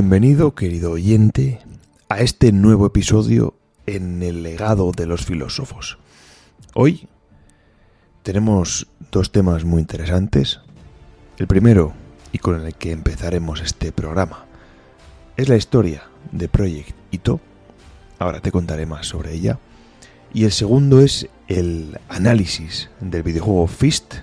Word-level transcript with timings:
Bienvenido, 0.00 0.54
querido 0.54 0.92
oyente, 0.92 1.58
a 2.08 2.20
este 2.20 2.52
nuevo 2.52 2.86
episodio 2.86 3.54
en 3.84 4.22
el 4.22 4.44
legado 4.44 4.92
de 4.92 5.06
los 5.06 5.26
filósofos. 5.26 5.98
Hoy 6.72 7.08
tenemos 8.22 8.86
dos 9.10 9.32
temas 9.32 9.64
muy 9.64 9.80
interesantes. 9.80 10.60
El 11.36 11.48
primero, 11.48 11.94
y 12.30 12.38
con 12.38 12.64
el 12.64 12.74
que 12.76 12.92
empezaremos 12.92 13.60
este 13.60 13.90
programa, 13.90 14.46
es 15.36 15.48
la 15.48 15.56
historia 15.56 16.04
de 16.30 16.48
Project 16.48 16.94
Ito. 17.10 17.40
Ahora 18.20 18.38
te 18.38 18.52
contaré 18.52 18.86
más 18.86 19.08
sobre 19.08 19.34
ella. 19.34 19.58
Y 20.32 20.44
el 20.44 20.52
segundo 20.52 21.00
es 21.00 21.28
el 21.48 21.98
análisis 22.08 22.88
del 23.00 23.24
videojuego 23.24 23.66
Fist 23.66 24.14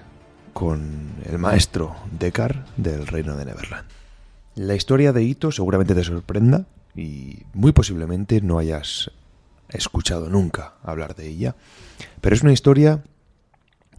con 0.54 1.16
el 1.26 1.38
maestro 1.38 1.98
Dekar 2.18 2.66
del 2.78 3.08
Reino 3.08 3.36
de 3.36 3.44
Neverland. 3.44 4.05
La 4.56 4.74
historia 4.74 5.12
de 5.12 5.22
Ito 5.22 5.52
seguramente 5.52 5.94
te 5.94 6.04
sorprenda 6.06 6.66
y 6.96 7.40
muy 7.54 7.74
posiblemente 7.74 8.40
no 8.40 8.58
hayas 8.58 9.12
escuchado 9.68 10.30
nunca 10.30 10.76
hablar 10.82 11.14
de 11.16 11.28
ella, 11.28 11.56
pero 12.22 12.36
es 12.36 12.42
una 12.42 12.54
historia 12.54 13.04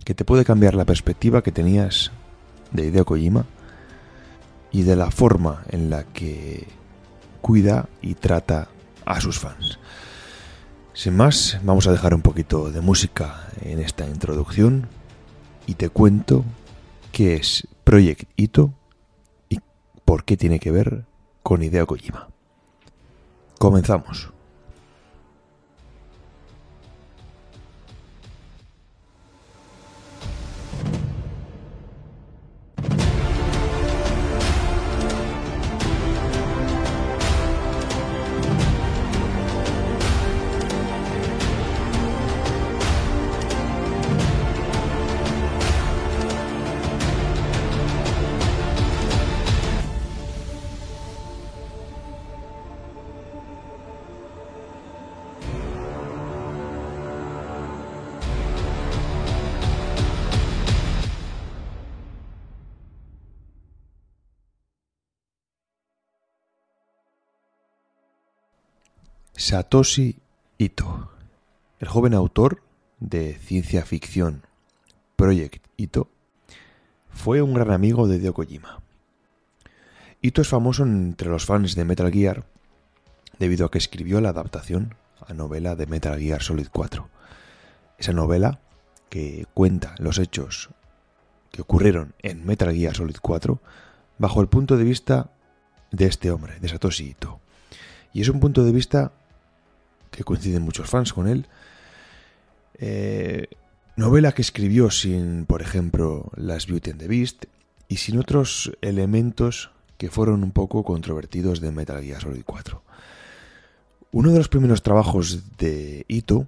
que 0.06 0.14
te 0.14 0.24
puede 0.24 0.46
cambiar 0.46 0.74
la 0.74 0.86
perspectiva 0.86 1.42
que 1.42 1.52
tenías 1.52 2.10
de 2.72 2.86
Hideo 2.86 3.04
Kojima 3.04 3.44
y 4.72 4.82
de 4.84 4.96
la 4.96 5.10
forma 5.10 5.62
en 5.68 5.90
la 5.90 6.04
que 6.04 6.66
cuida 7.42 7.90
y 8.00 8.14
trata 8.14 8.68
a 9.04 9.20
sus 9.20 9.38
fans. 9.38 9.78
Sin 10.94 11.16
más, 11.16 11.58
vamos 11.64 11.86
a 11.86 11.92
dejar 11.92 12.14
un 12.14 12.22
poquito 12.22 12.70
de 12.70 12.80
música 12.80 13.48
en 13.60 13.78
esta 13.78 14.06
introducción 14.06 14.88
y 15.66 15.74
te 15.74 15.90
cuento 15.90 16.46
qué 17.12 17.34
es 17.34 17.68
Project 17.84 18.24
Ito 18.36 18.72
por 20.06 20.24
qué 20.24 20.38
tiene 20.38 20.58
que 20.58 20.70
ver 20.70 21.04
con 21.42 21.62
Hideo 21.62 21.86
Kojima. 21.86 22.28
Comenzamos. 23.58 24.32
Satoshi 69.48 70.18
Ito, 70.58 71.08
el 71.78 71.86
joven 71.86 72.14
autor 72.14 72.64
de 72.98 73.34
ciencia 73.34 73.84
ficción 73.84 74.42
Project 75.14 75.64
Ito, 75.76 76.10
fue 77.10 77.42
un 77.42 77.54
gran 77.54 77.70
amigo 77.70 78.08
de 78.08 78.16
Hideo 78.16 78.34
Kojima. 78.34 78.82
Ito 80.20 80.42
es 80.42 80.48
famoso 80.48 80.82
entre 80.82 81.28
los 81.28 81.46
fans 81.46 81.76
de 81.76 81.84
Metal 81.84 82.10
Gear 82.10 82.44
debido 83.38 83.66
a 83.66 83.70
que 83.70 83.78
escribió 83.78 84.20
la 84.20 84.30
adaptación 84.30 84.96
a 85.24 85.32
novela 85.32 85.76
de 85.76 85.86
Metal 85.86 86.18
Gear 86.18 86.42
Solid 86.42 86.66
4. 86.72 87.08
Esa 87.98 88.12
novela 88.12 88.58
que 89.10 89.46
cuenta 89.54 89.94
los 90.00 90.18
hechos 90.18 90.70
que 91.52 91.62
ocurrieron 91.62 92.16
en 92.18 92.44
Metal 92.44 92.74
Gear 92.74 92.96
Solid 92.96 93.18
4 93.22 93.60
bajo 94.18 94.40
el 94.40 94.48
punto 94.48 94.76
de 94.76 94.82
vista 94.82 95.30
de 95.92 96.06
este 96.06 96.32
hombre, 96.32 96.58
de 96.58 96.68
Satoshi 96.68 97.10
Ito. 97.10 97.38
Y 98.12 98.22
es 98.22 98.28
un 98.28 98.40
punto 98.40 98.64
de 98.64 98.72
vista 98.72 99.12
que 100.16 100.24
coinciden 100.24 100.62
muchos 100.62 100.90
fans 100.90 101.12
con 101.12 101.28
él. 101.28 101.46
Eh, 102.78 103.48
novela 103.96 104.32
que 104.32 104.42
escribió 104.42 104.90
sin, 104.90 105.46
por 105.46 105.62
ejemplo, 105.62 106.30
las 106.34 106.66
Beauty 106.66 106.90
and 106.90 107.00
the 107.00 107.08
Beast 107.08 107.44
y 107.88 107.98
sin 107.98 108.18
otros 108.18 108.72
elementos 108.80 109.70
que 109.98 110.10
fueron 110.10 110.42
un 110.42 110.50
poco 110.50 110.82
controvertidos 110.82 111.60
de 111.60 111.70
Metal 111.70 112.02
Gear 112.02 112.20
Solid 112.20 112.42
4. 112.44 112.82
Uno 114.12 114.32
de 114.32 114.38
los 114.38 114.48
primeros 114.48 114.82
trabajos 114.82 115.56
de 115.58 116.04
Ito 116.08 116.46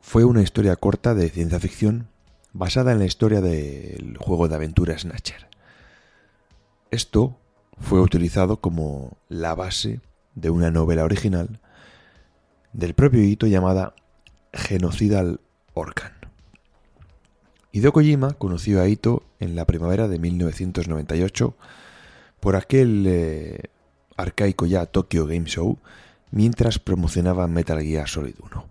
fue 0.00 0.24
una 0.24 0.42
historia 0.42 0.76
corta 0.76 1.14
de 1.14 1.30
ciencia 1.30 1.60
ficción 1.60 2.08
basada 2.52 2.92
en 2.92 2.98
la 2.98 3.06
historia 3.06 3.40
del 3.40 4.16
juego 4.18 4.48
de 4.48 4.54
aventura 4.54 4.98
Snatcher. 4.98 5.48
Esto 6.90 7.36
fue 7.78 8.00
utilizado 8.00 8.60
como 8.60 9.16
la 9.28 9.54
base 9.54 10.00
de 10.34 10.50
una 10.50 10.70
novela 10.70 11.04
original 11.04 11.60
del 12.76 12.92
propio 12.92 13.22
Ito 13.22 13.46
llamada 13.46 13.94
Genocidal 14.52 15.40
Orcan. 15.72 16.12
Hideo 17.72 17.90
Kojima 17.90 18.34
conoció 18.34 18.82
a 18.82 18.88
Ito 18.88 19.22
en 19.40 19.56
la 19.56 19.64
primavera 19.64 20.08
de 20.08 20.18
1998 20.18 21.56
por 22.38 22.54
aquel 22.54 23.04
eh, 23.06 23.60
arcaico 24.16 24.66
ya 24.66 24.84
Tokyo 24.84 25.26
Game 25.26 25.46
Show 25.46 25.78
mientras 26.30 26.78
promocionaba 26.78 27.48
Metal 27.48 27.80
Gear 27.80 28.08
Solid 28.08 28.34
1. 28.38 28.66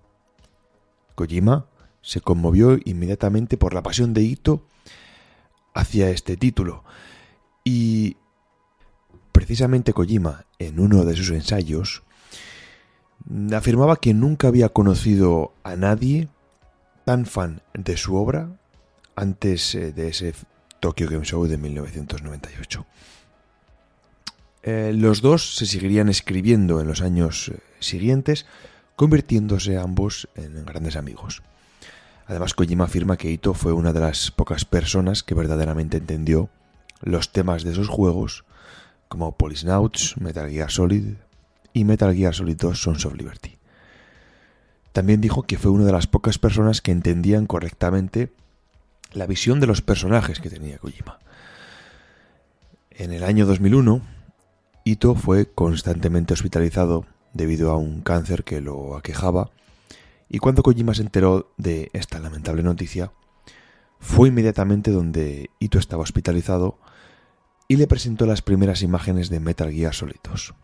Kojima 1.16 1.66
se 2.02 2.22
conmovió 2.22 2.78
inmediatamente 2.86 3.58
por 3.58 3.74
la 3.74 3.82
pasión 3.82 4.14
de 4.14 4.22
Ito 4.22 4.68
hacia 5.74 6.12
este 6.12 6.38
título 6.38 6.84
y 7.64 8.18
precisamente 9.32 9.94
Kojima 9.94 10.46
en 10.60 10.80
uno 10.80 11.06
de 11.06 11.16
sus 11.16 11.32
ensayos 11.32 12.04
afirmaba 13.54 13.98
que 13.98 14.14
nunca 14.14 14.48
había 14.48 14.70
conocido 14.70 15.54
a 15.64 15.76
nadie 15.76 16.30
tan 17.06 17.26
fan 17.26 17.62
de 17.74 17.98
su 17.98 18.16
obra 18.16 18.50
antes 19.16 19.76
eh, 19.76 19.92
de 19.92 20.10
ese 20.10 20.34
Tokyo 20.80 21.10
Game 21.10 21.26
Show 21.26 21.46
de 21.48 21.58
1998. 21.58 22.86
Eh, 24.64 24.94
los 24.96 25.22
dos 25.22 25.56
se 25.56 25.66
seguirían 25.66 26.10
escribiendo 26.10 26.82
en 26.82 26.88
los 26.88 27.02
años 27.02 27.50
eh, 27.50 27.60
siguientes, 27.80 28.46
convirtiéndose 28.96 29.78
ambos 29.78 30.28
en 30.36 30.66
grandes 30.66 30.96
amigos. 30.96 31.44
Además, 32.28 32.56
Kojima 32.56 32.86
afirma 32.86 33.18
que 33.18 33.30
Ito 33.30 33.54
fue 33.54 33.74
una 33.74 33.94
de 33.94 34.00
las 34.00 34.32
pocas 34.32 34.66
personas 34.66 35.22
que 35.22 35.36
verdaderamente 35.36 35.98
entendió 35.98 36.50
los 37.02 37.32
temas 37.32 37.64
de 37.64 37.76
sus 37.76 37.88
juegos, 37.88 38.46
como 39.08 39.38
Polisnauts, 39.38 40.18
Metal 40.18 40.50
Gear 40.50 40.72
Solid, 40.72 41.16
y 41.76 41.84
Metal 41.84 42.16
Gear 42.16 42.34
Solid 42.34 42.56
2 42.56 42.82
Sons 42.82 43.06
of 43.06 43.16
Liberty. 43.16 43.58
También 44.94 45.20
dijo 45.20 45.44
que 45.44 45.58
fue 45.58 45.72
una 45.72 45.84
de 45.84 45.92
las 45.92 46.08
pocas 46.08 46.40
personas 46.40 46.82
que 46.82 46.94
entendían 46.94 47.48
correctamente 47.48 48.32
la 49.12 49.28
visión 49.28 49.60
de 49.60 49.68
los 49.68 49.82
personajes 49.82 50.40
que 50.40 50.50
tenía 50.50 50.78
Kojima. 50.78 51.20
En 52.92 53.12
el 53.12 53.26
año 53.26 53.46
2001, 53.46 54.02
Ito 54.86 55.16
fue 55.16 55.52
constantemente 55.52 56.34
hospitalizado 56.34 57.06
debido 57.34 57.72
a 57.72 57.78
un 57.78 58.00
cáncer 58.02 58.46
que 58.46 58.62
lo 58.62 58.96
aquejaba, 58.96 59.52
y 60.30 60.40
cuando 60.40 60.64
Kojima 60.64 60.94
se 60.94 61.02
enteró 61.02 61.52
de 61.58 61.90
esta 61.92 62.20
lamentable 62.20 62.64
noticia, 62.64 63.12
fue 64.00 64.30
inmediatamente 64.30 64.92
donde 64.92 65.50
Ito 65.60 65.78
estaba 65.78 66.04
hospitalizado 66.04 66.80
y 67.68 67.76
le 67.76 67.88
presentó 67.88 68.26
las 68.26 68.42
primeras 68.42 68.82
imágenes 68.82 69.30
de 69.30 69.42
Metal 69.42 69.70
Gear 69.74 69.94
Solid 69.94 70.16
2. 70.24 70.56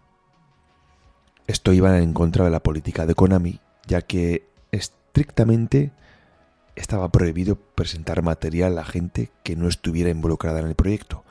Esto 1.52 1.74
iba 1.74 1.98
en 1.98 2.14
contra 2.14 2.46
de 2.46 2.50
la 2.50 2.64
política 2.64 3.06
de 3.06 3.14
Konami, 3.14 3.60
ya 3.86 4.02
que 4.02 4.48
estrictamente 4.72 5.92
estaba 6.78 7.12
prohibido 7.12 7.58
presentar 7.58 8.22
material 8.22 8.80
a 8.80 8.86
gente 8.86 9.32
que 9.44 9.58
no 9.58 9.68
estuviera 9.68 10.10
involucrada 10.10 10.62
en 10.62 10.68
el 10.68 10.76
proyecto. 10.76 11.26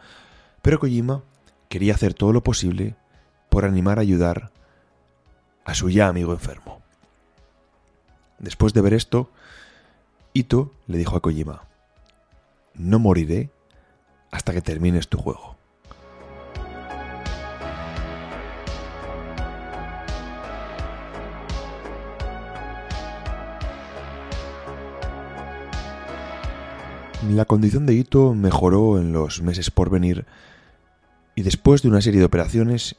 Pero 0.61 0.78
Kojima 0.78 1.22
quería 1.70 1.94
hacer 1.94 2.12
todo 2.12 2.34
lo 2.34 2.43
posible 2.43 2.96
por 3.49 3.64
animar 3.64 3.96
a 3.96 4.02
ayudar 4.02 4.50
a 5.64 5.75
su 5.75 5.88
ya 5.88 6.08
amigo 6.08 6.34
enfermo. 6.34 6.82
Después 8.38 8.75
de 8.75 8.82
ver 8.82 8.93
esto, 8.93 9.31
Ito 10.34 10.70
le 10.87 10.99
dijo 10.99 11.16
a 11.16 11.23
Kojima, 11.23 11.62
no 12.75 12.99
moriré 12.99 13.49
hasta 14.31 14.52
que 14.52 14.61
termines 14.61 15.08
tu 15.08 15.16
juego. 15.16 15.56
La 27.28 27.44
condición 27.44 27.84
de 27.84 27.93
Ito 27.93 28.34
mejoró 28.34 28.99
en 28.99 29.12
los 29.12 29.43
meses 29.43 29.70
por 29.70 29.90
venir 29.90 30.25
y 31.34 31.43
después 31.43 31.82
de 31.82 31.88
una 31.88 32.00
serie 32.00 32.19
de 32.19 32.25
operaciones 32.25 32.96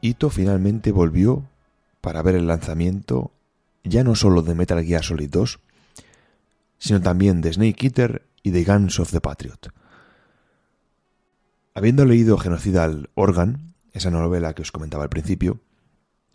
Ito 0.00 0.30
finalmente 0.30 0.90
volvió 0.90 1.48
para 2.00 2.22
ver 2.22 2.34
el 2.34 2.48
lanzamiento 2.48 3.30
ya 3.84 4.02
no 4.02 4.16
solo 4.16 4.42
de 4.42 4.56
Metal 4.56 4.82
Gear 4.84 5.04
Solid 5.04 5.30
2, 5.30 5.60
sino 6.78 7.00
también 7.00 7.40
de 7.40 7.52
Snake 7.52 7.86
Eater 7.86 8.26
y 8.42 8.50
de 8.50 8.64
Guns 8.64 8.98
of 8.98 9.12
the 9.12 9.20
Patriot. 9.20 9.72
Habiendo 11.72 12.04
leído 12.04 12.38
Genocidal 12.38 13.10
Organ, 13.14 13.74
esa 13.92 14.10
novela 14.10 14.54
que 14.54 14.62
os 14.62 14.72
comentaba 14.72 15.04
al 15.04 15.10
principio, 15.10 15.60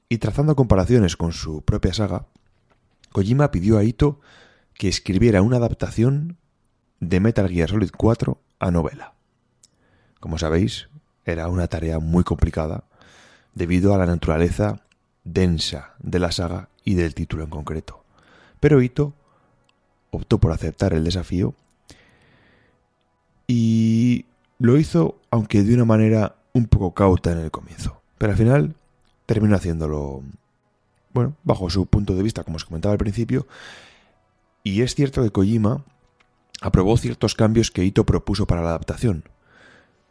y 0.07 0.19
trazando 0.19 0.55
comparaciones 0.55 1.17
con 1.17 1.33
su 1.33 1.61
propia 1.61 1.93
saga, 1.93 2.27
Kojima 3.11 3.51
pidió 3.51 3.77
a 3.77 3.83
Ito 3.83 4.21
que 4.73 4.87
escribiera 4.87 5.41
una 5.41 5.57
adaptación 5.57 6.37
de 7.01 7.19
Metal 7.19 7.49
Gear 7.49 7.69
Solid 7.69 7.91
4 7.95 8.37
a 8.59 8.71
novela. 8.71 9.13
Como 10.21 10.37
sabéis, 10.37 10.87
era 11.25 11.49
una 11.49 11.67
tarea 11.67 11.99
muy 11.99 12.23
complicada 12.23 12.85
debido 13.53 13.93
a 13.93 13.97
la 13.97 14.05
naturaleza 14.05 14.81
densa 15.23 15.95
de 15.99 16.19
la 16.19 16.31
saga 16.31 16.69
y 16.85 16.93
del 16.93 17.13
título 17.13 17.43
en 17.43 17.49
concreto. 17.49 18.03
Pero 18.59 18.81
Ito 18.81 19.13
optó 20.11 20.37
por 20.37 20.51
aceptar 20.51 20.93
el 20.93 21.03
desafío 21.03 21.55
y 23.47 24.25
lo 24.59 24.77
hizo 24.77 25.19
aunque 25.31 25.63
de 25.63 25.73
una 25.73 25.85
manera 25.85 26.35
un 26.53 26.67
poco 26.67 26.93
cauta 26.93 27.31
en 27.31 27.39
el 27.39 27.51
comienzo. 27.51 28.01
Pero 28.19 28.33
al 28.33 28.37
final 28.37 28.75
terminó 29.25 29.55
haciéndolo, 29.55 30.21
bueno, 31.13 31.35
bajo 31.43 31.69
su 31.71 31.87
punto 31.87 32.13
de 32.13 32.21
vista, 32.21 32.43
como 32.43 32.57
os 32.57 32.65
comentaba 32.65 32.93
al 32.93 32.99
principio. 32.99 33.47
Y 34.63 34.83
es 34.83 34.93
cierto 34.93 35.23
que 35.23 35.31
Kojima 35.31 35.83
aprobó 36.61 36.95
ciertos 36.95 37.35
cambios 37.35 37.71
que 37.71 37.83
Ito 37.83 38.05
propuso 38.05 38.45
para 38.45 38.61
la 38.61 38.69
adaptación, 38.69 39.23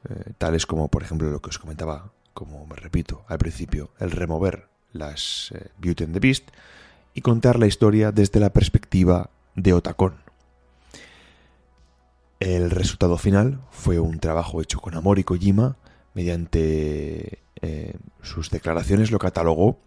eh, 0.09 0.33
tales 0.37 0.67
como, 0.67 0.89
por 0.89 1.03
ejemplo, 1.03 1.31
lo 1.31 1.41
que 1.41 1.51
os 1.51 1.59
comentaba, 1.59 2.13
como 2.35 2.67
me 2.67 2.77
repito 2.77 3.25
al 3.29 3.39
principio, 3.39 3.91
el 3.99 4.11
remover 4.11 4.69
las 4.93 5.53
eh, 5.55 5.69
Beauty 5.79 6.05
and 6.05 6.13
the 6.15 6.21
Beast 6.21 6.51
y 7.15 7.23
contar 7.23 7.59
la 7.59 7.67
historia 7.67 8.13
desde 8.13 8.41
la 8.41 8.53
perspectiva 8.53 9.31
de 9.55 9.73
Otacón. 9.73 10.17
El 12.41 12.71
resultado 12.71 13.19
final 13.19 13.61
fue 13.71 14.01
un 14.01 14.19
trabajo 14.19 14.61
hecho 14.61 14.81
con 14.81 14.95
amor 14.95 15.19
y 15.19 15.25
Kojima, 15.25 15.77
mediante 16.15 17.39
eh, 17.63 17.95
sus 18.23 18.51
declaraciones 18.51 19.11
lo 19.11 19.19
catalogó 19.19 19.79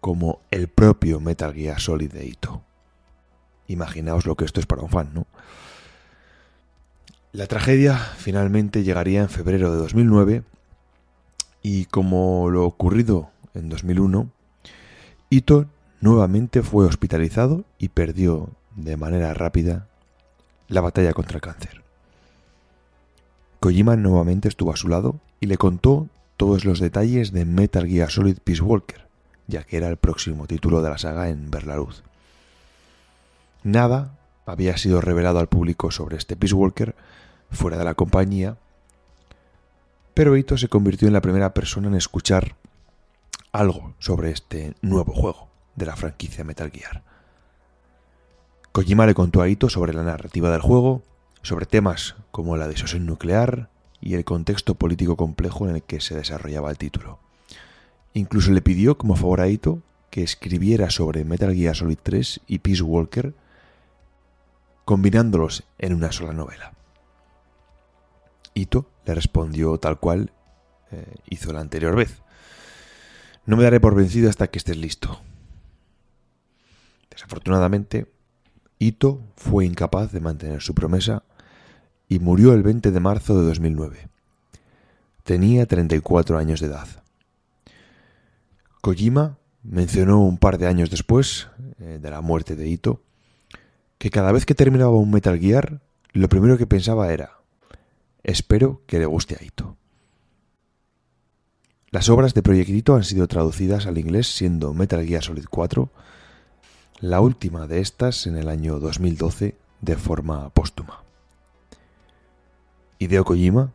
como 0.00 0.40
el 0.50 0.68
propio 0.68 1.20
Metal 1.20 1.54
Gear 1.54 1.80
Solid 1.80 2.12
de 2.12 2.26
Ito. 2.26 2.62
Imaginaos 3.68 4.26
lo 4.26 4.34
que 4.34 4.44
esto 4.44 4.58
es 4.58 4.66
para 4.66 4.82
un 4.82 4.90
fan, 4.90 5.10
¿no? 5.14 5.26
La 7.32 7.46
tragedia 7.46 7.96
finalmente 7.96 8.82
llegaría 8.82 9.20
en 9.20 9.28
febrero 9.28 9.70
de 9.70 9.78
2009 9.78 10.42
y 11.62 11.84
como 11.84 12.50
lo 12.50 12.64
ocurrido 12.64 13.30
en 13.54 13.68
2001, 13.68 14.32
Ito 15.30 15.66
nuevamente 16.00 16.62
fue 16.62 16.86
hospitalizado 16.86 17.64
y 17.78 17.90
perdió 17.90 18.50
de 18.74 18.96
manera 18.96 19.32
rápida 19.32 19.86
la 20.66 20.80
batalla 20.80 21.12
contra 21.12 21.36
el 21.36 21.40
cáncer. 21.40 21.84
Kojima 23.60 23.94
nuevamente 23.94 24.48
estuvo 24.48 24.72
a 24.72 24.76
su 24.76 24.88
lado 24.88 25.20
y 25.38 25.46
le 25.46 25.56
contó 25.56 26.08
todos 26.36 26.64
los 26.64 26.80
detalles 26.80 27.30
de 27.30 27.44
Metal 27.44 27.86
Gear 27.86 28.10
Solid 28.10 28.38
Peace 28.42 28.62
Walker, 28.62 29.06
ya 29.46 29.62
que 29.62 29.76
era 29.76 29.88
el 29.88 29.98
próximo 29.98 30.48
título 30.48 30.82
de 30.82 30.90
la 30.90 30.98
saga 30.98 31.28
en 31.28 31.48
ver 31.48 31.64
la 31.64 31.76
luz. 31.76 32.02
Nada 33.62 34.18
había 34.46 34.76
sido 34.76 35.00
revelado 35.00 35.38
al 35.38 35.48
público 35.48 35.92
sobre 35.92 36.16
este 36.16 36.34
Peace 36.34 36.54
Walker 36.54 36.96
fuera 37.50 37.78
de 37.78 37.84
la 37.84 37.94
compañía, 37.94 38.56
pero 40.14 40.36
Ito 40.36 40.56
se 40.56 40.68
convirtió 40.68 41.08
en 41.08 41.14
la 41.14 41.20
primera 41.20 41.54
persona 41.54 41.88
en 41.88 41.94
escuchar 41.94 42.56
algo 43.52 43.94
sobre 43.98 44.30
este 44.30 44.74
nuevo 44.82 45.12
juego 45.12 45.48
de 45.76 45.86
la 45.86 45.96
franquicia 45.96 46.44
Metal 46.44 46.70
Gear. 46.70 47.02
Kojima 48.72 49.06
le 49.06 49.14
contó 49.14 49.42
a 49.42 49.48
Ito 49.48 49.68
sobre 49.68 49.92
la 49.92 50.02
narrativa 50.02 50.50
del 50.50 50.60
juego, 50.60 51.02
sobre 51.42 51.66
temas 51.66 52.16
como 52.30 52.56
la 52.56 52.68
disuasión 52.68 53.06
nuclear 53.06 53.70
y 54.00 54.14
el 54.14 54.24
contexto 54.24 54.74
político 54.74 55.16
complejo 55.16 55.68
en 55.68 55.76
el 55.76 55.82
que 55.82 56.00
se 56.00 56.14
desarrollaba 56.14 56.70
el 56.70 56.78
título. 56.78 57.18
Incluso 58.14 58.52
le 58.52 58.62
pidió 58.62 58.98
como 58.98 59.16
favor 59.16 59.40
a 59.40 59.48
Ito 59.48 59.80
que 60.10 60.22
escribiera 60.22 60.90
sobre 60.90 61.24
Metal 61.24 61.54
Gear 61.54 61.76
Solid 61.76 61.98
3 62.02 62.40
y 62.46 62.58
Peace 62.58 62.82
Walker 62.82 63.34
combinándolos 64.84 65.64
en 65.78 65.94
una 65.94 66.10
sola 66.10 66.32
novela. 66.32 66.72
Ito 68.54 68.90
le 69.04 69.14
respondió 69.14 69.78
tal 69.78 69.98
cual 69.98 70.32
eh, 70.90 71.14
hizo 71.28 71.52
la 71.52 71.60
anterior 71.60 71.94
vez. 71.94 72.22
No 73.46 73.56
me 73.56 73.64
daré 73.64 73.80
por 73.80 73.94
vencido 73.94 74.28
hasta 74.28 74.48
que 74.48 74.58
estés 74.58 74.76
listo. 74.76 75.20
Desafortunadamente, 77.10 78.06
Ito 78.78 79.22
fue 79.36 79.66
incapaz 79.66 80.12
de 80.12 80.20
mantener 80.20 80.62
su 80.62 80.74
promesa 80.74 81.22
y 82.08 82.18
murió 82.18 82.54
el 82.54 82.62
20 82.62 82.90
de 82.90 83.00
marzo 83.00 83.38
de 83.38 83.46
2009. 83.46 84.08
Tenía 85.22 85.66
34 85.66 86.38
años 86.38 86.60
de 86.60 86.66
edad. 86.66 86.88
Kojima 88.80 89.38
mencionó 89.62 90.20
un 90.20 90.38
par 90.38 90.58
de 90.58 90.66
años 90.66 90.90
después 90.90 91.48
eh, 91.78 91.98
de 92.00 92.10
la 92.10 92.20
muerte 92.20 92.56
de 92.56 92.68
Ito 92.68 93.02
que 93.98 94.10
cada 94.10 94.32
vez 94.32 94.46
que 94.46 94.54
terminaba 94.54 94.92
un 94.92 95.10
Metal 95.10 95.38
Gear, 95.38 95.82
lo 96.12 96.28
primero 96.30 96.56
que 96.56 96.66
pensaba 96.66 97.12
era, 97.12 97.39
espero 98.22 98.82
que 98.86 98.98
le 98.98 99.06
guste 99.06 99.36
a 99.40 99.44
Ito. 99.44 99.76
Las 101.90 102.08
obras 102.08 102.34
de 102.34 102.42
Proyectito 102.42 102.94
han 102.94 103.04
sido 103.04 103.26
traducidas 103.26 103.86
al 103.86 103.98
inglés 103.98 104.28
siendo 104.28 104.72
Metal 104.74 105.04
Gear 105.04 105.24
Solid 105.24 105.46
4, 105.50 105.90
la 107.00 107.20
última 107.20 107.66
de 107.66 107.80
estas 107.80 108.26
en 108.26 108.36
el 108.36 108.48
año 108.48 108.78
2012 108.78 109.56
de 109.80 109.96
forma 109.96 110.50
póstuma. 110.50 111.02
Hideo 112.98 113.24
Kojima 113.24 113.72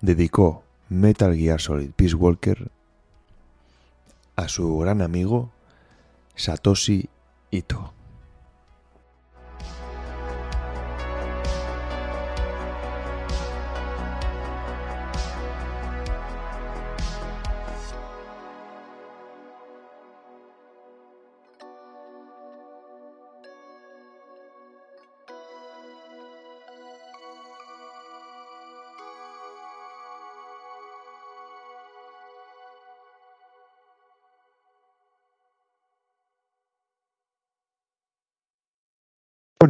dedicó 0.00 0.62
Metal 0.88 1.34
Gear 1.34 1.60
Solid 1.60 1.90
Peace 1.90 2.14
Walker 2.14 2.70
a 4.36 4.48
su 4.48 4.78
gran 4.78 5.02
amigo 5.02 5.50
Satoshi 6.36 7.08
Ito. 7.50 7.94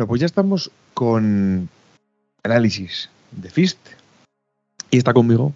Bueno, 0.00 0.08
pues 0.08 0.20
ya 0.22 0.26
estamos 0.26 0.70
con 0.94 1.68
análisis 2.42 3.10
de 3.32 3.50
Fist 3.50 3.76
y 4.90 4.96
está 4.96 5.12
conmigo 5.12 5.52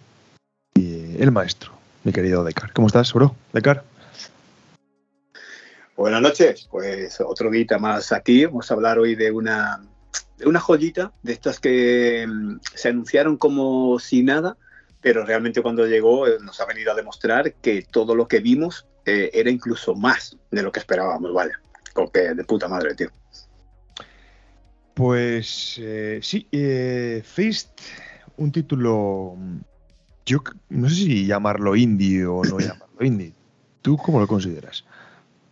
el 0.74 1.30
maestro, 1.32 1.72
mi 2.02 2.12
querido 2.12 2.44
Decar. 2.44 2.70
¿Cómo 2.74 2.88
estás, 2.88 3.14
bro? 3.14 3.34
Decar. 3.54 3.84
Buenas 5.96 6.20
noches, 6.20 6.68
pues 6.70 7.22
otro 7.22 7.50
día 7.50 7.78
más 7.78 8.12
aquí. 8.12 8.44
Vamos 8.44 8.70
a 8.70 8.74
hablar 8.74 8.98
hoy 8.98 9.14
de 9.14 9.30
una, 9.30 9.80
de 10.36 10.46
una 10.46 10.60
joyita, 10.60 11.14
de 11.22 11.32
estas 11.32 11.58
que 11.58 12.26
mm, 12.28 12.58
se 12.74 12.90
anunciaron 12.90 13.38
como 13.38 13.98
si 13.98 14.22
nada, 14.22 14.58
pero 15.00 15.24
realmente 15.24 15.62
cuando 15.62 15.86
llegó 15.86 16.28
eh, 16.28 16.36
nos 16.42 16.60
ha 16.60 16.66
venido 16.66 16.92
a 16.92 16.94
demostrar 16.94 17.54
que 17.54 17.80
todo 17.90 18.14
lo 18.14 18.28
que 18.28 18.40
vimos 18.40 18.86
eh, 19.06 19.30
era 19.32 19.48
incluso 19.48 19.94
más 19.94 20.36
de 20.50 20.62
lo 20.62 20.70
que 20.70 20.80
esperábamos. 20.80 21.32
Con 21.94 22.10
que 22.10 22.34
de 22.34 22.44
puta 22.44 22.68
madre, 22.68 22.94
tío. 22.94 23.08
Pues 24.94 25.76
eh, 25.80 26.20
sí, 26.22 26.46
eh, 26.52 27.20
Feist, 27.24 27.80
un 28.36 28.52
título, 28.52 29.36
yo 30.24 30.42
no 30.68 30.88
sé 30.88 30.94
si 30.94 31.26
llamarlo 31.26 31.74
indie 31.74 32.24
o 32.24 32.44
no 32.44 32.58
llamarlo 32.60 33.04
indie. 33.04 33.34
¿Tú 33.82 33.96
cómo 33.96 34.20
lo 34.20 34.28
consideras? 34.28 34.84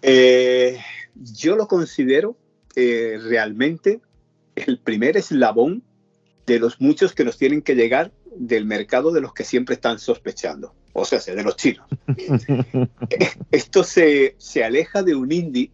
Eh, 0.00 0.78
yo 1.14 1.56
lo 1.56 1.66
considero 1.66 2.36
eh, 2.76 3.18
realmente 3.20 4.00
el 4.54 4.78
primer 4.78 5.16
eslabón 5.16 5.82
de 6.46 6.60
los 6.60 6.80
muchos 6.80 7.12
que 7.12 7.24
nos 7.24 7.36
tienen 7.36 7.62
que 7.62 7.74
llegar 7.74 8.12
del 8.36 8.64
mercado 8.64 9.12
de 9.12 9.20
los 9.20 9.34
que 9.34 9.44
siempre 9.44 9.74
están 9.74 9.98
sospechando, 9.98 10.74
o 10.92 11.04
sea, 11.04 11.18
de 11.18 11.42
los 11.42 11.56
chinos. 11.56 11.86
Esto 13.50 13.82
se, 13.84 14.36
se 14.38 14.64
aleja 14.64 15.02
de 15.02 15.14
un 15.14 15.32
indie 15.32 15.70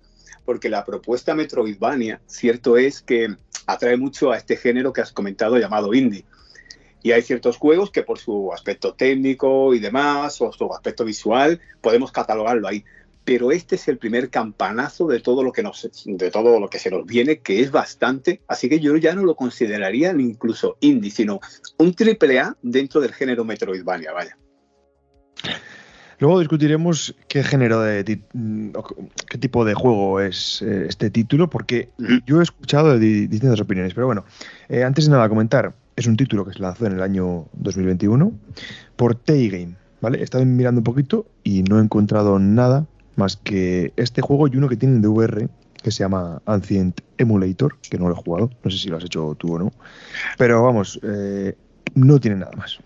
porque 0.48 0.70
la 0.70 0.84
propuesta 0.84 1.34
Metroidvania, 1.34 2.22
cierto 2.26 2.78
es 2.78 3.02
que 3.02 3.36
atrae 3.68 3.98
mucho 3.98 4.32
a 4.32 4.38
este 4.38 4.56
género 4.56 4.92
que 4.92 5.02
has 5.02 5.12
comentado 5.12 5.58
llamado 5.58 5.92
indie. 5.92 6.24
Y 7.02 7.12
hay 7.12 7.22
ciertos 7.22 7.58
juegos 7.58 7.90
que 7.90 8.02
por 8.02 8.18
su 8.18 8.52
aspecto 8.52 8.94
técnico 8.94 9.74
y 9.74 9.78
demás, 9.78 10.40
o 10.40 10.50
su 10.52 10.72
aspecto 10.72 11.04
visual, 11.04 11.60
podemos 11.80 12.10
catalogarlo 12.10 12.66
ahí. 12.66 12.84
Pero 13.24 13.52
este 13.52 13.76
es 13.76 13.86
el 13.88 13.98
primer 13.98 14.30
campanazo 14.30 15.06
de 15.06 15.20
todo 15.20 15.42
lo 15.42 15.52
que 15.52 15.62
nos, 15.62 15.88
de 16.06 16.30
todo 16.30 16.58
lo 16.58 16.70
que 16.70 16.78
se 16.78 16.90
nos 16.90 17.04
viene, 17.04 17.40
que 17.40 17.60
es 17.60 17.70
bastante. 17.70 18.40
Así 18.48 18.70
que 18.70 18.80
yo 18.80 18.96
ya 18.96 19.14
no 19.14 19.22
lo 19.22 19.36
consideraría 19.36 20.12
incluso 20.12 20.78
indie, 20.80 21.10
sino 21.10 21.38
un 21.76 21.92
triple 21.92 22.40
A 22.40 22.56
dentro 22.62 23.02
del 23.02 23.12
género 23.12 23.44
Metroidvania, 23.44 24.12
vaya. 24.12 24.38
Luego 26.20 26.40
discutiremos 26.40 27.14
qué 27.28 27.44
género 27.44 27.80
de 27.80 28.04
qué 28.04 29.38
tipo 29.38 29.64
de 29.64 29.74
juego 29.74 30.20
es 30.20 30.62
eh, 30.62 30.86
este 30.88 31.10
título, 31.10 31.48
porque 31.48 31.90
yo 32.26 32.40
he 32.40 32.42
escuchado 32.42 32.98
distintas 32.98 33.60
opiniones, 33.60 33.94
pero 33.94 34.06
bueno, 34.06 34.24
eh, 34.68 34.82
antes 34.82 35.04
de 35.06 35.12
nada 35.12 35.28
comentar, 35.28 35.74
es 35.94 36.06
un 36.06 36.16
título 36.16 36.44
que 36.44 36.52
se 36.52 36.60
lanzó 36.60 36.86
en 36.86 36.94
el 36.94 37.02
año 37.02 37.46
2021 37.52 38.32
por 38.96 39.14
T-Game, 39.14 39.76
¿vale? 40.00 40.18
He 40.18 40.24
estado 40.24 40.44
mirando 40.44 40.80
un 40.80 40.84
poquito 40.84 41.26
y 41.44 41.62
no 41.62 41.78
he 41.78 41.82
encontrado 41.82 42.38
nada 42.38 42.86
más 43.14 43.36
que 43.36 43.92
este 43.96 44.20
juego 44.20 44.48
y 44.48 44.56
uno 44.56 44.68
que 44.68 44.76
tienen 44.76 45.02
de 45.02 45.08
VR 45.08 45.48
que 45.82 45.90
se 45.92 46.00
llama 46.00 46.42
Ancient 46.46 47.00
Emulator, 47.18 47.76
que 47.78 47.96
no 47.98 48.08
lo 48.08 48.14
he 48.14 48.16
jugado, 48.16 48.50
no 48.64 48.70
sé 48.70 48.78
si 48.78 48.88
lo 48.88 48.96
has 48.96 49.04
hecho 49.04 49.36
tú 49.38 49.54
o 49.54 49.58
no, 49.58 49.72
pero 50.36 50.64
vamos, 50.64 50.98
eh, 51.02 51.54
no 51.94 52.18
tiene 52.18 52.38
nada 52.38 52.52
más. 52.56 52.78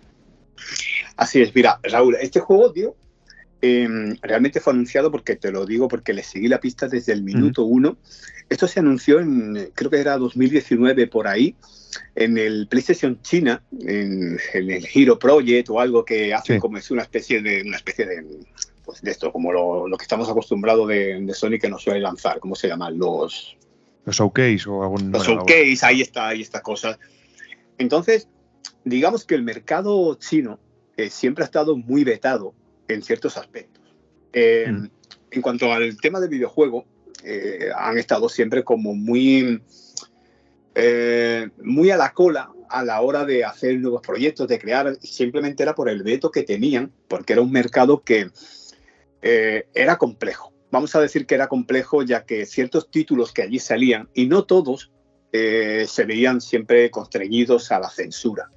Así 1.17 1.41
es, 1.41 1.55
mira, 1.55 1.81
Raúl, 1.83 2.17
este 2.21 2.41
juego, 2.41 2.73
tío, 2.73 2.95
em, 3.63 4.17
realmente 4.21 4.61
fue 4.61 4.73
anunciado 4.73 5.11
porque 5.11 5.37
te 5.37 5.51
lo 5.51 5.65
digo, 5.65 5.89
porque 5.89 6.13
le 6.13 6.23
seguí 6.23 6.49
la 6.49 6.61
pista 6.61 6.89
desde 6.89 7.13
el 7.13 7.23
minuto 7.23 7.65
uno. 7.65 7.97
Esto 8.49 8.69
se 8.69 8.81
anunció 8.81 9.21
en, 9.21 9.71
creo 9.75 9.91
que 9.91 9.99
era 9.99 10.19
2019 10.19 11.07
por 11.07 11.27
ahí, 11.27 11.57
en 12.15 12.37
el 12.37 12.67
PlayStation 12.69 13.21
China, 13.23 13.63
en, 13.81 14.39
el 14.53 14.87
Hero 14.93 15.19
Project 15.19 15.71
o 15.71 15.81
algo 15.81 16.05
que 16.05 16.35
hace 16.35 16.59
como 16.59 16.77
es 16.77 16.91
una 16.91 17.03
especie 17.03 17.41
de, 17.41 17.63
una 17.63 17.77
especie 17.77 18.05
de, 18.05 18.27
pues 18.85 19.01
de 19.01 19.11
esto, 19.11 19.33
como 19.33 19.53
lo, 19.53 19.97
que 19.97 20.03
estamos 20.03 20.29
acostumbrados 20.29 20.89
de, 20.89 21.33
Sony 21.35 21.59
que 21.61 21.71
nos 21.71 21.83
suele 21.83 22.01
lanzar, 22.01 22.41
¿cómo 22.41 22.55
se 22.55 22.69
llaman? 22.69 22.99
Los... 22.99 23.57
Los 24.05 24.17
showcase 24.17 24.69
o 24.69 24.83
algún... 24.83 25.13
Los 25.13 25.27
showcase, 25.27 25.79
ahí 25.83 26.01
está, 26.01 26.29
ahí 26.29 26.43
está 26.43 26.61
cosa. 26.61 26.99
Entonces, 27.79 28.29
digamos 28.85 29.25
que 29.25 29.35
el 29.35 29.43
mercado 29.43 30.15
chino 30.17 30.59
eh, 30.97 31.11
siempre 31.11 31.45
ha 31.45 31.47
estado 31.47 31.77
muy 31.77 32.05
vetado 32.05 32.55
en 32.93 33.03
ciertos 33.03 33.37
aspectos. 33.37 33.83
Eh, 34.33 34.67
mm. 34.71 34.91
En 35.31 35.43
cuanto 35.43 35.73
al 35.73 35.97
tema 35.99 36.21
del 36.21 36.31
videojuego, 36.31 36.85
eh, 37.25 37.71
han 37.77 37.99
estado 37.99 38.29
siempre 38.29 38.65
como 38.65 38.95
muy, 38.95 39.63
muy 41.63 41.91
a 41.91 41.97
la 41.97 42.13
cola 42.13 42.51
a 42.69 42.83
la 42.83 43.01
hora 43.03 43.25
de 43.27 43.45
hacer 43.45 43.79
nuevos 43.79 44.01
proyectos, 44.01 44.49
de 44.49 44.59
crear, 44.59 44.97
simplemente 45.03 45.63
era 45.63 45.75
por 45.75 45.91
el 45.91 46.03
veto 46.03 46.31
que 46.31 46.43
tenían, 46.43 46.91
porque 47.07 47.35
era 47.35 47.43
un 47.43 47.53
mercado 47.53 48.03
que 48.03 48.31
era 49.21 49.99
complejo. 49.99 50.53
Vamos 50.71 50.97
a 50.97 51.01
decir 51.01 51.27
que 51.27 51.35
era 51.35 51.49
complejo 51.49 52.03
ya 52.03 52.25
que 52.25 52.47
ciertos 52.47 52.91
títulos 52.91 53.33
que 53.33 53.43
allí 53.43 53.59
salían, 53.59 54.09
y 54.15 54.27
no 54.27 54.45
todos, 54.45 54.91
se 55.33 56.05
veían 56.07 56.41
siempre 56.41 56.91
constreñidos 56.91 57.71
a 57.73 57.79
la 57.79 57.91
censura. 57.91 58.51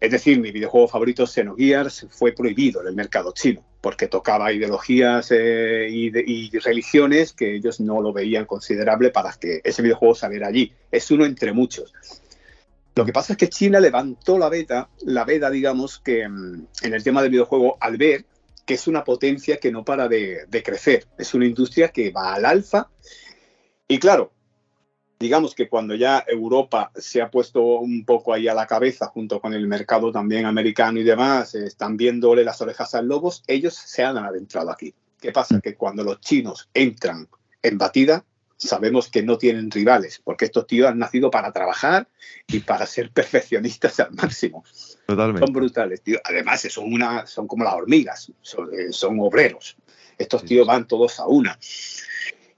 Es 0.00 0.10
decir, 0.10 0.40
mi 0.40 0.52
videojuego 0.52 0.88
favorito, 0.88 1.26
Xenogears, 1.26 2.06
fue 2.10 2.32
prohibido 2.32 2.80
en 2.80 2.88
el 2.88 2.94
mercado 2.94 3.32
chino 3.32 3.64
porque 3.80 4.08
tocaba 4.08 4.52
ideologías 4.52 5.30
eh, 5.30 5.88
y, 5.90 6.50
religiones 6.58 7.32
que 7.32 7.54
ellos 7.54 7.80
no 7.80 8.00
lo 8.00 8.12
veían 8.12 8.44
considerable 8.44 9.10
para 9.10 9.32
que 9.32 9.60
ese 9.62 9.82
videojuego 9.82 10.14
saliera 10.14 10.48
allí. 10.48 10.72
Es 10.90 11.10
uno 11.10 11.24
entre 11.24 11.52
muchos. 11.52 11.92
Lo 12.94 13.04
que 13.04 13.12
pasa 13.12 13.34
es 13.34 13.36
que 13.36 13.48
China 13.48 13.78
levantó 13.78 14.38
la 14.38 14.48
veda, 14.48 14.90
la 15.02 15.24
veda, 15.24 15.50
digamos, 15.50 16.00
que 16.00 16.28
mm, 16.28 16.66
en 16.82 16.94
el 16.94 17.04
tema 17.04 17.22
del 17.22 17.30
videojuego 17.30 17.76
al 17.80 17.96
ver 17.96 18.24
que 18.66 18.74
es 18.74 18.86
una 18.86 19.04
potencia 19.04 19.56
que 19.56 19.72
no 19.72 19.84
para 19.84 20.08
de 20.08 20.62
crecer. 20.62 21.06
Es 21.16 21.32
una 21.32 21.46
industria 21.46 21.88
que 21.88 22.10
va 22.10 22.34
al 22.34 22.44
alfa. 22.44 22.90
Y 23.86 23.98
claro, 23.98 24.32
digamos 25.18 25.54
que 25.54 25.68
cuando 25.68 25.94
ya 25.94 26.24
Europa 26.26 26.90
se 26.94 27.20
ha 27.20 27.30
puesto 27.30 27.62
un 27.62 28.04
poco 28.04 28.32
ahí 28.32 28.46
a 28.48 28.54
la 28.54 28.66
cabeza, 28.66 29.06
junto 29.06 29.40
con 29.40 29.52
el 29.52 29.66
mercado 29.66 30.12
también 30.12 30.46
americano 30.46 31.00
y 31.00 31.04
demás, 31.04 31.54
están 31.54 31.96
viéndole 31.96 32.44
las 32.44 32.60
orejas 32.60 32.94
al 32.94 33.08
lobos, 33.08 33.42
ellos 33.46 33.74
se 33.74 34.04
han 34.04 34.16
adentrado 34.16 34.70
aquí. 34.70 34.94
¿Qué 35.20 35.32
pasa? 35.32 35.56
Mm. 35.56 35.60
Que 35.60 35.74
cuando 35.74 36.04
los 36.04 36.20
chinos 36.20 36.68
entran 36.72 37.28
en 37.62 37.78
batida, 37.78 38.24
sabemos 38.56 39.08
que 39.08 39.22
no 39.22 39.38
tienen 39.38 39.70
rivales, 39.70 40.20
porque 40.22 40.44
estos 40.44 40.66
tíos 40.66 40.88
han 40.88 40.98
nacido 40.98 41.30
para 41.30 41.52
trabajar 41.52 42.08
y 42.46 42.60
para 42.60 42.86
ser 42.86 43.10
perfeccionistas 43.12 43.98
al 43.98 44.12
máximo. 44.12 44.64
Totalmente. 45.06 45.44
Son 45.44 45.52
brutales, 45.52 46.02
tío. 46.02 46.20
Además, 46.22 46.60
son, 46.70 46.92
una, 46.92 47.26
son 47.26 47.48
como 47.48 47.64
las 47.64 47.74
hormigas, 47.74 48.32
son, 48.40 48.68
eh, 48.72 48.92
son 48.92 49.18
obreros. 49.20 49.76
Estos 50.16 50.44
tíos 50.44 50.66
van 50.66 50.86
todos 50.86 51.18
a 51.18 51.26
una. 51.26 51.58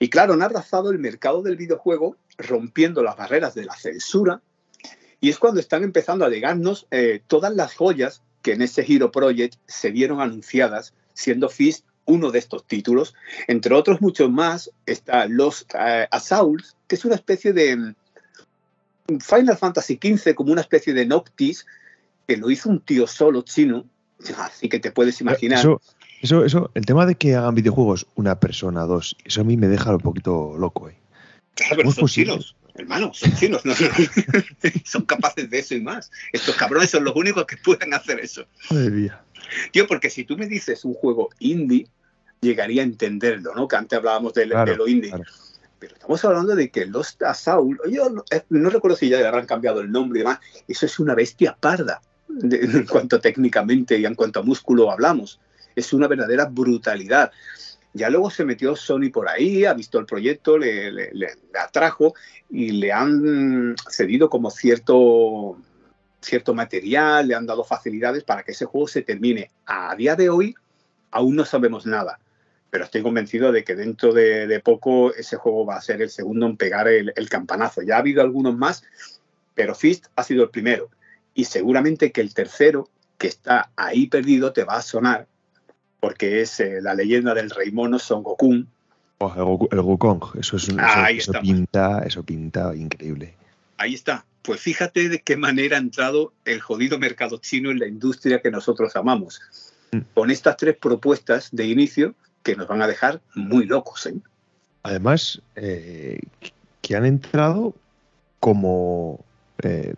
Y 0.03 0.09
claro, 0.09 0.33
han 0.33 0.43
arrasado 0.43 0.91
el 0.91 0.99
mercado 0.99 1.43
del 1.43 1.57
videojuego 1.57 2.17
rompiendo 2.41 3.03
las 3.03 3.17
barreras 3.17 3.55
de 3.55 3.65
la 3.65 3.75
censura. 3.75 4.41
Y 5.21 5.29
es 5.29 5.39
cuando 5.39 5.61
están 5.61 5.85
empezando 5.85 6.25
a 6.25 6.31
llegarnos 6.31 6.87
eh, 6.91 7.23
todas 7.27 7.55
las 7.55 7.75
joyas 7.75 8.23
que 8.43 8.53
en 8.53 8.63
ese 8.63 8.85
Hero 8.87 9.11
Project 9.11 9.57
se 9.67 9.91
vieron 9.91 10.21
anunciadas, 10.21 10.95
siendo 11.13 11.49
Fist 11.49 11.85
uno 12.07 12.31
de 12.31 12.39
estos 12.39 12.67
títulos. 12.67 13.15
Entre 13.47 13.75
otros 13.75 14.01
muchos 14.01 14.31
más 14.31 14.71
está 14.87 15.27
Los 15.27 15.63
uh, 15.75 16.07
Assaults, 16.11 16.77
que 16.87 16.97
es 16.97 17.05
una 17.05 17.15
especie 17.15 17.53
de 17.53 17.77
mm, 17.77 19.19
Final 19.21 19.57
Fantasy 19.57 19.99
XV, 20.03 20.35
como 20.35 20.53
una 20.53 20.63
especie 20.63 20.93
de 20.95 21.07
Noctis, 21.07 21.67
que 22.27 22.37
lo 22.37 22.51
hizo 22.51 22.69
un 22.69 22.81
tío 22.81 23.07
solo 23.07 23.43
chino, 23.43 23.85
así 24.39 24.69
que 24.69 24.81
te 24.81 24.91
puedes 24.91 25.21
imaginar. 25.21 25.59
Eso, 26.23 26.45
eso, 26.45 26.71
el 26.75 26.85
tema 26.85 27.07
de 27.07 27.15
que 27.15 27.35
hagan 27.35 27.55
videojuegos 27.55 28.07
una 28.15 28.39
persona, 28.41 28.85
dos, 28.85 29.17
eso 29.25 29.41
a 29.41 29.45
mí 29.45 29.57
me 29.57 29.69
deja 29.69 29.95
un 29.95 30.01
poquito 30.01 30.55
loco. 30.59 30.89
¿eh? 30.89 31.00
Claro, 31.61 31.77
pero 31.77 31.93
son 31.93 32.09
chinos, 32.09 32.57
hermano, 32.75 33.13
son 33.13 33.35
chinos. 33.35 33.63
son 34.85 35.03
capaces 35.03 35.51
de 35.51 35.59
eso 35.59 35.75
y 35.75 35.83
más. 35.83 36.11
Estos 36.33 36.57
cabrones 36.57 36.91
son 36.91 37.05
los 37.05 37.15
únicos 37.15 37.45
que 37.45 37.57
pueden 37.59 37.93
hacer 37.93 38.19
eso. 38.21 38.47
Tío, 39.73 39.87
porque 39.87 40.11
si 40.11 40.25
tú 40.25 40.37
me 40.37 40.47
dices 40.47 40.85
un 40.85 40.95
juego 40.95 41.29
indie, 41.39 41.87
llegaría 42.41 42.83
a 42.83 42.85
entenderlo, 42.85 43.55
¿no? 43.55 43.69
Que 43.69 43.77
antes 43.77 43.99
hablábamos 43.99 44.33
de, 44.35 44.47
lo 44.47 44.89
indie. 44.89 45.13
Pero 45.79 45.95
estamos 45.95 46.25
hablando 46.25 46.55
de 46.55 46.71
que 46.71 46.87
los 46.87 47.17
Saul, 47.35 47.79
yo 47.91 48.25
eh, 48.31 48.43
no, 48.51 48.71
recuerdo 48.71 48.97
si 48.97 49.09
ya 49.09 49.19
le 49.19 49.27
habrán 49.27 49.47
cambiado 49.47 49.81
el 49.81 49.91
nombre 49.91 50.21
y 50.21 50.23
demás, 50.23 50.39
eso 50.69 50.87
es 50.87 50.99
una 50.99 51.15
bestia 51.15 51.57
parda 51.59 52.03
en 52.29 52.87
cuanto 52.87 53.21
técnicamente 53.21 53.99
y 53.99 54.05
en 54.05 54.15
cuanto 54.15 54.41
a 54.41 54.43
músculo 54.43 54.91
hablamos 54.91 55.41
es 55.75 55.93
una 55.93 56.09
verdadera 56.09 56.47
brutalidad. 56.47 57.33
Ya 57.93 58.09
luego 58.09 58.31
se 58.31 58.45
metió 58.45 58.77
Sony 58.77 59.11
por 59.13 59.29
ahí, 59.29 59.65
ha 59.65 59.75
visto 59.75 59.99
el 59.99 60.07
proyecto, 60.07 60.57
le, 60.59 61.11
atrajo 61.59 62.15
y 62.49 62.71
le 62.73 62.93
han 62.93 63.75
cedido 63.89 64.31
como 64.31 64.51
cierto, 64.51 65.57
cierto 66.21 66.55
material, 66.55 67.27
le 67.27 67.35
han 67.35 67.47
dado 67.47 67.65
facilidades 67.65 68.23
para 68.23 68.45
que 68.45 68.53
ese 68.53 68.65
juego 68.65 68.87
se 68.87 69.03
termine. 69.03 69.51
A 69.67 69.95
día 69.97 70.15
de 70.15 70.29
hoy 70.29 70.55
aún 71.11 71.35
no 71.35 71.45
sabemos 71.45 71.85
nada, 71.85 72.21
pero 72.71 72.85
estoy 72.85 73.03
convencido 73.03 73.51
de 73.51 73.65
que 73.65 73.75
dentro 73.75 74.13
de, 74.13 74.61
poco 74.65 75.13
ese 75.13 75.37
juego 75.37 75.67
va 75.67 75.77
a 75.77 75.83
ser 75.83 76.01
el 76.01 76.11
segundo 76.11 76.47
en 76.47 76.57
pegar 76.57 76.87
el, 76.87 77.13
el 77.17 77.29
campanazo. 77.29 77.83
Ya 77.83 77.97
ha 77.97 77.99
habido 77.99 78.23
algunos 78.23 78.57
más, 78.57 78.85
pero 79.57 79.75
Fist 79.75 80.07
ha 80.15 80.23
sido 80.23 80.45
el 80.45 80.51
primero. 80.51 80.91
Y 81.35 81.45
seguramente 81.47 82.13
que 82.13 82.21
el 82.21 82.35
tercero, 82.35 82.89
que 83.19 83.27
está 83.27 83.73
ahí 83.75 84.07
perdido, 84.07 84.53
te 84.53 84.63
va 84.63 84.77
a 84.77 84.83
sonar 84.83 85.27
porque 86.01 86.41
es 86.41 86.59
eh, 86.61 86.81
la 86.81 86.95
leyenda 86.95 87.35
del 87.35 87.51
rey 87.51 87.71
mono 87.71 87.99
Son 87.99 88.23
Goku. 88.23 88.65
Oh, 89.19 89.69
el, 89.71 89.83
Gokong, 89.83 90.39
eso, 90.41 90.57
es 90.57 90.69
eso, 91.11 91.33
pinta, 91.43 92.03
eso 92.07 92.23
pinta 92.23 92.75
increíble. 92.75 93.35
Ahí 93.77 93.93
está. 93.93 94.25
Pues 94.41 94.63
fíjate 94.63 95.11
de 95.11 95.21
qué 95.21 95.37
manera 95.37 95.77
ha 95.77 95.81
entrado 95.81 96.33
el 96.47 96.63
jodido 96.63 96.99
mercado 96.99 97.37
chino 97.37 97.71
en 97.71 97.79
la 97.79 97.87
industria 97.87 98.41
que 98.41 98.51
nosotros 98.51 98.97
amamos. 98.97 99.43
Mm. 99.93 99.99
Con 100.15 100.31
estas 100.31 100.57
tres 100.57 100.77
propuestas 100.79 101.51
de 101.53 101.67
inicio 101.67 102.15
que 102.43 102.57
nos 102.57 102.67
van 102.67 102.81
a 102.81 102.87
dejar 102.87 103.21
muy 103.35 103.67
locos. 103.67 104.07
¿eh? 104.07 104.15
Además, 104.85 105.43
eh, 105.55 106.21
que 106.81 106.97
han 106.97 107.05
entrado 107.05 107.75
como 108.41 109.23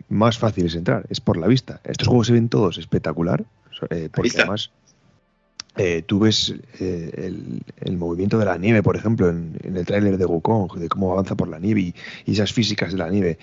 más 0.09 0.37
fáciles 0.37 0.75
entrar, 0.75 1.05
es 1.09 1.21
por 1.21 1.37
la 1.37 1.47
vista. 1.47 1.79
Estos 1.85 2.09
juegos 2.09 2.27
se 2.27 2.33
ven 2.33 2.49
todos 2.49 2.77
espectacular, 2.77 3.45
porque 4.11 4.31
además 4.35 4.71
eh, 5.75 6.03
tú 6.05 6.19
ves 6.19 6.53
eh, 6.79 7.33
el, 7.81 7.97
movimiento 7.97 8.37
de 8.37 8.45
la 8.45 8.57
nieve, 8.57 8.83
por 8.83 8.95
ejemplo, 8.95 9.29
en, 9.29 9.57
el 9.63 9.85
tráiler 9.85 10.17
de 10.17 10.25
Wukong, 10.25 10.77
de 10.77 10.87
cómo 10.87 11.11
avanza 11.11 11.35
por 11.35 11.47
la 11.47 11.57
nieve 11.57 11.81
y, 11.81 11.95
esas 12.31 12.53
físicas 12.53 12.91
de 12.91 12.99
la 12.99 13.09
nieve. 13.09 13.39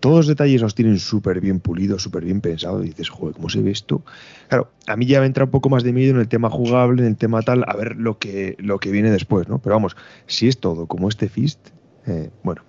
Todos 0.00 0.16
los 0.16 0.26
detalles 0.28 0.62
los 0.62 0.74
tienen 0.74 0.98
súper 0.98 1.40
bien 1.40 1.60
pulidos, 1.60 2.02
súper 2.02 2.24
bien 2.24 2.40
pensados. 2.40 2.84
Y 2.84 2.88
dices, 2.88 3.10
joder, 3.10 3.34
¿cómo 3.34 3.50
se 3.50 3.60
ve 3.60 3.70
esto? 3.70 4.02
Claro, 4.48 4.70
a 4.86 4.96
mí 4.96 5.04
ya 5.04 5.20
me 5.20 5.26
entra 5.26 5.44
un 5.44 5.50
poco 5.50 5.68
más 5.68 5.82
de 5.82 5.92
miedo 5.92 6.14
en 6.14 6.20
el 6.20 6.28
tema 6.28 6.48
jugable, 6.48 7.02
en 7.02 7.08
el 7.08 7.16
tema 7.16 7.42
tal, 7.42 7.64
a 7.66 7.76
ver 7.76 7.96
lo 7.96 8.18
que, 8.18 8.56
lo 8.58 8.78
que 8.78 8.90
viene 8.90 9.10
después, 9.10 9.48
¿no? 9.48 9.58
Pero 9.58 9.74
vamos, 9.74 9.94
si 10.26 10.48
es 10.48 10.58
todo 10.58 10.86
como 10.86 11.10
este 11.10 11.28
Fist, 11.28 11.68
eh, 12.06 12.30
bueno, 12.42 12.62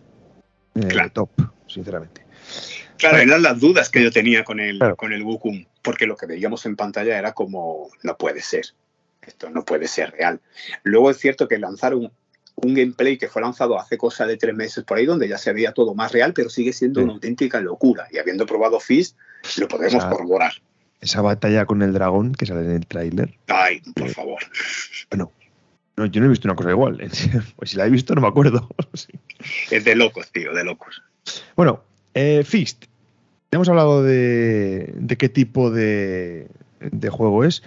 top, 1.14 1.30
sinceramente. 1.68 2.26
Claro, 2.98 3.18
eran 3.18 3.42
las 3.42 3.60
dudas 3.60 3.90
que 3.90 4.04
yo 4.04 4.12
tenía 4.12 4.44
con 4.44 4.60
el, 4.60 4.80
con 4.98 5.14
el 5.14 5.24
Wukong, 5.24 5.66
porque 5.82 6.06
lo 6.06 6.18
que 6.18 6.26
veíamos 6.26 6.66
en 6.66 6.76
pantalla 6.76 7.18
era 7.18 7.34
como, 7.34 7.90
no 8.04 8.18
puede 8.18 8.42
ser, 8.42 8.66
esto 9.28 9.50
no 9.50 9.66
puede 9.66 9.88
ser 9.88 10.12
real. 10.12 10.40
Luego 10.84 11.10
es 11.12 11.18
cierto 11.18 11.48
que 11.48 11.58
lanzaron 11.58 12.12
un 12.56 12.74
gameplay 12.74 13.18
que 13.18 13.28
fue 13.28 13.42
lanzado 13.42 13.80
hace 13.80 13.98
cosa 13.98 14.26
de 14.26 14.38
tres 14.38 14.56
meses 14.56 14.84
por 14.84 14.98
ahí, 14.98 15.06
donde 15.06 15.28
ya 15.28 15.38
se 15.38 15.54
veía 15.54 15.74
todo 15.74 15.94
más 15.94 16.12
real, 16.12 16.34
pero 16.34 16.50
sigue 16.50 16.74
siendo 16.74 17.02
una 17.02 17.14
auténtica 17.14 17.60
locura. 17.60 18.08
Y 18.12 18.18
habiendo 18.18 18.46
probado 18.46 18.80
Fist, 18.80 19.18
lo 19.58 19.68
podemos 19.68 20.04
corroborar. 20.06 20.54
Esa 21.02 21.22
batalla 21.22 21.66
con 21.66 21.82
el 21.82 21.94
dragón 21.94 22.34
que 22.34 22.46
sale 22.46 22.62
en 22.62 22.72
el 22.72 22.88
tráiler. 22.88 23.38
Ay, 23.48 23.82
por 23.94 24.10
favor. 24.10 24.42
Bueno, 25.10 25.32
no, 25.98 26.06
yo 26.06 26.20
no 26.20 26.28
he 26.28 26.30
visto 26.30 26.48
una 26.48 26.56
cosa 26.56 26.72
igual. 26.72 26.98
Pues 27.56 27.70
si 27.70 27.78
la 27.78 27.86
he 27.86 27.90
visto, 27.90 28.16
no 28.16 28.22
me 28.22 28.28
acuerdo. 28.28 28.70
Es 29.70 29.84
de 29.84 29.96
locos, 29.96 30.32
tío, 30.32 30.54
de 30.54 30.64
locos. 30.64 31.04
Bueno, 31.56 31.84
eh, 32.14 32.44
Fist. 32.44 32.86
Hemos 33.52 33.70
hablado 33.70 34.04
de, 34.04 34.94
de 34.96 35.18
qué 35.18 35.30
tipo 35.30 35.70
de, 35.70 36.48
de, 36.80 37.10
juego 37.10 37.44
es, 37.44 37.64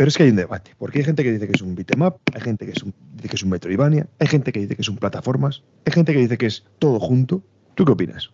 pero 0.00 0.08
es 0.08 0.16
que 0.16 0.22
hay 0.22 0.30
un 0.30 0.36
debate. 0.36 0.74
Porque 0.78 1.00
hay 1.00 1.04
gente 1.04 1.22
que 1.22 1.30
dice 1.30 1.46
que 1.46 1.52
es 1.52 1.60
un 1.60 1.74
beat'em 1.74 2.02
hay 2.02 2.40
gente 2.40 2.64
que, 2.64 2.72
es 2.72 2.82
un, 2.82 2.94
dice 3.16 3.28
que 3.28 3.36
es 3.36 3.42
un 3.42 3.50
Metroidvania, 3.50 4.06
hay 4.18 4.28
gente 4.28 4.50
que 4.50 4.60
dice 4.60 4.74
que 4.74 4.80
es 4.80 4.88
un 4.88 4.96
plataformas, 4.96 5.62
hay 5.84 5.92
gente 5.92 6.14
que 6.14 6.20
dice 6.20 6.38
que 6.38 6.46
es 6.46 6.64
todo 6.78 6.98
junto. 6.98 7.42
¿Tú 7.74 7.84
qué 7.84 7.92
opinas? 7.92 8.30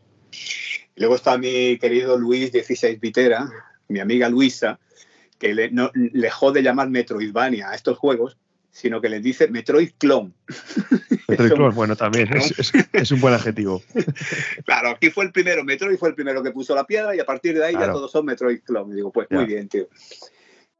Luego 0.95 1.17
está 1.17 1.37
mi 1.37 1.77
querido 1.79 2.17
Luis 2.19 2.53
16 2.53 3.01
Vitera, 3.01 3.51
mi 3.89 3.99
amiga 3.99 4.29
Luisa, 4.29 4.79
que 5.41 5.57
le, 5.57 5.73
no, 5.73 5.91
le 5.93 6.31
jode 6.31 6.63
llamar 6.63 6.89
Metroidvania 6.89 7.71
a 7.71 7.75
estos 7.75 7.99
juegos 7.99 8.39
sino 8.71 9.01
que 9.01 9.09
les 9.09 9.23
dice 9.23 9.49
Metroid 9.49 9.91
Clone. 9.99 10.35
Metroid 11.29 11.53
Clone, 11.53 11.75
bueno, 11.75 11.97
también 11.97 12.29
es, 12.93 13.11
un 13.11 13.21
buen 13.21 13.35
adjetivo. 13.35 13.83
claro, 14.67 14.91
aquí 14.91 15.11
fue 15.11 15.25
el 15.25 15.33
primero, 15.33 15.65
Metroid 15.65 15.97
fue 15.97 16.11
el 16.11 16.15
primero 16.15 16.43
que 16.43 16.53
puso 16.53 16.77
la 16.77 16.87
piedra 16.87 17.17
y 17.17 17.19
a 17.19 17.25
partir 17.25 17.57
de 17.59 17.65
ahí 17.65 17.73
ya 17.73 17.91
todos 17.91 18.13
son 18.13 18.27
Metroid 18.27 18.61
Clone. 18.61 18.93
Y 18.93 18.97
digo, 18.97 19.11
pues 19.11 19.27
muy 19.31 19.47
bien, 19.47 19.67
tío. 19.69 19.89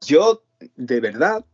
Yo, 0.05 0.43
de 0.75 0.99
verdad, 0.99 1.45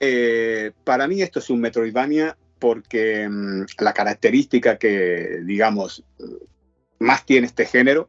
eh, 0.00 0.72
para 0.84 1.08
mí 1.08 1.22
esto 1.22 1.38
es 1.38 1.50
un 1.50 1.60
Metroidvania 1.60 2.36
porque 2.58 3.28
mm, 3.28 3.66
la 3.78 3.92
característica 3.92 4.78
que, 4.78 5.40
digamos, 5.44 6.04
más 6.98 7.24
tiene 7.26 7.46
este 7.46 7.66
género 7.66 8.08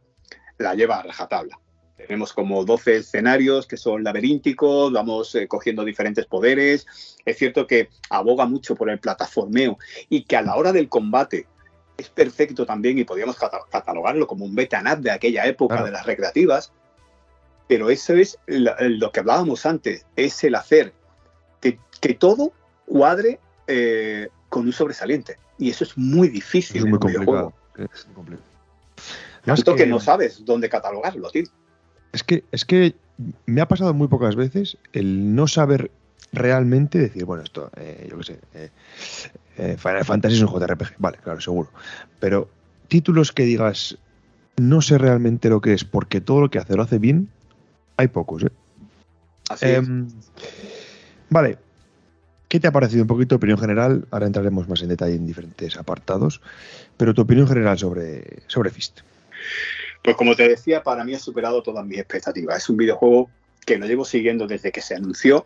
la 0.57 0.73
lleva 0.75 0.99
a 0.99 1.03
rajatabla. 1.03 1.59
Tenemos 1.97 2.31
como 2.31 2.63
12 2.63 2.97
escenarios 2.97 3.65
que 3.65 3.75
son 3.75 4.03
laberínticos, 4.03 4.93
vamos 4.93 5.33
eh, 5.35 5.47
cogiendo 5.47 5.83
diferentes 5.83 6.25
poderes. 6.25 6.85
Es 7.25 7.37
cierto 7.37 7.65
que 7.65 7.89
aboga 8.09 8.45
mucho 8.45 8.75
por 8.75 8.89
el 8.89 8.99
plataformeo 8.99 9.77
y 10.07 10.23
que 10.23 10.37
a 10.37 10.43
la 10.43 10.55
hora 10.55 10.71
del 10.71 10.89
combate 10.89 11.47
es 11.97 12.09
perfecto 12.09 12.65
también 12.65 12.99
y 12.99 13.03
podríamos 13.03 13.37
catalogarlo 13.71 14.27
como 14.27 14.45
un 14.45 14.53
betanat 14.53 14.99
de 14.99 15.09
aquella 15.09 15.45
época 15.47 15.83
de 15.83 15.91
las 15.91 16.05
recreativas. 16.05 16.71
Pero 17.67 17.89
eso 17.89 18.13
es 18.13 18.37
lo 18.47 19.11
que 19.11 19.19
hablábamos 19.19 19.65
antes, 19.65 20.05
es 20.15 20.43
el 20.43 20.55
hacer 20.55 20.93
que, 21.61 22.13
todo 22.13 22.53
cuadre 22.85 23.39
eh, 23.67 24.29
con 24.47 24.65
un 24.65 24.71
sobresaliente. 24.71 25.37
Y 25.57 25.69
eso 25.69 25.83
es 25.83 25.97
muy 25.97 26.29
difícil. 26.29 26.77
Es 26.77 26.85
muy 26.85 26.99
complicado. 26.99 27.53
Es 27.75 28.07
complicado. 28.13 28.47
Tanto 29.43 29.75
que... 29.75 29.83
que 29.83 29.89
no 29.89 29.99
sabes 29.99 30.45
dónde 30.45 30.69
catalogarlo, 30.69 31.29
tío. 31.29 31.43
Es 32.13 32.23
que, 32.23 32.45
es 32.51 32.63
que 32.63 32.95
me 33.45 33.61
ha 33.61 33.67
pasado 33.67 33.93
muy 33.93 34.07
pocas 34.07 34.35
veces 34.35 34.77
el 34.93 35.35
no 35.35 35.47
saber 35.47 35.91
realmente 36.31 36.99
decir, 36.99 37.25
bueno, 37.25 37.43
esto, 37.43 37.69
eh, 37.75 38.07
yo 38.09 38.17
qué 38.17 38.23
sé, 38.23 38.39
eh, 38.53 38.69
eh, 39.57 39.75
Final 39.77 40.05
Fantasy 40.05 40.35
es 40.35 40.41
un 40.41 40.49
JRPG, 40.49 40.95
vale, 40.97 41.17
claro, 41.17 41.41
seguro. 41.41 41.69
Pero 42.19 42.49
títulos 42.87 43.31
que 43.31 43.43
digas, 43.43 43.97
no 44.57 44.81
sé 44.81 44.97
realmente 44.97 45.49
lo 45.49 45.61
que 45.61 45.73
es, 45.73 45.83
porque 45.83 46.21
todo 46.21 46.41
lo 46.41 46.49
que 46.49 46.59
hace 46.59 46.75
lo 46.75 46.83
hace 46.83 46.99
bien, 46.99 47.29
hay 47.97 48.07
pocos, 48.07 48.43
¿eh? 48.43 48.51
Así 49.49 49.65
em, 49.65 50.07
Vale. 51.29 51.57
¿Qué 52.47 52.61
te 52.61 52.67
ha 52.67 52.71
parecido 52.71 53.01
un 53.01 53.07
poquito 53.07 53.29
tu 53.29 53.35
opinión 53.35 53.59
general? 53.59 54.07
Ahora 54.09 54.25
entraremos 54.25 54.69
más 54.69 54.81
en 54.81 54.87
detalle 54.87 55.15
en 55.15 55.27
diferentes 55.27 55.75
apartados, 55.75 56.41
pero 56.95 57.13
tu 57.13 57.21
opinión 57.21 57.45
general 57.45 57.77
sobre, 57.77 58.43
sobre 58.47 58.69
Fist. 58.69 59.01
Pues 60.01 60.15
como 60.15 60.35
te 60.35 60.47
decía, 60.47 60.81
para 60.81 61.03
mí 61.03 61.13
ha 61.13 61.19
superado 61.19 61.61
todas 61.61 61.85
mis 61.85 61.99
expectativas. 61.99 62.57
Es 62.63 62.69
un 62.69 62.77
videojuego 62.77 63.29
que 63.65 63.77
lo 63.77 63.85
llevo 63.85 64.05
siguiendo 64.05 64.47
desde 64.47 64.71
que 64.71 64.79
se 64.79 64.95
anunció. 64.95 65.45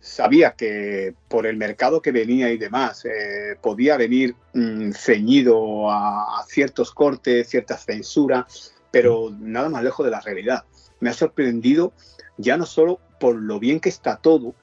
Sabía 0.00 0.52
que 0.52 1.14
por 1.28 1.46
el 1.46 1.56
mercado 1.56 2.02
que 2.02 2.12
venía 2.12 2.50
y 2.50 2.58
demás, 2.58 3.06
eh, 3.06 3.56
podía 3.62 3.96
venir 3.96 4.36
mm, 4.52 4.90
ceñido 4.92 5.90
a, 5.90 6.44
ciertos 6.46 6.92
cortes, 6.92 7.48
cierta 7.48 7.78
censura, 7.78 8.46
pero 8.90 9.30
nada 9.40 9.70
más 9.70 9.82
lejos 9.82 10.04
de 10.04 10.12
la 10.12 10.20
realidad. 10.20 10.64
Me 11.00 11.10
ha 11.10 11.12
sorprendido 11.12 11.92
ya 12.36 12.56
no 12.56 12.66
solo 12.66 13.00
por 13.18 13.36
lo 13.36 13.58
bien 13.58 13.80
que 13.80 13.88
está 13.88 14.16
todo, 14.16 14.54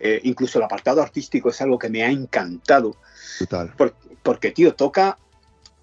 eh, 0.00 0.20
incluso 0.24 0.58
el 0.58 0.64
apartado 0.64 1.00
artístico 1.00 1.50
es 1.50 1.60
algo 1.60 1.78
que 1.78 1.88
me 1.88 2.02
ha 2.02 2.10
encantado. 2.10 2.96
Total. 3.38 3.72
porque, 4.22 4.50
tío, 4.50 4.74
toca 4.74 5.16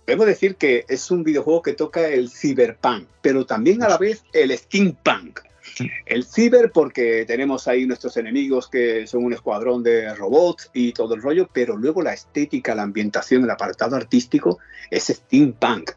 Debo 0.09 0.25
decir 0.25 0.55
que 0.55 0.85
es 0.87 1.11
un 1.11 1.23
videojuego 1.23 1.61
que 1.61 1.73
toca 1.73 2.07
el 2.07 2.31
cyberpunk, 2.31 3.07
pero 3.21 3.45
también 3.45 3.83
a 3.83 3.87
la 3.87 3.99
vez 3.99 4.23
el 4.33 4.57
steampunk. 4.57 5.41
El 6.07 6.25
ciber 6.25 6.71
porque 6.71 7.25
tenemos 7.27 7.67
ahí 7.67 7.85
nuestros 7.85 8.17
enemigos 8.17 8.67
que 8.67 9.05
son 9.05 9.23
un 9.23 9.33
escuadrón 9.33 9.83
de 9.83 10.15
robots 10.15 10.71
y 10.73 10.93
todo 10.93 11.13
el 11.13 11.21
rollo, 11.21 11.47
pero 11.53 11.77
luego 11.77 12.01
la 12.01 12.13
estética, 12.13 12.73
la 12.73 12.81
ambientación, 12.81 13.43
el 13.43 13.51
apartado 13.51 13.95
artístico 13.95 14.57
es 14.89 15.09
steampunk, 15.09 15.91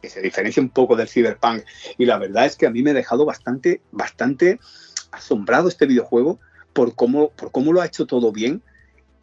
que 0.00 0.10
se 0.10 0.20
diferencia 0.20 0.62
un 0.62 0.70
poco 0.70 0.96
del 0.96 1.08
cyberpunk. 1.08 1.62
Y 1.96 2.06
la 2.06 2.18
verdad 2.18 2.46
es 2.46 2.56
que 2.56 2.66
a 2.66 2.70
mí 2.70 2.82
me 2.82 2.90
ha 2.90 2.94
dejado 2.94 3.24
bastante, 3.24 3.80
bastante 3.90 4.60
asombrado 5.10 5.68
este 5.68 5.86
videojuego 5.86 6.38
por 6.72 6.94
cómo, 6.94 7.30
por 7.30 7.50
cómo 7.50 7.72
lo 7.72 7.80
ha 7.80 7.86
hecho 7.86 8.06
todo 8.06 8.32
bien. 8.32 8.62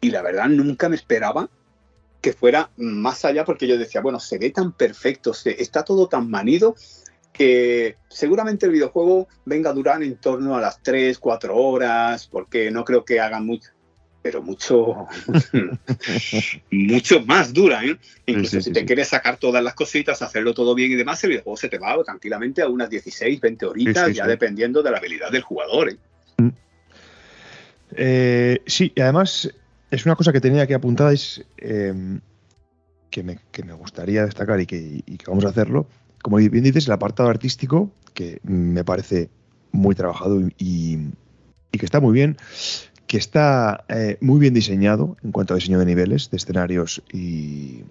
Y 0.00 0.10
la 0.10 0.22
verdad 0.22 0.48
nunca 0.48 0.88
me 0.88 0.96
esperaba 0.96 1.48
que 2.20 2.32
fuera 2.32 2.70
más 2.76 3.24
allá, 3.24 3.44
porque 3.44 3.66
yo 3.66 3.78
decía, 3.78 4.00
bueno, 4.00 4.18
se 4.20 4.38
ve 4.38 4.50
tan 4.50 4.72
perfecto, 4.72 5.32
se, 5.32 5.62
está 5.62 5.84
todo 5.84 6.08
tan 6.08 6.28
manido 6.28 6.74
que 7.32 7.98
seguramente 8.08 8.66
el 8.66 8.72
videojuego 8.72 9.28
venga 9.44 9.70
a 9.70 9.74
durar 9.74 10.02
en 10.02 10.16
torno 10.16 10.56
a 10.56 10.60
las 10.60 10.82
3, 10.82 11.18
4 11.18 11.56
horas, 11.56 12.26
porque 12.26 12.70
no 12.70 12.84
creo 12.84 13.04
que 13.04 13.20
hagan 13.20 13.44
mucho, 13.44 13.70
pero 14.26 14.42
mucho, 14.42 15.06
mucho 16.72 17.20
más 17.24 17.52
dura, 17.52 17.84
¿eh? 17.84 17.96
Incluso 18.26 18.60
si 18.60 18.72
te 18.72 18.84
quieres 18.84 19.06
sacar 19.06 19.36
todas 19.36 19.62
las 19.62 19.74
cositas, 19.74 20.20
hacerlo 20.20 20.52
todo 20.52 20.74
bien 20.74 20.90
y 20.90 20.96
demás, 20.96 21.22
el 21.22 21.30
videojuego 21.30 21.56
se 21.56 21.68
te 21.68 21.78
va 21.78 21.96
tranquilamente 22.02 22.60
a 22.60 22.68
unas 22.68 22.90
16, 22.90 23.40
20 23.40 23.66
horitas, 23.66 24.12
ya 24.12 24.26
dependiendo 24.26 24.82
de 24.82 24.90
la 24.90 24.98
habilidad 24.98 25.30
del 25.30 25.42
jugador. 25.42 25.90
¿eh? 25.90 25.96
Mm. 26.38 26.48
Eh, 27.92 28.62
sí, 28.66 28.90
y 28.96 29.00
además 29.00 29.48
es 29.92 30.04
una 30.06 30.16
cosa 30.16 30.32
que 30.32 30.40
tenía 30.40 30.62
aquí 30.62 30.72
apuntada, 30.72 31.12
es 31.12 31.44
em, 31.58 32.20
que, 33.08 33.22
me, 33.22 33.38
gustaría 33.74 34.26
destacar 34.26 34.60
y 34.60 34.66
que, 34.66 35.04
vamos 35.28 35.44
a 35.44 35.50
hacerlo. 35.50 35.86
Como 36.20 36.38
bien 36.38 36.64
dices, 36.64 36.88
el 36.88 36.92
apartado 36.94 37.28
artístico, 37.28 37.92
que 38.12 38.40
me 38.42 38.82
parece 38.82 39.30
muy 39.70 39.94
trabajado 39.94 40.40
y, 40.58 41.12
que 41.70 41.86
está 41.86 42.00
muy 42.00 42.12
bien, 42.12 42.36
que 43.06 43.18
está 43.18 43.84
eh, 43.88 44.18
muy 44.20 44.40
bien 44.40 44.54
diseñado 44.54 45.16
en 45.22 45.32
cuanto 45.32 45.54
a 45.54 45.56
diseño 45.56 45.78
de 45.78 45.86
niveles, 45.86 46.30
de 46.30 46.36
escenarios 46.36 47.02
y 47.12 47.84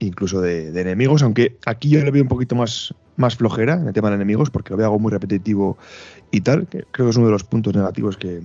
incluso 0.00 0.40
de, 0.40 0.68
enemigos, 0.80 1.22
aunque 1.22 1.58
aquí 1.66 1.90
yo 1.90 2.02
le 2.02 2.10
veo 2.10 2.22
un 2.22 2.28
poquito 2.28 2.56
más, 2.56 2.94
más 3.16 3.36
flojera 3.36 3.74
en 3.74 3.86
el 3.86 3.92
tema 3.92 4.08
de 4.08 4.16
enemigos, 4.16 4.50
porque 4.50 4.70
lo 4.70 4.78
veo 4.78 4.86
algo 4.86 4.98
muy 4.98 5.12
repetitivo 5.12 5.76
y 6.30 6.40
tal, 6.40 6.66
que 6.66 6.84
creo 6.90 7.06
que 7.06 7.10
es 7.10 7.16
uno 7.16 7.26
de 7.26 7.32
los 7.32 7.44
puntos 7.44 7.74
negativos 7.74 8.16
que, 8.16 8.40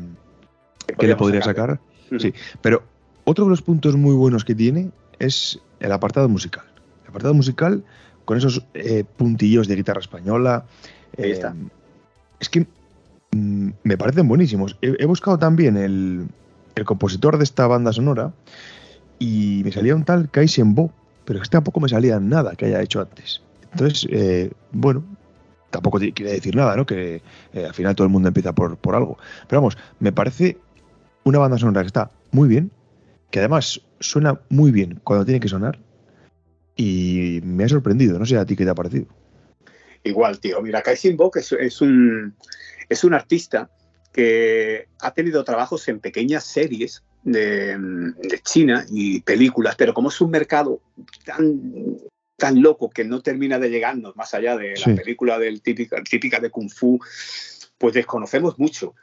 que 0.97 1.07
le 1.07 1.15
podría 1.15 1.41
sacar. 1.41 1.79
Sí, 2.19 2.33
pero 2.61 2.83
otro 3.23 3.45
de 3.45 3.49
los 3.49 3.61
puntos 3.61 3.95
muy 3.95 4.13
buenos 4.13 4.45
que 4.45 4.53
tiene 4.53 4.91
es 5.17 5.59
el 5.79 5.91
apartado 5.91 6.29
musical. 6.29 6.65
El 7.03 7.09
apartado 7.09 7.33
musical 7.33 7.83
con 8.25 8.37
esos 8.37 8.65
eh, 8.73 9.05
puntillos 9.17 9.67
de 9.67 9.75
guitarra 9.75 10.01
española. 10.01 10.65
Ahí 11.17 11.31
está. 11.31 11.49
Eh, 11.49 11.69
es 12.39 12.49
que 12.49 12.67
me 13.35 13.97
parecen 13.97 14.27
buenísimos. 14.27 14.77
He, 14.81 15.05
buscado 15.05 15.37
también 15.37 15.77
el, 15.77 16.27
compositor 16.85 17.37
de 17.37 17.43
esta 17.43 17.67
banda 17.67 17.93
sonora 17.93 18.33
y 19.19 19.61
me 19.63 19.71
salía 19.71 19.95
un 19.95 20.03
tal 20.03 20.29
Kai 20.29 20.47
Bo, 20.63 20.91
pero 21.25 21.41
este 21.41 21.53
tampoco 21.57 21.79
me 21.79 21.89
salía 21.89 22.19
nada 22.19 22.55
que 22.55 22.65
haya 22.65 22.81
hecho 22.81 23.01
antes. 23.01 23.41
Entonces, 23.71 24.07
eh, 24.09 24.51
bueno, 24.71 25.03
tampoco 25.69 25.99
quiere 25.99 26.31
decir 26.31 26.55
nada, 26.55 26.75
¿no? 26.75 26.85
Que 26.85 27.21
al 27.53 27.73
final 27.73 27.95
todo 27.95 28.05
el 28.05 28.11
mundo 28.11 28.27
empieza 28.29 28.53
por, 28.53 28.77
por 28.77 28.95
algo. 28.95 29.17
Pero 29.47 29.61
vamos, 29.61 29.77
me 29.99 30.11
parece 30.11 30.57
una 31.23 31.39
banda 31.39 31.57
sonora 31.57 31.81
que 31.81 31.87
está 31.87 32.11
muy 32.31 32.47
bien, 32.47 32.71
que 33.31 33.39
además 33.39 33.81
suena 33.99 34.39
muy 34.49 34.71
bien 34.71 34.99
cuando 35.03 35.25
tiene 35.25 35.39
que 35.39 35.49
sonar 35.49 35.79
y 36.75 37.41
me 37.43 37.65
ha 37.65 37.69
sorprendido. 37.69 38.17
No 38.19 38.25
sé 38.25 38.37
a 38.37 38.45
ti 38.45 38.55
qué 38.55 38.63
te 38.63 38.71
ha 38.71 38.75
parecido. 38.75 39.07
Igual, 40.05 40.39
tío. 40.39 40.61
Mira, 40.61 40.81
Kai 40.81 40.95
es, 40.95 41.51
es, 41.51 41.81
un, 41.81 42.35
es 42.87 43.03
un 43.03 43.13
artista 43.13 43.69
que 44.13 44.87
ha 45.01 45.11
tenido 45.13 45.43
trabajos 45.43 45.87
en 45.89 45.99
pequeñas 45.99 46.45
series 46.45 47.03
de, 47.23 47.75
de, 47.77 48.39
China 48.39 48.85
y 48.89 49.21
películas, 49.21 49.75
pero 49.75 49.93
como 49.93 50.09
es 50.09 50.21
un 50.21 50.29
mercado 50.29 50.79
tan 51.25 51.97
tan 52.37 52.61
loco 52.61 52.89
que 52.89 53.05
no 53.05 53.21
termina 53.21 53.59
de 53.59 53.69
llegarnos 53.69 54.15
más 54.15 54.33
allá 54.33 54.57
de 54.57 54.75
la 54.85 54.95
película 54.95 55.39
del 55.39 55.61
típica, 55.61 56.03
típica 56.03 56.39
de 56.39 56.49
Kung 56.49 56.69
Fu, 56.69 56.99
pues 57.77 57.93
desconocemos 57.93 58.59
mucho. 58.59 58.93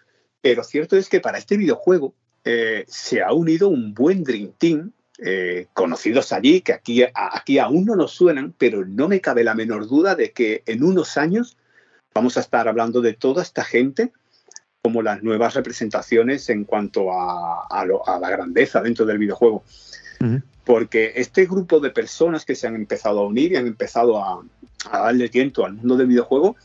Pero 0.40 0.62
cierto 0.62 0.96
es 0.96 1.08
que 1.08 1.20
para 1.20 1.38
este 1.38 1.56
videojuego 1.56 2.14
eh, 2.44 2.84
se 2.86 3.22
ha 3.22 3.32
unido 3.32 3.68
un 3.68 3.94
buen 3.94 4.22
Dream 4.22 4.52
Team, 4.58 4.92
eh, 5.24 5.68
conocidos 5.72 6.32
allí, 6.32 6.62
que 6.62 6.72
aquí, 6.72 7.04
aquí 7.14 7.58
aún 7.58 7.84
no 7.84 7.94
nos 7.94 8.12
suenan, 8.12 8.52
pero 8.58 8.84
no 8.84 9.06
me 9.06 9.20
cabe 9.20 9.44
la 9.44 9.54
menor 9.54 9.86
duda 9.86 10.16
de 10.16 10.32
que 10.32 10.64
en 10.66 10.82
unos 10.82 11.16
años 11.16 11.56
vamos 12.12 12.36
a 12.36 12.40
estar 12.40 12.66
hablando 12.66 13.00
de 13.00 13.12
toda 13.12 13.42
esta 13.42 13.62
gente 13.62 14.12
como 14.82 15.00
las 15.00 15.22
nuevas 15.22 15.54
representaciones 15.54 16.50
en 16.50 16.64
cuanto 16.64 17.12
a, 17.12 17.86
la 17.86 18.30
grandeza 18.30 18.80
dentro 18.80 19.06
del 19.06 19.18
videojuego. 19.18 19.62
Porque 20.64 21.12
este 21.14 21.46
grupo 21.46 21.78
de 21.78 21.90
personas 21.90 22.44
que 22.44 22.56
se 22.56 22.66
han 22.66 22.74
empezado 22.74 23.20
a 23.20 23.26
unir 23.26 23.52
y 23.52 23.56
han 23.56 23.68
empezado 23.68 24.18
a, 24.22 24.42
darle 24.92 25.28
tiento 25.28 25.64
al 25.64 25.74
mundo 25.74 25.96
del 25.96 26.08
videojuego, 26.08 26.56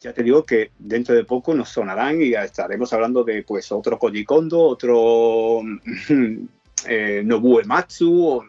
ya 0.00 0.12
te 0.12 0.24
digo 0.24 0.44
que 0.44 0.72
dentro 0.80 1.14
de 1.14 1.24
poco 1.24 1.54
nos 1.54 1.68
sonarán 1.68 2.20
y 2.20 2.34
estaremos 2.34 2.92
hablando 2.92 3.22
de 3.22 3.44
pues 3.44 3.70
otro 3.70 4.00
Koji 4.00 4.24
Kondo, 4.24 4.60
otro 4.62 5.62
eh, 6.88 7.22
Nobuo 7.24 7.60
Ematsu, 7.60 8.26
o 8.26 8.44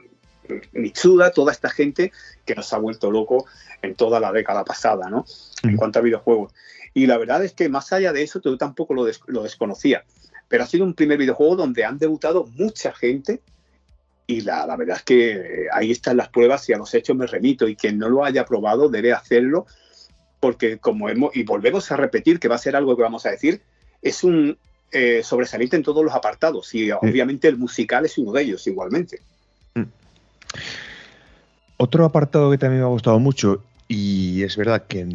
Mitsuda, 0.74 1.32
toda 1.32 1.52
esta 1.52 1.70
gente 1.70 2.12
que 2.46 2.56
nos 2.56 2.72
ha 2.74 2.78
vuelto 2.78 3.10
loco 3.12 3.46
en 3.82 3.96
toda 3.96 4.20
la 4.20 4.32
década 4.32 4.66
pasada, 4.66 5.10
¿no? 5.10 5.26
En 5.64 5.78
cuanto 5.78 6.00
a 6.00 6.02
videojuegos. 6.02 6.54
Y 6.94 7.08
la 7.08 7.18
verdad 7.18 7.44
es 7.44 7.54
que 7.54 7.70
más 7.70 7.94
allá 7.94 8.12
de 8.12 8.24
eso, 8.24 8.42
yo 8.42 8.58
tampoco 8.58 8.94
lo, 8.94 9.06
lo 9.28 9.44
desconocía. 9.44 10.04
Pero 10.50 10.64
ha 10.64 10.68
sido 10.68 10.84
un 10.84 10.94
primer 10.94 11.18
videojuego 11.18 11.56
donde 11.56 11.86
han 11.86 11.98
debutado 11.98 12.48
mucha 12.58 12.92
gente 12.92 13.42
y 14.28 14.42
la, 14.42 14.66
la, 14.66 14.76
verdad 14.76 14.98
es 14.98 15.04
que 15.04 15.32
eh, 15.32 15.68
ahí 15.74 15.92
están 15.92 16.18
las 16.18 16.30
pruebas 16.30 16.68
y 16.70 16.74
a 16.74 16.78
los 16.78 16.94
hechos 16.94 17.16
me 17.16 17.28
remito 17.28 17.68
y 17.68 17.76
quien 17.76 17.98
no 17.98 18.08
lo 18.08 18.24
haya 18.24 18.46
probado 18.46 18.88
debe 18.90 19.14
hacerlo 19.14 19.66
porque 20.42 20.80
como 20.80 21.08
hemos, 21.08 21.36
y 21.36 21.44
volvemos 21.44 21.92
a 21.92 21.96
repetir 21.96 22.40
que 22.40 22.50
va 22.50 22.56
a 22.56 22.58
ser 22.58 22.76
algo 22.76 22.98
que 22.98 23.04
vamos 23.04 23.26
a 23.26 23.32
decir, 23.32 23.62
es 24.02 24.24
un 24.24 24.58
eh, 24.92 25.22
sobresaliente 25.24 25.76
en 25.76 25.84
todos 25.84 26.04
los 26.04 26.14
apartados 26.14 26.74
y 26.76 26.92
obviamente 26.92 27.48
el 27.48 27.58
musical 27.58 28.06
es 28.06 28.18
uno 28.18 28.32
de 28.32 28.44
ellos 28.44 28.66
igualmente. 28.68 29.22
Mm. 29.76 29.84
Otro 31.78 32.06
apartado 32.06 32.52
que 32.52 32.58
también 32.58 32.82
me 32.82 32.86
ha 32.86 32.90
gustado 32.90 33.20
mucho 33.20 33.64
y 33.88 34.44
es 34.44 34.56
verdad 34.56 34.86
que 34.88 35.06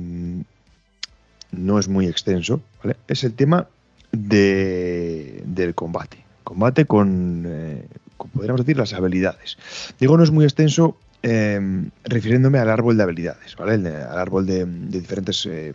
no 1.50 1.78
es 1.78 1.88
muy 1.88 2.06
extenso, 2.06 2.60
es 3.08 3.24
el 3.24 3.34
tema 3.34 3.68
de, 4.12 5.42
del 5.44 5.74
combate. 5.74 6.24
Combate 6.44 6.84
con, 6.84 7.44
eh, 7.46 7.86
podríamos 8.32 8.60
decir, 8.60 8.76
las 8.76 8.92
habilidades. 8.92 9.56
Digo, 9.98 10.16
no 10.16 10.24
es 10.24 10.30
muy 10.30 10.44
extenso 10.44 10.96
em, 11.22 11.90
refiriéndome 12.04 12.58
al 12.58 12.70
árbol 12.70 12.96
de 12.96 13.02
habilidades, 13.02 13.56
¿vale? 13.56 13.74
al 13.74 14.18
árbol 14.18 14.46
de, 14.46 14.64
diferentes 14.66 15.46
eh, 15.46 15.72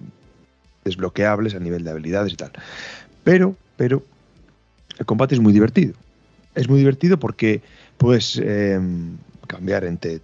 desbloqueables 0.83 1.55
a 1.55 1.59
nivel 1.59 1.83
de 1.83 1.91
habilidades 1.91 2.33
y 2.33 2.37
tal. 2.37 2.51
Pero, 3.23 3.55
pero, 3.81 4.03
el 4.99 5.07
combate 5.07 5.33
es 5.33 5.41
muy 5.41 5.53
divertido. 5.53 5.95
Es 6.53 6.69
muy 6.69 6.77
divertido 6.77 7.17
porque 7.17 7.63
puedes 7.97 8.37
em, 8.37 9.17
cambiar 9.47 9.85
entre 9.85 10.21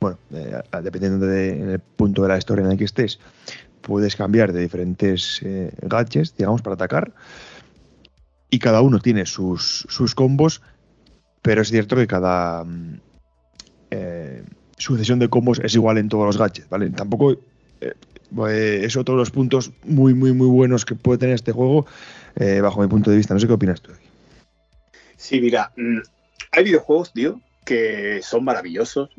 bueno, 0.00 0.16
eh, 0.32 0.62
dependiendo 0.82 1.26
del 1.26 1.80
punto 1.80 2.22
de 2.22 2.28
la 2.28 2.38
historia 2.38 2.64
en 2.64 2.70
el 2.70 2.78
que 2.78 2.86
estés, 2.86 3.20
puedes 3.82 4.16
cambiar 4.16 4.54
de 4.54 4.62
diferentes 4.62 5.42
eh, 5.44 5.70
gadgets, 5.82 6.34
digamos, 6.34 6.62
para 6.62 6.72
atacar. 6.72 7.12
Y 8.48 8.58
cada 8.58 8.80
uno 8.80 9.00
tiene 9.00 9.26
sus, 9.26 9.84
sus 9.90 10.14
combos, 10.14 10.62
pero 11.42 11.60
es 11.60 11.68
cierto 11.68 11.94
que 11.94 12.06
cada 12.06 12.64
mm, 12.64 13.00
eh, 13.90 14.44
sucesión 14.78 15.18
de 15.18 15.28
combos 15.28 15.60
es 15.62 15.74
igual 15.74 15.98
en 15.98 16.08
todos 16.08 16.24
los 16.24 16.38
gadgets, 16.38 16.70
¿vale? 16.70 16.88
Tampoco 16.88 17.32
eh, 17.82 17.92
es 18.50 18.96
otro 18.96 19.14
de 19.14 19.20
los 19.20 19.30
puntos 19.30 19.72
muy, 19.84 20.14
muy, 20.14 20.32
muy 20.32 20.48
buenos 20.48 20.84
que 20.84 20.94
puede 20.94 21.18
tener 21.18 21.34
este 21.34 21.52
juego, 21.52 21.86
bajo 22.62 22.80
mi 22.80 22.88
punto 22.88 23.10
de 23.10 23.16
vista. 23.16 23.34
No 23.34 23.40
sé 23.40 23.46
qué 23.46 23.52
opinas 23.52 23.80
tú. 23.80 23.92
Sí, 25.16 25.40
mira, 25.40 25.72
mm, 25.76 25.98
hay 26.52 26.64
videojuegos, 26.64 27.12
tío, 27.12 27.40
que 27.64 28.20
son 28.22 28.44
maravillosos. 28.44 29.10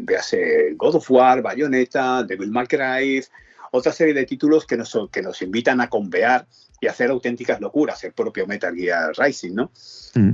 véase 0.00 0.74
God 0.76 0.96
of 0.96 1.10
War, 1.10 1.42
Bayonetta, 1.42 2.22
Devil 2.22 2.50
May 2.50 2.66
Cry, 2.66 3.22
otra 3.70 3.92
serie 3.92 4.14
de 4.14 4.26
títulos 4.26 4.66
que 4.66 4.76
nos, 4.76 4.96
que 5.12 5.22
nos 5.22 5.40
invitan 5.42 5.80
a 5.80 5.88
convear 5.88 6.46
y 6.80 6.86
hacer 6.86 7.10
auténticas 7.10 7.60
locuras, 7.60 8.02
el 8.04 8.12
propio 8.12 8.46
Metal 8.46 8.74
Gear 8.74 9.12
Rising, 9.16 9.54
¿no? 9.54 9.70
Mm. 10.14 10.30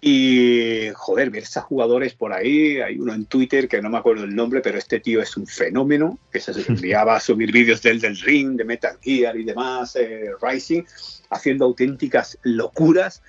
Y, 0.00 0.90
joder, 0.94 1.30
ver 1.30 1.42
estos 1.42 1.64
jugadores 1.64 2.14
por 2.14 2.32
ahí, 2.32 2.80
hay 2.80 2.98
uno 2.98 3.12
en 3.12 3.26
Twitter 3.26 3.68
que 3.68 3.82
no 3.82 3.90
me 3.90 3.98
acuerdo 3.98 4.24
el 4.24 4.34
nombre, 4.36 4.60
pero 4.60 4.78
este 4.78 5.00
tío 5.00 5.20
es 5.20 5.36
un 5.36 5.46
fenómeno, 5.46 6.18
que 6.30 6.38
se 6.40 6.52
enviaba 6.68 7.16
a 7.16 7.20
subir 7.20 7.50
vídeos 7.50 7.82
del, 7.82 8.00
del 8.00 8.16
ring, 8.16 8.56
de 8.56 8.64
Metal 8.64 8.96
Gear 9.02 9.36
y 9.36 9.44
demás, 9.44 9.96
eh, 9.96 10.30
Rising, 10.40 10.84
haciendo 11.30 11.64
auténticas 11.64 12.38
locuras 12.42 13.22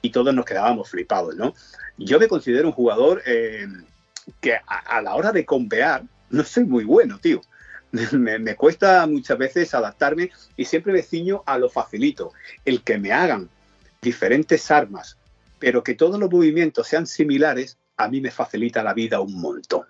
y 0.00 0.10
todos 0.10 0.34
nos 0.34 0.44
quedábamos 0.44 0.88
flipados, 0.88 1.36
¿no? 1.36 1.54
Yo 1.98 2.18
me 2.18 2.28
considero 2.28 2.68
un 2.68 2.74
jugador 2.74 3.22
eh, 3.26 3.66
que 4.40 4.54
a, 4.54 4.62
a, 4.66 5.02
la 5.02 5.14
hora 5.14 5.32
de 5.32 5.44
convear 5.44 6.02
no 6.30 6.44
soy 6.44 6.64
muy 6.64 6.84
bueno, 6.84 7.18
tío. 7.18 7.40
me, 8.12 8.56
cuesta 8.56 9.06
muchas 9.06 9.38
veces 9.38 9.74
adaptarme 9.74 10.30
y 10.56 10.64
siempre 10.64 10.92
me 10.92 11.02
ciño 11.02 11.42
a 11.46 11.58
lo 11.58 11.68
facilito. 11.68 12.32
El 12.64 12.82
que 12.82 12.98
me 12.98 13.12
hagan 13.12 13.48
diferentes 14.02 14.70
armas, 14.70 15.16
pero 15.58 15.82
que 15.82 15.94
todos 15.94 16.18
los 16.18 16.30
movimientos 16.30 16.88
sean 16.88 17.06
similares, 17.06 17.78
a 17.96 18.08
mí 18.08 18.20
me 18.20 18.30
facilita 18.30 18.82
la 18.82 18.94
vida 18.94 19.20
un 19.20 19.40
montón. 19.40 19.86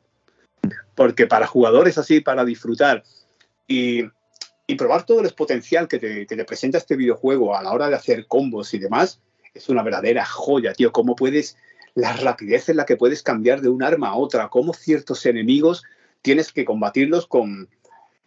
Porque 0.94 1.26
para 1.26 1.46
jugadores 1.46 1.98
así, 1.98 2.20
para 2.20 2.44
disfrutar 2.44 3.05
y, 3.66 4.05
probar 4.76 5.07
todo 5.07 5.20
el 5.20 5.33
potencial 5.33 5.88
que 5.88 5.98
te, 5.98 6.26
que 6.26 6.37
te 6.37 6.44
presenta 6.44 6.79
este 6.79 6.96
videojuego 6.96 7.57
a 7.57 7.62
la 7.62 7.72
hora 7.72 7.88
de 7.88 7.94
hacer 7.94 8.26
combos 8.26 8.74
y 8.74 8.79
demás, 8.79 9.20
es 9.55 9.68
una 9.68 9.83
verdadera 9.83 10.24
joya, 10.24 10.72
tío. 10.72 10.92
Cómo 10.92 11.16
puedes, 11.16 11.57
la 11.94 12.12
rapidez 12.12 12.68
en 12.68 12.76
la 12.76 12.87
que 12.87 12.96
puedes 12.96 13.22
cambiar 13.22 13.61
de 13.61 13.68
un 13.68 13.83
arma 13.83 14.09
a 14.09 14.16
otra, 14.16 14.48
cómo 14.48 14.74
ciertos 14.74 15.24
enemigos 15.26 15.85
tienes 16.22 16.52
que 16.52 16.64
combatirlos 16.64 17.26
con, 17.26 17.68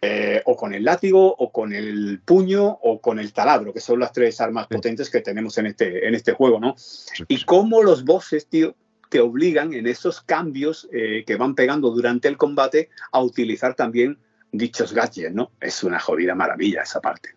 eh, 0.02 0.40
o 0.46 0.56
con 0.56 0.72
el 0.72 0.84
látigo, 0.84 1.34
o 1.36 1.52
con 1.52 1.74
el 1.74 2.20
puño, 2.24 2.66
o 2.66 3.00
con 3.00 3.18
el 3.18 3.32
taladro, 3.32 3.72
que 3.72 3.80
son 3.80 4.00
las 4.00 4.12
tres 4.12 4.40
armas 4.40 4.66
potentes 4.66 5.10
que 5.10 5.20
tenemos 5.20 5.58
en 5.58 5.66
este, 5.66 6.08
en 6.08 6.14
este 6.14 6.32
juego, 6.32 6.58
¿no? 6.58 6.74
Y 7.28 7.44
cómo 7.44 7.82
los 7.82 8.04
bosses, 8.04 8.46
tío, 8.46 8.74
te 9.10 9.20
obligan 9.20 9.74
en 9.74 9.86
esos 9.86 10.22
cambios 10.22 10.88
eh, 10.92 11.24
que 11.26 11.36
van 11.36 11.54
pegando 11.54 11.90
durante 11.90 12.28
el 12.28 12.38
combate 12.38 12.88
a 13.12 13.20
utilizar 13.20 13.74
también 13.74 14.16
dichos 14.52 14.94
gadgets, 14.94 15.34
¿no? 15.34 15.50
Es 15.60 15.84
una 15.84 16.00
jodida 16.00 16.34
maravilla 16.34 16.82
esa 16.82 17.00
parte. 17.00 17.30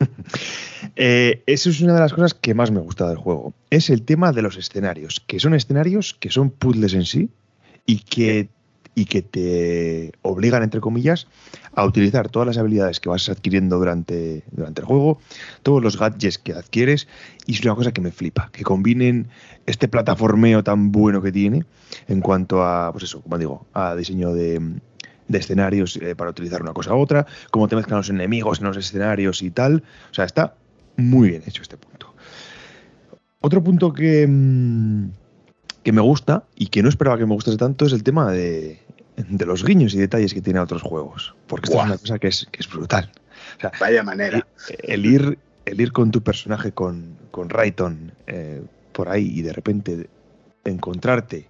Eh, 0.94 1.42
eso 1.46 1.68
es 1.68 1.80
una 1.82 1.94
de 1.94 2.00
las 2.00 2.12
cosas 2.14 2.32
que 2.32 2.54
más 2.54 2.70
me 2.70 2.80
gusta 2.80 3.08
del 3.08 3.18
juego. 3.18 3.52
Es 3.70 3.90
el 3.90 4.02
tema 4.02 4.32
de 4.32 4.40
los 4.40 4.56
escenarios, 4.56 5.20
que 5.26 5.40
son 5.40 5.52
escenarios 5.52 6.14
que 6.14 6.30
son 6.30 6.50
puzzles 6.50 6.94
en 6.94 7.04
sí 7.04 7.28
y 7.84 7.98
que 7.98 8.48
y 8.96 9.04
que 9.04 9.20
te 9.20 10.12
obligan, 10.22 10.62
entre 10.62 10.80
comillas, 10.80 11.28
a 11.74 11.84
utilizar 11.84 12.30
todas 12.30 12.46
las 12.46 12.56
habilidades 12.56 12.98
que 12.98 13.10
vas 13.10 13.28
adquiriendo 13.28 13.78
durante, 13.78 14.42
durante 14.50 14.80
el 14.80 14.86
juego, 14.86 15.20
todos 15.62 15.82
los 15.82 15.98
gadgets 15.98 16.38
que 16.38 16.54
adquieres, 16.54 17.06
y 17.46 17.52
es 17.52 17.60
una 17.62 17.74
cosa 17.74 17.92
que 17.92 18.00
me 18.00 18.10
flipa, 18.10 18.48
que 18.52 18.64
combinen 18.64 19.28
este 19.66 19.86
plataformeo 19.86 20.64
tan 20.64 20.92
bueno 20.92 21.20
que 21.20 21.30
tiene 21.30 21.66
en 22.08 22.22
cuanto 22.22 22.64
a, 22.64 22.90
pues 22.90 23.04
eso, 23.04 23.20
como 23.20 23.36
digo, 23.36 23.66
a 23.74 23.94
diseño 23.94 24.32
de, 24.32 24.80
escenarios 25.28 25.96
eh, 25.96 26.16
para 26.16 26.30
utilizar 26.30 26.62
una 26.62 26.72
cosa 26.72 26.94
u 26.94 26.98
otra, 26.98 27.26
cómo 27.50 27.68
te 27.68 27.76
mezclan 27.76 27.98
los 27.98 28.08
enemigos 28.08 28.60
en 28.60 28.64
los 28.64 28.78
escenarios 28.78 29.42
y 29.42 29.50
tal. 29.50 29.82
O 30.10 30.14
sea, 30.14 30.24
está 30.24 30.54
muy 30.96 31.28
bien 31.28 31.42
hecho 31.46 31.60
este 31.60 31.76
punto. 31.76 32.14
Otro 33.40 33.62
punto 33.62 33.92
que, 33.92 34.26
mm, 34.26 35.10
que 35.86 35.92
me 35.92 36.00
gusta 36.00 36.42
y 36.56 36.66
que 36.66 36.82
no 36.82 36.88
esperaba 36.88 37.16
que 37.16 37.26
me 37.26 37.34
gustase 37.34 37.58
tanto 37.58 37.86
es 37.86 37.92
el 37.92 38.02
tema 38.02 38.32
de, 38.32 38.80
de 39.16 39.46
los 39.46 39.64
guiños 39.64 39.94
y 39.94 39.98
detalles 39.98 40.34
que 40.34 40.40
tiene 40.40 40.58
otros 40.58 40.82
juegos. 40.82 41.36
Porque 41.46 41.66
esto 41.66 41.78
es 41.78 41.86
una 41.86 41.96
cosa 41.96 42.18
que 42.18 42.26
es, 42.26 42.48
que 42.50 42.58
es 42.58 42.68
brutal. 42.68 43.08
Vaya 43.78 44.02
manera. 44.02 44.44
El, 44.82 45.06
ir, 45.06 45.38
el 45.64 45.80
ir 45.80 45.92
con 45.92 46.10
tu 46.10 46.24
personaje, 46.24 46.72
con, 46.72 47.16
con 47.30 47.50
Rayton, 47.50 48.10
eh, 48.26 48.62
por 48.90 49.08
ahí 49.08 49.30
y 49.32 49.42
de 49.42 49.52
repente 49.52 50.10
encontrarte 50.64 51.46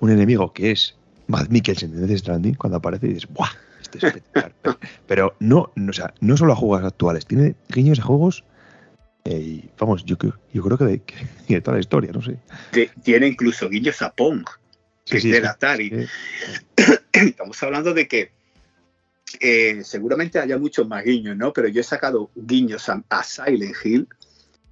un 0.00 0.10
enemigo 0.10 0.52
que 0.52 0.72
es 0.72 0.96
Matt 1.28 1.48
Mikkelsen 1.48 1.92
de 1.92 2.04
Death 2.04 2.18
Stranding, 2.18 2.54
cuando 2.54 2.78
aparece 2.78 3.06
y 3.06 3.12
dices, 3.12 3.30
¡buah! 3.32 3.46
Este 3.80 3.98
es 3.98 4.04
espectacular. 4.04 4.52
pero, 5.06 5.36
no, 5.38 5.70
no, 5.76 5.90
o 5.90 5.92
sea, 5.92 6.12
no 6.18 6.36
solo 6.36 6.54
a 6.54 6.56
juegos 6.56 6.82
actuales, 6.82 7.26
tiene 7.26 7.54
guiños 7.68 8.00
a 8.00 8.02
juegos 8.02 8.42
eh, 9.24 9.68
vamos, 9.78 10.04
yo, 10.04 10.16
yo 10.52 10.62
creo 10.62 10.78
que 10.78 10.84
de, 10.84 11.00
que 11.00 11.60
toda 11.62 11.76
la 11.76 11.80
historia, 11.80 12.12
no 12.12 12.22
sé. 12.22 12.38
Tiene 13.02 13.28
incluso 13.28 13.68
guiños 13.68 14.02
a 14.02 14.12
Pong 14.12 14.44
que 15.04 15.18
es 15.18 15.24
del 15.24 15.46
Atari. 15.46 16.08
Estamos 17.12 17.62
hablando 17.62 17.94
de 17.94 18.08
que 18.08 18.32
eh, 19.40 19.82
seguramente 19.84 20.38
haya 20.38 20.58
muchos 20.58 20.86
más 20.86 21.04
guiños, 21.04 21.36
¿no? 21.36 21.52
Pero 21.52 21.68
yo 21.68 21.80
he 21.80 21.84
sacado 21.84 22.30
guiños 22.34 22.88
a, 22.88 23.24
Silent 23.24 23.76
Hill, 23.84 24.08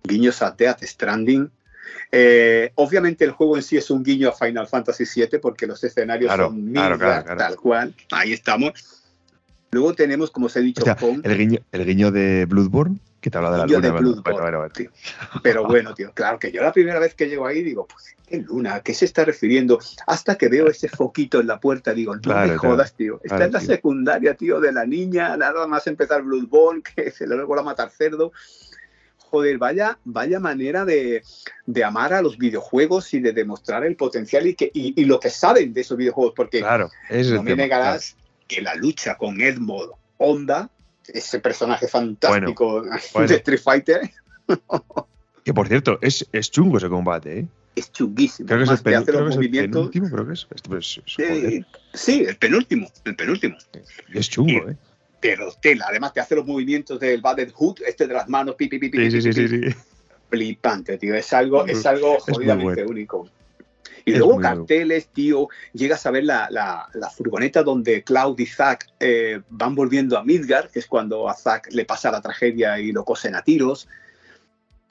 guiños 0.04 0.42
a 0.42 0.50
Death 0.52 0.82
Stranding, 0.82 1.50
Eh, 2.12 2.72
obviamente 2.76 3.24
el 3.24 3.32
juego 3.32 3.56
en 3.56 3.62
sí 3.62 3.76
es 3.76 3.90
un 3.90 4.02
guiño 4.02 4.28
a 4.28 4.32
Final 4.32 4.66
Fantasy 4.66 5.04
VII 5.04 5.40
porque 5.40 5.66
los 5.66 5.82
escenarios 5.82 6.32
son 6.34 6.72
claro, 6.72 6.98
tal 6.98 7.56
cual. 7.56 7.94
Ahí 8.10 8.32
estamos. 8.32 8.99
Luego 9.72 9.94
tenemos, 9.94 10.30
como 10.30 10.46
os 10.46 10.56
he 10.56 10.60
dicho, 10.60 10.82
el, 11.22 11.38
guiño, 11.38 11.60
el 11.70 11.86
guiño 11.86 12.10
de 12.10 12.44
Bloodborne, 12.46 12.98
que 13.20 13.30
te 13.30 13.38
habla 13.38 13.52
de 13.52 13.58
la 13.58 13.66
luna. 13.66 13.80
De 13.80 14.90
Pero 15.42 15.64
bueno, 15.64 15.94
tío, 15.94 16.12
claro 16.12 16.40
que 16.40 16.50
yo 16.50 16.62
la 16.62 16.72
primera 16.72 16.98
vez 16.98 17.14
que 17.14 17.28
llego 17.28 17.46
ahí 17.46 17.62
digo, 17.62 17.86
pues, 17.86 18.16
¿qué 18.26 18.38
luna? 18.38 18.76
¿A 18.76 18.80
qué 18.82 18.94
se 18.94 19.04
está 19.04 19.24
refiriendo? 19.24 19.78
Hasta 20.08 20.36
que 20.36 20.48
veo 20.48 20.68
ese 20.68 20.88
foquito 20.88 21.40
en 21.40 21.46
la 21.46 21.60
puerta, 21.60 21.94
digo, 21.94 22.16
no 22.16 22.46
me 22.46 22.56
jodas, 22.56 22.94
tío. 22.94 23.20
Está 23.22 23.44
en 23.44 23.52
la 23.52 23.60
secundaria, 23.60 24.34
tío, 24.34 24.60
de 24.60 24.72
la 24.72 24.84
niña, 24.84 25.36
nada 25.36 25.66
más 25.68 25.86
empezar 25.86 26.22
Bloodborne, 26.22 26.82
que 26.96 27.12
se 27.12 27.26
le 27.28 27.36
luego 27.36 27.58
a 27.58 27.62
matar 27.62 27.90
cerdo 27.90 28.32
joder, 29.30 29.58
vaya, 29.58 29.96
vaya 30.04 30.40
manera 30.40 30.84
de, 30.84 31.22
amar 31.84 32.12
a 32.12 32.20
los 32.20 32.36
videojuegos 32.36 33.14
y 33.14 33.20
de 33.20 33.32
demostrar 33.32 33.84
el 33.84 33.94
potencial 33.94 34.48
y, 34.48 34.54
que, 34.54 34.70
y, 34.74 35.04
lo 35.04 35.20
que 35.20 35.30
saben 35.30 35.72
de 35.72 35.82
esos 35.82 35.96
videojuegos, 35.96 36.34
porque 36.34 36.58
claro, 36.58 36.90
no 37.08 37.42
me 37.44 37.54
negarás 37.54 38.16
que 38.50 38.60
la 38.60 38.74
lucha 38.74 39.14
con 39.14 39.40
Edmond 39.40 39.92
Honda, 40.18 40.68
ese 41.06 41.38
personaje 41.38 41.86
fantástico 41.86 42.82
de 42.82 43.34
Street 43.36 43.60
Fighter. 43.62 44.10
que 45.44 45.54
por 45.54 45.68
cierto, 45.68 45.98
es, 46.02 46.26
es 46.32 46.50
chungo 46.50 46.78
ese 46.78 46.88
combate, 46.88 47.38
¿eh? 47.38 47.46
Es 47.76 47.92
chunguísimo. 47.92 48.48
Creo 48.48 48.58
que 48.58 48.64
es 48.64 48.70
el, 48.70 48.82
penúltimo, 48.82 50.10
creo 50.10 50.26
que 50.26 50.32
es. 50.32 51.00
sí, 51.94 52.24
el 52.26 52.36
penúltimo, 52.36 52.90
el 53.04 53.14
penúltimo. 53.14 53.56
Es 54.12 54.28
chungo, 54.28 54.68
¿eh? 54.68 54.76
pero 55.20 55.52
tela. 55.52 55.86
Además 55.88 56.12
te 56.12 56.18
hace 56.18 56.34
los 56.34 56.44
movimientos 56.44 56.98
del 56.98 57.20
Battle 57.20 57.52
Hood, 57.54 57.82
este 57.86 58.08
de 58.08 58.14
las 58.14 58.28
manos, 58.28 58.56
pipi, 58.56 58.80
pipi, 58.80 58.98
pipi. 58.98 59.10
Sí, 59.12 59.22
sí, 59.22 59.32
sí, 59.32 59.48
sí, 59.48 59.76
Flipante, 60.28 60.98
tío. 60.98 61.14
Es 61.14 61.32
algo, 61.32 61.66
es 61.66 61.86
algo 61.86 62.18
jodidamente 62.18 62.84
único. 62.84 63.30
Y 64.04 64.14
luego 64.14 64.40
carteles, 64.40 65.08
tío, 65.08 65.48
llegas 65.72 66.04
a 66.06 66.10
ver 66.10 66.24
la, 66.24 66.48
la, 66.50 66.88
la, 66.94 67.10
furgoneta 67.10 67.62
donde 67.62 68.02
Cloud 68.02 68.38
y 68.38 68.46
Zack 68.46 68.86
eh, 69.00 69.40
van 69.50 69.74
volviendo 69.74 70.18
a 70.18 70.24
Midgar, 70.24 70.68
que 70.68 70.78
es 70.78 70.86
cuando 70.86 71.28
a 71.28 71.34
Zack 71.34 71.72
le 71.72 71.84
pasa 71.84 72.10
la 72.10 72.20
tragedia 72.20 72.78
y 72.78 72.92
lo 72.92 73.04
cosen 73.04 73.34
a 73.34 73.42
tiros. 73.42 73.88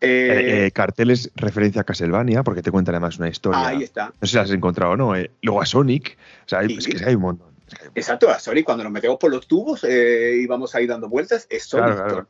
Eh, 0.02 0.66
eh, 0.66 0.72
carteles 0.72 1.32
referencia 1.36 1.82
a 1.82 1.84
Castlevania, 1.84 2.44
porque 2.44 2.62
te 2.62 2.72
cuentan 2.72 2.96
además 2.96 3.18
una 3.18 3.30
historia. 3.30 3.68
Ahí 3.68 3.84
está. 3.84 4.08
No 4.08 4.14
sé 4.22 4.28
si 4.28 4.36
las 4.38 4.46
has 4.46 4.56
encontrado 4.56 4.94
o 4.94 4.98
no. 4.98 5.14
luego 5.42 5.62
a 5.62 5.66
Sonic. 5.66 6.18
O 6.46 6.50
sea, 6.50 6.62
es 6.62 6.88
que 6.88 7.04
hay 7.06 7.16
un 7.16 7.22
montón. 7.22 7.50
Exacto, 7.94 8.30
a 8.30 8.40
Sonic 8.40 8.66
cuando 8.66 8.84
nos 8.84 8.94
metemos 8.94 9.18
por 9.18 9.30
los 9.30 9.48
tubos 9.48 9.84
y 9.84 10.46
vamos 10.48 10.74
ahí 10.76 10.88
dando 10.88 11.10
vueltas, 11.10 11.48
es 11.50 11.64
Sonic. 11.64 12.26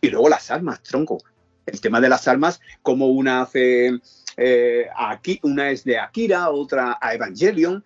Y 0.00 0.10
luego 0.10 0.28
las 0.28 0.50
armas, 0.50 0.82
tronco. 0.82 1.18
El 1.64 1.80
tema 1.80 2.00
de 2.00 2.08
las 2.08 2.26
armas, 2.26 2.60
como 2.82 3.06
una 3.06 3.42
hace 3.42 4.00
eh, 4.36 4.86
aquí, 4.96 5.38
una 5.42 5.70
es 5.70 5.84
de 5.84 5.98
Akira, 5.98 6.50
otra 6.50 6.98
a 7.00 7.14
Evangelion, 7.14 7.84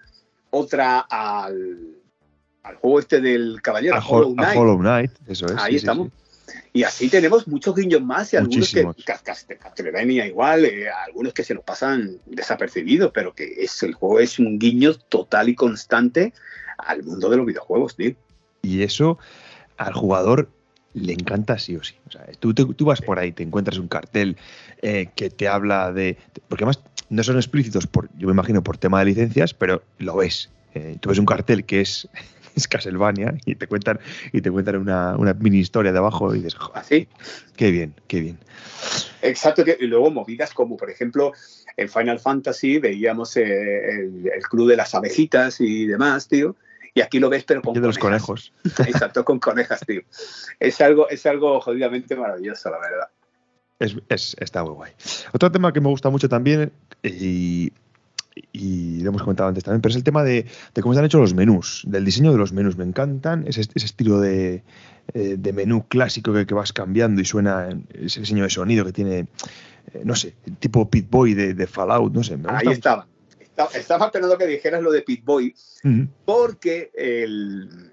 otra 0.50 1.00
al, 1.00 1.96
al 2.62 2.76
juego 2.76 3.00
este 3.00 3.20
del 3.20 3.60
caballero, 3.62 3.96
a, 3.96 4.06
Hollow, 4.06 4.78
Knight. 4.78 5.12
eso 5.26 5.46
es. 5.46 5.56
Ahí 5.58 5.76
estamos. 5.76 6.10
Y 6.72 6.84
así 6.84 7.08
tenemos 7.08 7.48
muchos 7.48 7.74
guiños 7.74 8.02
más 8.02 8.32
y 8.32 8.36
algunos 8.36 8.72
que 8.72 8.86
Castlevania 9.58 10.26
igual, 10.26 10.64
eh, 10.64 10.88
algunos 10.90 11.32
que 11.32 11.42
se 11.42 11.54
nos 11.54 11.64
pasan 11.64 12.18
desapercibidos, 12.26 13.12
pero 13.12 13.34
que 13.34 13.64
es 13.64 13.82
el 13.82 13.94
juego 13.94 14.20
es 14.20 14.38
un 14.38 14.58
guiño 14.58 14.94
total 14.94 15.48
y 15.48 15.54
constante 15.54 16.34
al 16.78 17.02
mundo 17.02 17.30
de 17.30 17.38
los 17.38 17.46
videojuegos, 17.46 17.96
tío. 17.96 18.14
Y 18.62 18.82
eso 18.82 19.18
al 19.76 19.94
jugador 19.94 20.50
le 20.96 21.12
encanta 21.12 21.58
sí 21.58 21.76
o 21.76 21.84
sí. 21.84 21.94
O 22.08 22.10
sea, 22.10 22.26
tú, 22.40 22.54
tú, 22.54 22.84
vas 22.84 23.02
por 23.02 23.18
ahí, 23.18 23.32
te 23.32 23.42
encuentras 23.42 23.78
un 23.78 23.88
cartel 23.88 24.36
eh, 24.82 25.08
que 25.14 25.30
te 25.30 25.46
habla 25.46 25.92
de... 25.92 26.16
Porque 26.48 26.64
además 26.64 26.82
no 27.10 27.22
son 27.22 27.36
explícitos, 27.36 27.86
por, 27.86 28.08
yo 28.16 28.26
me 28.26 28.32
imagino, 28.32 28.62
por 28.62 28.78
tema 28.78 29.00
de 29.00 29.06
licencias, 29.06 29.54
pero 29.54 29.82
lo 29.98 30.16
ves. 30.16 30.50
Eh, 30.74 30.96
tú 31.00 31.10
ves 31.10 31.18
un 31.18 31.26
cartel 31.26 31.64
que 31.64 31.82
es, 31.82 32.08
es 32.56 32.66
Castlevania 32.66 33.34
y 33.44 33.54
te 33.56 33.66
cuentan, 33.66 34.00
y 34.32 34.40
te 34.40 34.50
cuentan 34.50 34.76
una, 34.76 35.34
mini 35.38 35.58
historia 35.58 35.92
de 35.92 35.98
abajo 35.98 36.34
y 36.34 36.38
dices, 36.38 36.56
¿Así? 36.74 37.08
¿Ah, 37.12 37.24
qué 37.56 37.70
bien, 37.70 37.94
qué 38.08 38.20
bien. 38.20 38.38
Exacto, 39.22 39.64
y 39.78 39.86
luego 39.86 40.10
movidas 40.10 40.52
como, 40.52 40.76
por 40.76 40.90
ejemplo, 40.90 41.32
en 41.76 41.88
Final 41.88 42.20
Fantasy 42.20 42.78
veíamos 42.78 43.36
eh, 43.36 43.42
el, 43.42 44.30
el, 44.34 44.42
club 44.42 44.68
de 44.68 44.76
las 44.76 44.94
abejitas 44.94 45.60
y 45.60 45.86
demás, 45.86 46.28
tío, 46.28 46.56
y 46.96 47.02
aquí 47.02 47.20
lo 47.20 47.28
ves, 47.28 47.44
pero 47.44 47.60
con 47.60 47.74
de 47.74 47.80
los 47.80 47.98
conejos. 47.98 48.54
Exacto, 48.64 49.22
con 49.22 49.38
conejas, 49.38 49.80
tío. 49.86 50.00
Es 50.58 50.80
algo, 50.80 51.10
es 51.10 51.26
algo 51.26 51.60
jodidamente 51.60 52.16
maravilloso, 52.16 52.70
la 52.70 52.78
verdad. 52.78 53.08
Es, 54.08 54.34
está 54.40 54.64
muy 54.64 54.72
guay. 54.72 54.92
Otro 55.34 55.52
tema 55.52 55.74
que 55.74 55.82
me 55.82 55.88
gusta 55.88 56.08
mucho 56.08 56.26
también, 56.30 56.72
y, 57.02 57.70
lo 58.54 59.10
hemos 59.10 59.22
comentado 59.22 59.50
antes 59.50 59.62
también, 59.62 59.82
pero 59.82 59.90
es 59.90 59.96
el 59.96 60.04
tema 60.04 60.24
de, 60.24 60.46
cómo 60.80 60.94
se 60.94 61.00
han 61.00 61.04
hecho 61.04 61.18
los 61.18 61.34
menús, 61.34 61.82
del 61.86 62.02
diseño 62.02 62.32
de 62.32 62.38
los 62.38 62.54
menús. 62.54 62.78
Me 62.78 62.84
encantan 62.84 63.46
ese, 63.46 63.60
ese 63.60 63.84
estilo 63.84 64.18
de, 64.18 64.62
eh, 65.12 65.52
menú 65.52 65.86
clásico 65.88 66.32
que, 66.32 66.54
vas 66.54 66.72
cambiando 66.72 67.20
y 67.20 67.26
suena 67.26 67.68
ese 67.92 68.20
diseño 68.20 68.44
de 68.44 68.50
sonido 68.50 68.86
que 68.86 68.92
tiene, 68.92 69.26
eh, 69.92 70.00
no 70.02 70.14
sé, 70.16 70.34
tipo 70.60 70.88
Pit 70.88 71.10
Boy 71.10 71.34
de, 71.34 71.66
Fallout, 71.66 72.14
no 72.14 72.24
sé. 72.24 72.38
Ahí 72.48 72.68
estaba 72.68 73.06
estaba 73.74 74.06
esperando 74.06 74.38
que 74.38 74.46
dijeras 74.46 74.82
lo 74.82 74.90
de 74.90 75.02
Pit 75.02 75.24
Boy, 75.24 75.54
porque 76.24 76.90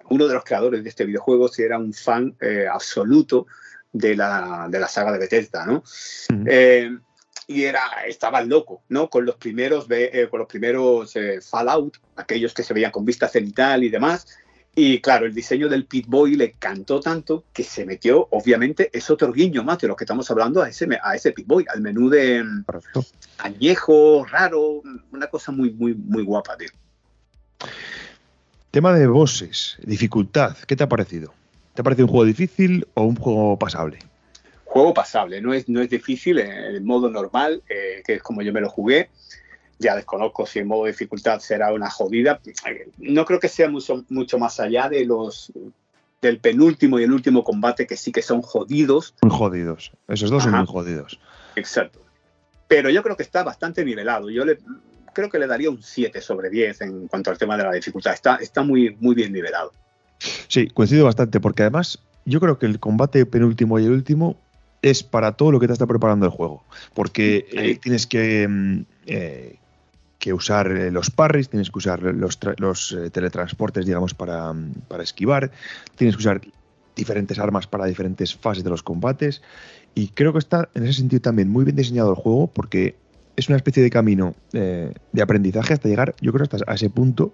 uno 0.09 0.27
de 0.27 0.33
los 0.33 0.43
creadores 0.43 0.83
de 0.83 0.89
este 0.89 1.05
videojuego 1.05 1.49
era 1.57 1.77
un 1.77 1.93
fan 1.93 2.35
eh, 2.41 2.67
absoluto 2.71 3.47
de 3.91 4.15
la, 4.15 4.67
de 4.69 4.79
la, 4.79 4.87
saga 4.87 5.11
de 5.11 5.19
Bethesda, 5.19 5.65
¿no? 5.65 5.83
Eh, 6.45 6.97
y 7.45 7.63
era, 7.63 7.81
estaba 8.07 8.41
loco, 8.41 8.83
¿no? 8.89 9.09
Con 9.09 9.25
los 9.25 9.35
primeros, 9.35 9.85
eh, 9.89 10.27
con 10.29 10.39
los 10.39 10.47
primeros 10.47 11.13
Fallout, 11.49 11.97
aquellos 12.15 12.53
que 12.53 12.63
se 12.63 12.73
veían 12.73 12.91
con 12.91 13.05
vista 13.05 13.27
cenital 13.27 13.83
y 13.83 13.89
demás, 13.89 14.25
y 14.75 15.01
claro, 15.01 15.27
el 15.27 15.35
diseño 15.35 15.69
del 15.69 15.85
Pit 15.85 16.07
Boy 16.07 16.35
le 16.35 16.53
cantó 16.53 16.99
tanto 16.99 17.43
que 17.53 17.63
se 17.63 17.85
metió, 17.85 18.27
obviamente, 18.31 18.89
es 18.91 19.07
otro 19.11 19.31
guiño 19.31 19.63
más 19.63 19.77
de 19.77 19.87
lo 19.87 19.95
que 19.95 20.03
estamos 20.03 20.29
hablando 20.31 20.63
a 20.63 20.69
ese, 20.69 20.87
a 21.03 21.15
ese 21.15 21.31
Pit 21.31 21.45
Boy, 21.45 21.65
al 21.71 21.81
menú 21.81 22.09
de 22.09 22.43
añejo, 23.37 24.25
raro, 24.25 24.81
una 25.11 25.27
cosa 25.27 25.51
muy, 25.51 25.71
muy, 25.71 25.93
muy 25.93 26.23
guapa, 26.23 26.57
tío. 26.57 26.69
Tema 28.71 28.93
de 28.93 29.05
bosses, 29.05 29.77
dificultad, 29.83 30.57
¿qué 30.65 30.75
te 30.75 30.83
ha 30.83 30.89
parecido? 30.89 31.31
¿Te 31.75 31.81
ha 31.81 31.83
parecido 31.83 32.07
un 32.07 32.11
juego 32.11 32.25
difícil 32.25 32.87
o 32.95 33.03
un 33.03 33.15
juego 33.15 33.59
pasable? 33.59 33.99
Juego 34.65 34.91
pasable, 34.95 35.39
no 35.39 35.53
es, 35.53 35.69
no 35.69 35.81
es 35.81 35.89
difícil 35.91 36.39
en 36.39 36.83
modo 36.83 37.11
normal, 37.11 37.61
eh, 37.69 38.01
que 38.03 38.15
es 38.15 38.23
como 38.23 38.41
yo 38.41 38.51
me 38.51 38.61
lo 38.61 38.69
jugué 38.69 39.11
ya 39.83 39.95
desconozco 39.95 40.45
si 40.45 40.59
en 40.59 40.67
modo 40.67 40.85
dificultad 40.85 41.39
será 41.39 41.71
una 41.73 41.89
jodida. 41.89 42.39
No 42.97 43.25
creo 43.25 43.39
que 43.39 43.49
sea 43.49 43.69
mucho, 43.69 44.03
mucho 44.09 44.39
más 44.39 44.59
allá 44.59 44.89
de 44.89 45.05
los 45.05 45.51
del 46.21 46.39
penúltimo 46.39 46.99
y 46.99 47.03
el 47.03 47.11
último 47.11 47.43
combate 47.43 47.85
que 47.85 47.97
sí 47.97 48.11
que 48.11 48.21
son 48.21 48.41
jodidos. 48.41 49.13
Muy 49.21 49.31
jodidos. 49.31 49.91
Esos 50.07 50.31
dos 50.31 50.43
son 50.43 50.53
muy 50.53 50.65
jodidos. 50.65 51.19
Exacto. 51.55 51.99
Pero 52.67 52.89
yo 52.89 53.03
creo 53.03 53.15
que 53.15 53.23
está 53.23 53.43
bastante 53.43 53.85
nivelado. 53.85 54.29
Yo 54.29 54.45
le, 54.45 54.57
creo 55.13 55.29
que 55.29 55.37
le 55.37 55.47
daría 55.47 55.69
un 55.69 55.83
7 55.83 56.21
sobre 56.21 56.49
10 56.49 56.81
en 56.81 57.07
cuanto 57.07 57.29
al 57.29 57.37
tema 57.37 57.57
de 57.57 57.63
la 57.63 57.73
dificultad. 57.73 58.13
Está, 58.13 58.37
está 58.37 58.63
muy, 58.63 58.95
muy 58.99 59.13
bien 59.13 59.31
nivelado. 59.33 59.73
Sí, 60.47 60.67
coincido 60.69 61.05
bastante, 61.05 61.39
porque 61.39 61.63
además 61.63 61.99
yo 62.25 62.39
creo 62.39 62.57
que 62.57 62.65
el 62.65 62.79
combate 62.79 63.25
penúltimo 63.25 63.77
y 63.79 63.85
el 63.85 63.91
último 63.91 64.37
es 64.81 65.03
para 65.03 65.33
todo 65.33 65.51
lo 65.51 65.59
que 65.59 65.67
te 65.67 65.73
está 65.73 65.87
preparando 65.87 66.25
el 66.25 66.31
juego. 66.31 66.63
Porque 66.93 67.47
eh, 67.51 67.77
tienes 67.81 68.07
que 68.07 68.47
mm, 68.47 68.85
eh, 69.07 69.57
que 70.23 70.31
usar 70.31 70.71
eh, 70.71 70.89
los 70.89 71.11
parries, 71.11 71.49
tienes 71.49 71.69
que 71.69 71.79
usar 71.79 72.01
los, 72.01 72.39
los 72.57 72.93
eh, 72.93 73.09
teletransportes, 73.09 73.85
digamos, 73.85 74.13
para, 74.13 74.55
esquivar, 75.01 75.51
tienes 75.97 76.15
que 76.15 76.21
usar 76.21 76.39
diferentes 76.95 77.39
armas 77.39 77.67
para 77.67 77.87
diferentes 77.87 78.33
fases 78.33 78.63
de 78.63 78.69
los 78.69 78.83
combates. 78.83 79.41
Y 79.95 80.07
creo 80.07 80.31
que 80.31 80.39
está 80.39 80.69
en 80.75 80.83
ese 80.83 80.93
sentido 80.93 81.21
también 81.21 81.49
muy 81.49 81.65
bien 81.65 81.75
diseñado 81.75 82.11
el 82.11 82.15
juego 82.15 82.47
porque 82.47 82.95
es 83.35 83.49
una 83.49 83.57
especie 83.57 83.83
de 83.83 83.89
camino 83.89 84.33
eh, 84.53 84.93
de 85.11 85.21
aprendizaje 85.21 85.73
hasta 85.73 85.89
llegar, 85.89 86.15
yo 86.21 86.31
creo, 86.31 86.43
hasta 86.43 86.59
a 86.67 86.75
ese 86.75 86.89
punto 86.89 87.33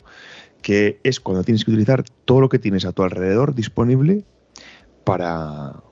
que 0.63 0.99
es 1.03 1.19
cuando 1.19 1.43
tienes 1.43 1.65
que 1.65 1.69
utilizar 1.69 2.03
todo 2.25 2.41
lo 2.41 2.49
que 2.49 2.57
tienes 2.57 2.85
a 2.85 2.91
tu 2.91 3.03
alrededor 3.03 3.53
disponible 3.53 4.23
para 5.03 5.83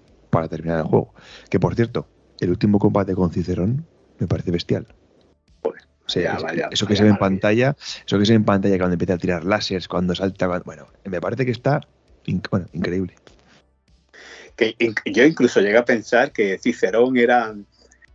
terminar 0.49 0.79
el 0.79 0.85
juego. 0.85 1.13
Que 1.51 1.59
por 1.59 1.75
cierto, 1.75 2.07
el 2.39 2.49
último 2.49 2.79
combate 2.79 3.13
con 3.13 3.29
Cicerón 3.29 3.85
me 4.17 4.25
parece 4.25 4.49
bestial 4.49 4.87
eso 6.07 6.87
que 6.87 6.95
se 6.95 7.03
ve 7.03 7.09
en 7.09 7.17
pantalla, 7.17 7.75
eso 8.05 8.17
que 8.17 8.25
se 8.25 8.33
ve 8.33 8.37
en 8.37 8.45
pantalla 8.45 8.77
cuando 8.77 8.93
empieza 8.93 9.13
a 9.13 9.17
tirar 9.17 9.43
láseres, 9.43 9.87
cuando 9.87 10.15
salta, 10.15 10.47
bueno, 10.59 10.87
me 11.05 11.21
parece 11.21 11.45
que 11.45 11.51
está 11.51 11.81
increíble. 12.25 13.15
Que 14.55 14.75
yo 15.05 15.23
incluso 15.23 15.61
llegué 15.61 15.77
a 15.77 15.85
pensar 15.85 16.31
que 16.31 16.57
Cicerón 16.57 17.15
era 17.17 17.53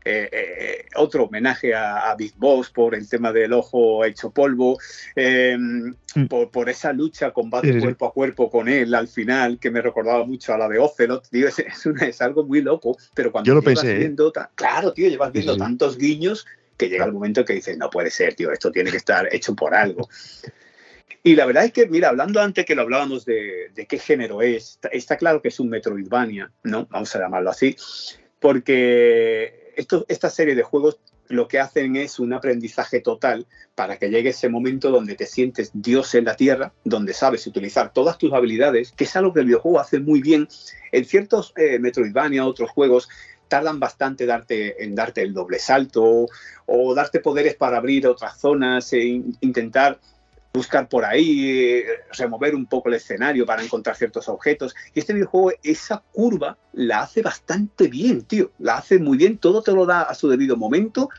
eh, 0.05 0.29
eh, 0.33 0.87
otro 0.97 1.25
homenaje 1.25 1.75
a, 1.75 2.15
Big 2.19 2.35
Boss 2.37 2.71
por 2.71 2.95
el 2.97 3.09
tema 3.09 3.33
del 3.33 3.53
ojo 3.53 4.05
hecho 4.05 4.31
polvo, 4.31 4.79
em, 5.15 5.95
mm. 6.15 6.27
por, 6.27 6.69
esa 6.69 6.93
lucha, 6.93 7.31
combate 7.31 7.79
cuerpo 7.79 8.07
a 8.07 8.13
cuerpo 8.13 8.51
con 8.51 8.69
él 8.69 8.95
al 8.95 9.07
final, 9.07 9.61
que 9.61 9.71
me 9.71 9.81
recordaba 9.81 10.27
mucho 10.27 10.53
a 10.53 10.59
la 10.59 10.69
de 10.69 10.81
Ocelot. 10.81 11.29
Tío, 11.31 11.47
es, 11.49 11.59
es, 11.59 12.23
algo 12.23 12.45
muy 12.45 12.63
loco, 12.63 12.97
pero 13.15 13.31
cuando 13.31 13.47
yo 13.47 13.55
lo 13.55 13.63
pensé, 13.63 13.93
¿eh? 13.93 13.99
viendo, 13.99 14.33
claro, 14.57 14.93
tío, 14.93 15.09
llevas 15.09 15.33
viendo 15.33 15.57
tantos 15.57 15.97
guiños 15.97 16.45
que 16.83 16.89
llega 16.89 17.05
el 17.05 17.13
momento 17.13 17.45
que 17.45 17.53
dices, 17.53 17.79
no 17.79 17.89
puede 17.89 18.11
ser, 18.11 18.35
tío, 18.35 18.51
esto 18.51 18.73
tiene 18.73 18.91
que 18.91 18.97
estar 18.97 19.33
hecho 19.33 19.55
por 19.55 19.73
algo. 19.73 20.09
Y 21.23 21.37
la 21.37 21.47
verdad 21.47 21.65
es 21.65 21.73
que, 21.73 21.87
mira, 21.87 22.09
hablando 22.09 22.41
antes 22.41 22.65
que 22.65 22.75
lo 22.75 22.83
hablábamos 22.83 23.25
de, 23.25 23.71
qué 23.89 23.99
género 23.99 24.43
es, 24.43 24.81
está, 24.91 25.17
claro 25.17 25.41
que 25.41 25.49
es 25.49 25.61
un 25.61 25.69
Metroidvania, 25.69 26.51
¿no? 26.65 26.89
Vamos 26.91 27.15
a 27.15 27.21
llamarlo 27.21 27.51
así, 27.51 27.77
porque 28.41 29.73
esto, 29.77 30.05
esta 30.09 30.29
serie 30.29 30.57
de 30.57 30.65
juegos 30.65 30.99
lo 31.29 31.47
que 31.47 31.61
hacen 31.61 31.95
es 31.95 32.19
un 32.19 32.33
aprendizaje 32.33 33.01
total 33.01 33.47
para 33.77 33.97
que 33.97 34.11
llegue 34.11 34.31
ese 34.31 34.49
momento 34.49 34.91
donde 34.91 35.15
te 35.15 35.27
sientes 35.27 35.71
Dios 35.73 36.17
en 36.17 36.25
la 36.25 36.35
tierra, 36.35 36.73
donde 36.85 37.15
sabes 37.15 37.47
utilizar 37.47 37.93
todas 37.93 38.19
tus 38.19 38.33
habilidades, 38.33 38.93
que 38.93 39.05
es 39.05 39.15
algo 39.15 39.33
que 39.33 39.41
el 39.41 39.47
videojuego 39.47 39.79
hace 39.79 40.01
muy 40.01 40.21
bien. 40.21 40.49
En 40.91 41.05
ciertos 41.05 41.55
eh, 41.57 41.79
Metroidvania, 41.79 42.45
otros 42.45 42.71
juegos, 42.71 43.09
tardan 43.53 43.79
bastante 43.79 44.25
darte, 44.25 44.83
en 44.83 44.95
darte 44.95 45.21
el 45.21 45.35
doble 45.35 45.59
salto 45.59 46.27
o 46.65 46.95
darte 46.95 47.21
poderes 47.21 47.55
para 47.55 47.77
abrir 47.77 48.07
otras 48.07 48.41
zonas 48.41 48.91
e 48.95 49.23
intentar 49.43 49.99
buscar 50.55 50.89
por 50.89 51.05
ahí, 51.05 51.83
remover 52.17 52.55
un 52.55 52.65
poco 52.65 52.89
el 52.89 52.95
escenario 52.95 53.45
para 53.45 53.63
encontrar 53.63 53.95
ciertos 53.95 54.27
objetos. 54.31 54.75
Y 54.95 55.01
este 55.01 55.13
videojuego, 55.13 55.53
esa 55.63 56.03
curva 56.13 56.57
la 56.73 57.01
hace 57.01 57.21
bastante 57.21 57.89
bien, 57.89 58.23
tío. 58.23 58.53
La 58.59 58.77
hace 58.79 58.99
muy 58.99 59.19
bien, 59.19 59.37
todo 59.37 59.63
te 59.63 59.73
lo 59.73 59.85
da 59.85 60.01
a 60.01 60.15
su 60.15 60.31
debido 60.31 60.57
momento. 60.57 61.11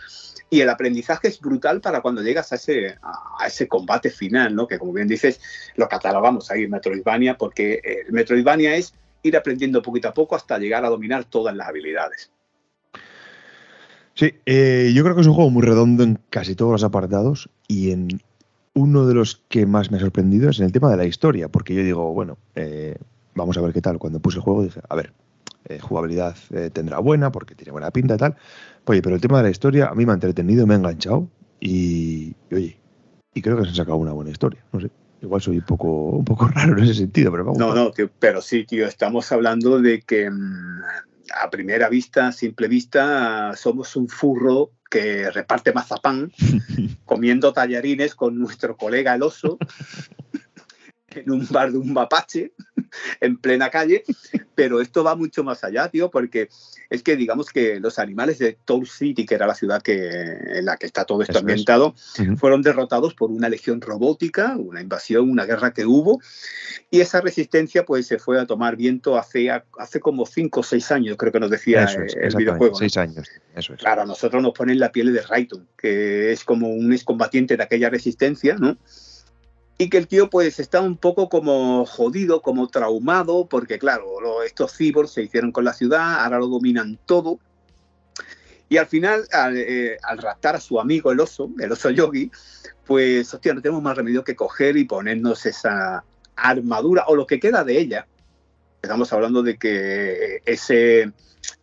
Y 0.49 0.61
el 0.61 0.69
aprendizaje 0.69 1.27
es 1.27 1.39
brutal 1.39 1.81
para 1.81 2.01
cuando 2.01 2.23
llegas 2.23 2.51
a 2.51 2.55
ese, 2.55 2.97
a 3.03 3.45
ese 3.45 3.67
combate 3.67 4.09
final, 4.09 4.55
¿no? 4.55 4.67
Que 4.67 4.79
como 4.79 4.91
bien 4.91 5.07
dices, 5.07 5.39
lo 5.75 5.87
catalogamos 5.87 6.49
ahí 6.49 6.63
en 6.63 6.71
Metroidvania, 6.71 7.37
porque 7.37 7.79
el 7.83 8.11
Metroidvania 8.11 8.75
es 8.75 8.95
ir 9.23 9.35
aprendiendo 9.35 9.81
poquito 9.81 10.09
a 10.09 10.13
poco 10.13 10.35
hasta 10.35 10.57
llegar 10.59 10.85
a 10.85 10.89
dominar 10.89 11.25
todas 11.25 11.55
las 11.55 11.67
habilidades. 11.67 12.31
Sí, 14.13 14.35
eh, 14.45 14.91
yo 14.93 15.03
creo 15.03 15.15
que 15.15 15.21
es 15.21 15.27
un 15.27 15.33
juego 15.33 15.49
muy 15.49 15.63
redondo 15.63 16.03
en 16.03 16.19
casi 16.29 16.55
todos 16.55 16.71
los 16.71 16.83
apartados 16.83 17.49
y 17.67 17.91
en 17.91 18.21
uno 18.75 19.05
de 19.07 19.13
los 19.13 19.41
que 19.47 19.65
más 19.65 19.91
me 19.91 19.97
ha 19.97 19.99
sorprendido 19.99 20.49
es 20.49 20.59
en 20.59 20.65
el 20.65 20.71
tema 20.71 20.91
de 20.91 20.97
la 20.97 21.05
historia, 21.05 21.47
porque 21.47 21.73
yo 21.73 21.83
digo, 21.83 22.13
bueno, 22.13 22.37
eh, 22.55 22.95
vamos 23.35 23.57
a 23.57 23.61
ver 23.61 23.73
qué 23.73 23.81
tal. 23.81 23.97
Cuando 23.97 24.19
puse 24.19 24.37
el 24.37 24.43
juego 24.43 24.63
dije, 24.63 24.81
a 24.87 24.95
ver, 24.95 25.13
eh, 25.65 25.79
jugabilidad 25.79 26.35
eh, 26.51 26.69
tendrá 26.71 26.99
buena 26.99 27.31
porque 27.31 27.55
tiene 27.55 27.71
buena 27.71 27.91
pinta 27.91 28.15
y 28.15 28.17
tal. 28.17 28.35
Oye, 28.85 29.01
pero 29.01 29.15
el 29.15 29.21
tema 29.21 29.37
de 29.37 29.43
la 29.43 29.49
historia 29.49 29.87
a 29.87 29.95
mí 29.95 30.05
me 30.05 30.11
ha 30.11 30.15
entretenido, 30.15 30.67
me 30.67 30.73
ha 30.73 30.77
enganchado 30.77 31.27
y, 31.59 32.35
oye, 32.51 32.77
y 33.33 33.41
creo 33.41 33.57
que 33.57 33.63
se 33.63 33.69
han 33.69 33.75
sacado 33.75 33.97
una 33.97 34.11
buena 34.11 34.31
historia. 34.31 34.63
No 34.71 34.81
sé, 34.81 34.89
igual 35.23 35.41
soy 35.41 35.57
un 35.57 35.65
poco, 35.65 35.87
un 35.87 36.25
poco 36.25 36.47
raro 36.53 36.77
en 36.77 36.83
ese 36.83 36.93
sentido, 36.93 37.31
pero 37.31 37.45
vamos. 37.45 37.59
No, 37.59 37.73
no, 37.73 37.91
pero 38.19 38.41
sí, 38.41 38.65
tío, 38.65 38.85
estamos 38.85 39.31
hablando 39.31 39.81
de 39.81 40.01
que 40.01 40.29
mm, 40.29 40.81
a 41.33 41.49
primera 41.49 41.89
vista, 41.89 42.27
a 42.27 42.31
simple 42.31 42.67
vista, 42.67 43.55
somos 43.55 43.95
un 43.95 44.07
furro 44.07 44.71
que 44.89 45.31
reparte 45.31 45.73
mazapán 45.73 46.31
comiendo 47.05 47.53
tallarines 47.53 48.13
con 48.13 48.37
nuestro 48.37 48.77
colega 48.77 49.15
el 49.15 49.23
oso 49.23 49.57
en 51.07 51.31
un 51.31 51.47
bar 51.49 51.71
de 51.71 51.77
un 51.79 51.93
mapache 51.93 52.53
en 53.19 53.37
plena 53.37 53.69
calle, 53.69 54.03
pero 54.55 54.81
esto 54.81 55.03
va 55.03 55.15
mucho 55.15 55.43
más 55.43 55.63
allá, 55.63 55.89
tío, 55.89 56.09
porque 56.09 56.49
es 56.89 57.03
que 57.03 57.15
digamos 57.15 57.49
que 57.49 57.79
los 57.79 57.99
animales 57.99 58.39
de 58.39 58.57
Tour 58.65 58.87
City, 58.87 59.25
que 59.25 59.35
era 59.35 59.47
la 59.47 59.55
ciudad 59.55 59.81
que, 59.81 60.09
en 60.09 60.65
la 60.65 60.77
que 60.77 60.85
está 60.85 61.05
todo 61.05 61.21
esto 61.21 61.39
ambientado, 61.39 61.95
fueron 62.37 62.61
derrotados 62.61 63.13
por 63.13 63.31
una 63.31 63.49
legión 63.49 63.81
robótica, 63.81 64.55
una 64.57 64.81
invasión, 64.81 65.29
una 65.29 65.45
guerra 65.45 65.73
que 65.73 65.85
hubo, 65.85 66.21
y 66.91 67.01
esa 67.01 67.21
resistencia 67.21 67.85
pues 67.85 68.07
se 68.07 68.19
fue 68.19 68.39
a 68.39 68.45
tomar 68.45 68.75
viento 68.75 69.17
hace, 69.17 69.49
hace 69.49 69.99
como 69.99 70.25
cinco 70.25 70.61
o 70.61 70.63
seis 70.63 70.91
años, 70.91 71.17
creo 71.17 71.31
que 71.31 71.39
nos 71.39 71.49
decía 71.49 71.85
el 71.85 72.35
videojuego. 72.35 72.75
Seis 72.75 72.97
años, 72.97 73.27
eso 73.55 73.73
es. 73.73 73.79
Claro, 73.79 74.03
a 74.03 74.05
nosotros 74.05 74.41
nos 74.41 74.53
ponen 74.53 74.79
la 74.79 74.91
piel 74.91 75.13
de 75.13 75.21
Raiden, 75.21 75.67
que 75.77 76.31
es 76.31 76.43
como 76.43 76.69
un 76.69 76.93
excombatiente 76.93 77.57
de 77.57 77.63
aquella 77.63 77.89
resistencia, 77.89 78.55
¿no? 78.55 78.77
Y 79.77 79.89
que 79.89 79.97
el 79.97 80.07
tío 80.07 80.29
pues 80.29 80.59
está 80.59 80.81
un 80.81 80.97
poco 80.97 81.29
como 81.29 81.85
jodido, 81.85 82.41
como 82.41 82.67
traumado, 82.67 83.47
porque 83.47 83.79
claro, 83.79 84.43
estos 84.43 84.75
cyborgs 84.77 85.11
se 85.11 85.23
hicieron 85.23 85.51
con 85.51 85.65
la 85.65 85.73
ciudad, 85.73 86.23
ahora 86.23 86.39
lo 86.39 86.47
dominan 86.47 86.99
todo. 87.05 87.39
Y 88.69 88.77
al 88.77 88.87
final, 88.87 89.27
eh, 89.55 89.97
al, 90.01 90.17
raptar 90.17 90.55
a 90.55 90.59
su 90.59 90.79
amigo 90.79 91.11
el 91.11 91.19
oso, 91.19 91.49
el 91.59 91.71
oso 91.71 91.89
yogi, 91.89 92.31
pues, 92.85 93.33
hostia, 93.33 93.53
no 93.53 93.61
tenemos 93.61 93.83
más 93.83 93.95
remedio 93.95 94.23
que 94.23 94.35
coger 94.35 94.77
y 94.77 94.85
ponernos 94.85 95.45
esa 95.45 96.03
armadura 96.35 97.05
o 97.07 97.15
lo 97.15 97.27
que 97.27 97.39
queda 97.39 97.63
de 97.63 97.77
ella. 97.79 98.07
Estamos 98.81 99.11
hablando 99.13 99.43
de 99.43 99.57
que 99.57 100.41
ese, 100.45 101.11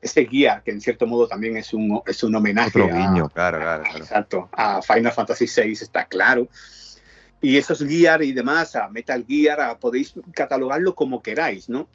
ese 0.00 0.20
guía, 0.22 0.62
que 0.64 0.70
en 0.70 0.80
cierto 0.80 1.06
modo 1.06 1.26
también 1.26 1.56
es 1.56 1.74
un, 1.74 2.00
es 2.06 2.22
un 2.22 2.34
homenaje 2.34 2.82
a, 2.82 3.28
claro, 3.34 3.58
claro, 3.58 3.84
Exacto, 3.96 4.48
a 4.52 4.80
Final 4.80 5.12
Fantasy 5.12 5.46
VI, 5.46 5.72
está 5.72 6.06
claro 6.06 6.48
y 7.40 7.56
esos 7.56 7.82
Gear 7.82 8.22
y 8.22 8.32
demás, 8.32 8.76
a 8.76 8.88
Metal 8.88 9.24
Gear, 9.26 9.78
podéis 9.78 10.14
catalogarlo 10.34 10.94
como 10.94 11.22
queráis, 11.22 11.68
¿no? 11.68 11.88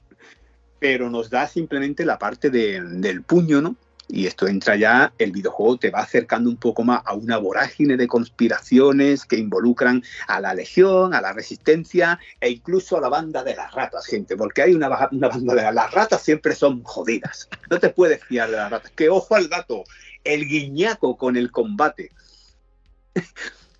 Pero 0.79 1.09
nos 1.09 1.29
da 1.29 1.47
simplemente 1.47 2.05
la 2.05 2.17
parte 2.17 2.49
del 2.49 3.23
puño, 3.23 3.61
¿no? 3.61 3.75
Y 4.07 4.27
esto 4.27 4.47
entra 4.47 4.75
ya, 4.75 5.13
el 5.17 5.31
videojuego 5.31 5.77
te 5.77 5.89
va 5.89 6.01
acercando 6.01 6.47
un 6.47 6.57
poco 6.57 6.83
más 6.83 7.01
a 7.05 7.15
una 7.15 7.37
vorágine 7.37 7.97
de 7.97 8.07
conspiraciones 8.07 9.25
que 9.25 9.37
involucran 9.37 10.03
a 10.27 10.39
la 10.39 10.53
legión, 10.53 11.15
a 11.15 11.21
la 11.21 11.33
resistencia 11.33 12.19
e 12.39 12.51
incluso 12.51 12.97
a 12.97 13.01
la 13.01 13.09
banda 13.09 13.43
de 13.43 13.55
las 13.55 13.73
ratas, 13.73 14.05
gente, 14.05 14.37
porque 14.37 14.61
hay 14.61 14.75
una, 14.75 15.09
una 15.11 15.27
banda 15.27 15.55
de 15.55 15.71
las 15.71 15.91
ratas 15.91 16.21
siempre 16.21 16.53
son 16.53 16.83
jodidas. 16.83 17.49
No 17.71 17.79
te 17.79 17.89
puedes 17.89 18.23
fiar 18.23 18.51
de 18.51 18.57
las 18.57 18.69
ratas. 18.69 18.91
Que 18.91 19.09
ojo 19.09 19.35
al 19.35 19.49
dato, 19.49 19.83
el 20.23 20.47
guiñaco 20.47 21.17
con 21.17 21.35
el 21.35 21.51
combate 21.51 22.11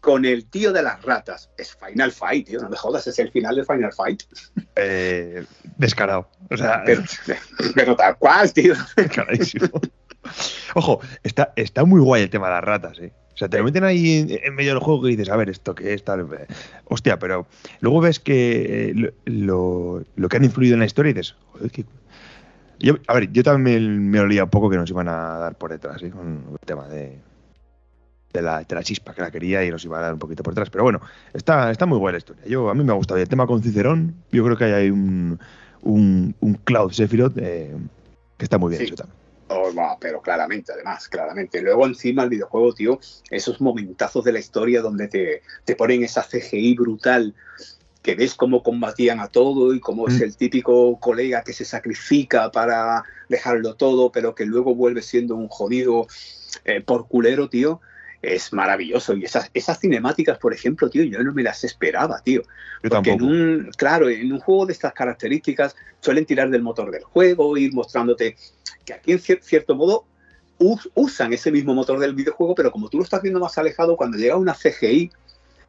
con 0.05 0.23
el 0.23 0.45
tío 0.45 0.71
de 0.71 0.83
las 0.83 1.01
ratas. 1.01 1.49
Es 1.57 1.75
Final 1.75 2.11
Fight, 2.11 2.45
tío, 2.45 2.61
no 2.61 2.69
me 2.69 2.77
jodas, 2.77 3.07
es 3.07 3.17
el 3.17 3.31
final 3.31 3.55
de 3.55 3.65
Final 3.65 3.91
Fight. 3.91 4.21
Eh, 4.75 5.43
descarado. 5.77 6.29
O 6.51 6.55
sea, 6.55 6.83
pero, 7.73 7.95
tal 7.95 8.15
cual, 8.17 8.53
tío. 8.53 8.75
Ojo, 10.75 11.01
está, 11.23 11.53
está 11.55 11.85
muy 11.85 12.01
guay 12.01 12.21
el 12.21 12.29
tema 12.29 12.49
de 12.49 12.53
las 12.53 12.63
ratas, 12.63 12.99
¿eh? 12.99 13.13
O 13.33 13.37
sea, 13.37 13.49
te 13.49 13.57
lo 13.57 13.63
meten 13.63 13.83
ahí 13.83 14.39
en, 14.43 14.53
medio 14.53 14.75
del 14.75 14.79
juego 14.79 15.07
y 15.07 15.15
dices, 15.15 15.33
a 15.33 15.37
ver, 15.37 15.49
esto 15.49 15.73
qué 15.73 15.95
es 15.95 16.03
tal. 16.03 16.27
Hostia, 16.83 17.17
pero 17.17 17.47
luego 17.79 17.99
ves 17.99 18.19
que 18.19 18.91
eh, 18.91 19.13
lo, 19.25 20.05
que 20.29 20.37
han 20.37 20.43
influido 20.43 20.75
en 20.75 20.81
la 20.81 20.85
historia 20.85 21.09
y 21.09 21.13
dices, 21.13 21.35
joder, 21.51 21.71
qué... 21.71 21.83
Yo, 22.77 22.93
a 23.07 23.15
ver, 23.15 23.31
yo 23.31 23.41
también 23.41 24.11
me 24.11 24.19
olía 24.19 24.43
un 24.43 24.51
poco 24.51 24.69
que 24.69 24.77
nos 24.77 24.89
iban 24.91 25.07
a 25.07 25.39
dar 25.39 25.57
por 25.57 25.71
detrás, 25.71 26.03
¿eh? 26.03 26.11
Con 26.11 26.43
el 26.51 26.59
tema 26.65 26.87
de, 26.87 27.17
de 28.41 28.75
la, 28.75 28.83
chispa 28.83 29.13
que 29.13 29.21
la 29.21 29.31
quería 29.31 29.63
y 29.63 29.71
nos 29.71 29.83
iba 29.85 29.97
a 29.97 30.01
dar 30.01 30.13
un 30.13 30.19
poquito 30.19 30.43
por 30.43 30.53
atrás. 30.53 30.69
Pero 30.69 30.83
bueno, 30.83 31.01
está, 31.33 31.71
está 31.71 31.85
muy 31.85 31.97
buena 31.97 32.13
la 32.13 32.19
historia. 32.19 32.43
Yo, 32.45 32.69
a 32.69 32.73
mí 32.73 32.83
me 32.83 32.91
ha 32.91 32.95
gustado. 32.95 33.19
Y 33.19 33.23
el 33.23 33.29
tema 33.29 33.47
con 33.47 33.61
Cicerón, 33.61 34.15
yo 34.31 34.43
creo 34.43 34.57
que 34.57 34.65
hay 34.65 34.89
un, 34.89 35.39
un, 35.81 36.35
un 36.39 36.53
Cloud 36.55 36.91
Sephiroth 36.91 37.37
eh, 37.37 37.75
que 38.37 38.45
está 38.45 38.57
muy 38.57 38.71
bien 38.71 38.83
hecho 38.83 38.95
también. 38.95 39.25
Oh, 39.47 39.71
pero 39.99 40.21
claramente, 40.21 40.71
además, 40.73 41.07
claramente. 41.07 41.61
Luego 41.61 41.85
encima 41.85 42.23
el 42.23 42.29
videojuego, 42.29 42.73
tío, 42.73 42.99
esos 43.29 43.61
momentazos 43.61 44.23
de 44.23 44.31
la 44.31 44.39
historia 44.39 44.81
donde 44.81 45.07
te, 45.07 45.43
te 45.63 45.75
ponen 45.75 46.03
esa 46.03 46.23
CGI 46.23 46.75
brutal 46.75 47.35
que 48.01 48.15
ves 48.15 48.35
cómo 48.35 48.61
combatían 48.61 49.19
a 49.19 49.27
todo 49.27 49.73
y 49.73 49.79
cómo 49.79 50.07
es 50.07 50.19
mm. 50.19 50.23
el 50.23 50.37
típico 50.37 50.99
colega 50.99 51.43
que 51.43 51.53
se 51.53 51.65
sacrifica 51.65 52.51
para 52.51 53.03
dejarlo 53.29 53.75
todo, 53.75 54.11
pero 54.11 54.35
que 54.35 54.45
luego 54.45 54.75
vuelve 54.75 55.01
siendo 55.01 55.35
un 55.35 55.47
jodido 55.47 56.07
eh, 56.65 56.81
por 56.81 57.07
culero, 57.07 57.49
tío 57.49 57.81
es 58.21 58.53
maravilloso. 58.53 59.13
Y 59.15 59.25
esas, 59.25 59.49
esas 59.53 59.79
cinemáticas, 59.79 60.37
por 60.37 60.53
ejemplo, 60.53 60.89
tío, 60.89 61.03
yo 61.03 61.23
no 61.23 61.33
me 61.33 61.43
las 61.43 61.63
esperaba, 61.63 62.21
tío. 62.21 62.43
Porque 62.81 63.11
en 63.11 63.21
un, 63.21 63.71
claro, 63.77 64.09
en 64.09 64.31
un 64.31 64.39
juego 64.39 64.65
de 64.65 64.73
estas 64.73 64.93
características 64.93 65.75
suelen 65.99 66.25
tirar 66.25 66.49
del 66.49 66.61
motor 66.61 66.91
del 66.91 67.03
juego, 67.03 67.57
ir 67.57 67.73
mostrándote 67.73 68.35
que 68.85 68.93
aquí 68.93 69.13
en 69.13 69.19
cierto 69.19 69.75
modo 69.75 70.05
usan 70.93 71.33
ese 71.33 71.51
mismo 71.51 71.73
motor 71.73 71.99
del 71.99 72.15
videojuego, 72.15 72.55
pero 72.55 72.71
como 72.71 72.89
tú 72.89 72.97
lo 72.97 73.03
estás 73.03 73.21
viendo 73.21 73.39
más 73.39 73.57
alejado, 73.57 73.97
cuando 73.97 74.17
llega 74.17 74.37
una 74.37 74.53
CGI, 74.53 75.11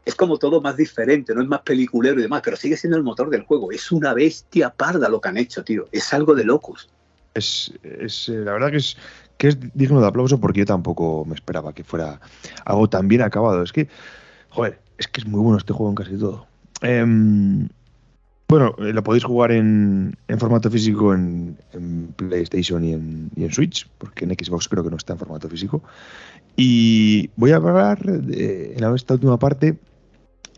es 0.05 0.14
como 0.14 0.38
todo 0.38 0.61
más 0.61 0.76
diferente, 0.76 1.34
no 1.34 1.42
es 1.42 1.49
más 1.49 1.62
peliculero 1.62 2.20
y 2.20 2.22
demás, 2.22 2.40
pero 2.44 2.57
sigue 2.57 2.76
siendo 2.76 2.97
el 2.97 3.03
motor 3.03 3.28
del 3.28 3.42
juego. 3.42 3.72
Es 3.72 3.90
una 3.90 4.14
bestia 4.14 4.70
parda 4.70 5.09
lo 5.09 5.20
que 5.20 5.28
han 5.28 5.36
hecho, 5.36 5.64
tío. 5.64 5.88
Es 5.90 6.14
algo 6.14 6.36
de 6.36 6.44
locos. 6.44 6.88
Es, 7.37 7.72
es 7.82 8.28
eh, 8.28 8.39
la 8.39 8.53
verdad 8.53 8.70
que 8.70 8.78
es, 8.78 8.97
que 9.37 9.49
es 9.49 9.59
digno 9.74 10.01
de 10.01 10.07
aplauso 10.07 10.41
porque 10.41 10.61
yo 10.61 10.66
tampoco 10.66 11.24
me 11.26 11.34
esperaba 11.34 11.72
que 11.72 11.84
fuera 11.84 12.20
algo 12.64 12.89
tan 12.89 13.09
bien 13.09 13.22
acabado. 13.22 13.62
Es 13.62 13.72
que, 13.72 13.89
joder, 14.49 14.80
es 14.99 15.07
que 15.09 15.20
es 15.20 15.26
muy 15.26 15.41
bueno 15.41 15.59
este 15.59 15.72
juego 15.72 15.91
en 15.91 15.97
casi 15.97 16.16
todo. 16.16 16.47
Em, 16.80 17.68
bueno, 18.49 18.74
eh, 18.78 18.93
lo 18.93 19.03
podéis 19.03 19.24
jugar 19.24 19.53
en, 19.53 20.16
formato 20.39 20.70
físico 20.70 21.12
en, 21.12 21.57
PlayStation 22.16 22.84
y 22.84 22.93
en, 22.93 23.53
Switch, 23.53 23.89
porque 23.99 24.24
en 24.24 24.30
Xbox 24.30 24.68
creo 24.68 24.84
que 24.84 24.91
no 24.91 24.97
está 24.97 25.14
en 25.14 25.18
formato 25.18 25.49
físico. 25.49 25.82
Y 26.57 27.30
voy 27.37 27.51
a 27.53 27.57
hablar 27.57 28.01
de, 28.03 28.74
en 28.76 28.95
esta 28.95 29.14
última 29.14 29.39
parte 29.39 29.76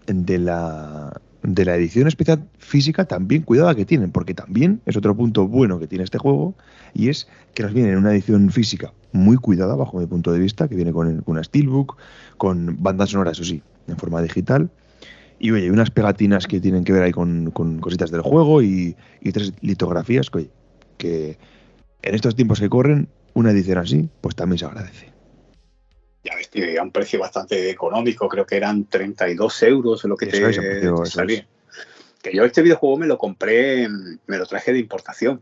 de 0.06 0.38
la, 0.38 1.20
de 1.42 1.64
la 1.64 1.76
edición 1.76 2.08
especial 2.08 2.48
física 2.58 3.04
también 3.04 3.42
cuidada 3.42 3.74
que 3.74 3.84
tienen, 3.84 4.10
porque 4.10 4.34
también 4.34 4.80
es 4.86 4.96
otro 4.96 5.16
punto 5.16 5.46
bueno 5.46 5.78
que 5.78 5.86
tiene 5.86 6.04
este 6.04 6.18
juego, 6.18 6.54
y 6.94 7.08
es 7.08 7.28
que 7.54 7.62
nos 7.62 7.72
viene 7.72 7.90
en 7.90 7.98
una 7.98 8.12
edición 8.12 8.50
física 8.50 8.92
muy 9.12 9.36
cuidada, 9.36 9.76
bajo 9.76 9.98
mi 9.98 10.06
punto 10.06 10.32
de 10.32 10.38
vista, 10.38 10.68
que 10.68 10.74
viene 10.74 10.92
con, 10.92 11.22
una 11.26 11.44
Steelbook, 11.44 11.96
con 12.36 12.82
bandas 12.82 13.10
sonoras, 13.10 13.38
eso 13.38 13.44
sí, 13.44 13.62
en 13.86 13.96
forma 13.96 14.20
digital, 14.20 14.70
y 15.38 15.52
oye, 15.52 15.70
unas 15.70 15.90
pegatinas 15.90 16.46
que 16.46 16.60
tienen 16.60 16.82
que 16.82 16.92
ver 16.92 17.04
ahí 17.04 17.12
con, 17.12 17.50
cositas 17.80 18.10
del 18.10 18.22
juego 18.22 18.62
y, 18.62 18.96
tres 19.32 19.52
litografías, 19.60 20.30
que, 20.30 20.50
que 20.96 21.38
en 22.02 22.14
estos 22.14 22.34
tiempos 22.34 22.60
que 22.60 22.68
corren, 22.68 23.08
una 23.34 23.52
edición 23.52 23.78
así, 23.78 24.08
pues 24.20 24.34
también 24.34 24.58
se 24.58 24.64
agradece 24.64 25.17
ya 26.28 26.36
ves, 26.36 26.78
a 26.78 26.82
un 26.82 26.90
precio 26.90 27.18
bastante 27.18 27.70
económico, 27.70 28.28
creo 28.28 28.46
que 28.46 28.56
eran 28.56 28.84
32 28.84 29.62
euros 29.62 30.04
lo 30.04 30.16
que 30.16 30.26
te, 30.26 31.06
salía. 31.06 31.46
Que 32.22 32.34
yo 32.34 32.44
este 32.44 32.62
videojuego 32.62 32.96
me 32.98 33.06
lo 33.06 33.16
compré, 33.18 33.88
me 33.88 34.38
lo 34.38 34.46
traje 34.46 34.72
de 34.72 34.78
importación. 34.78 35.40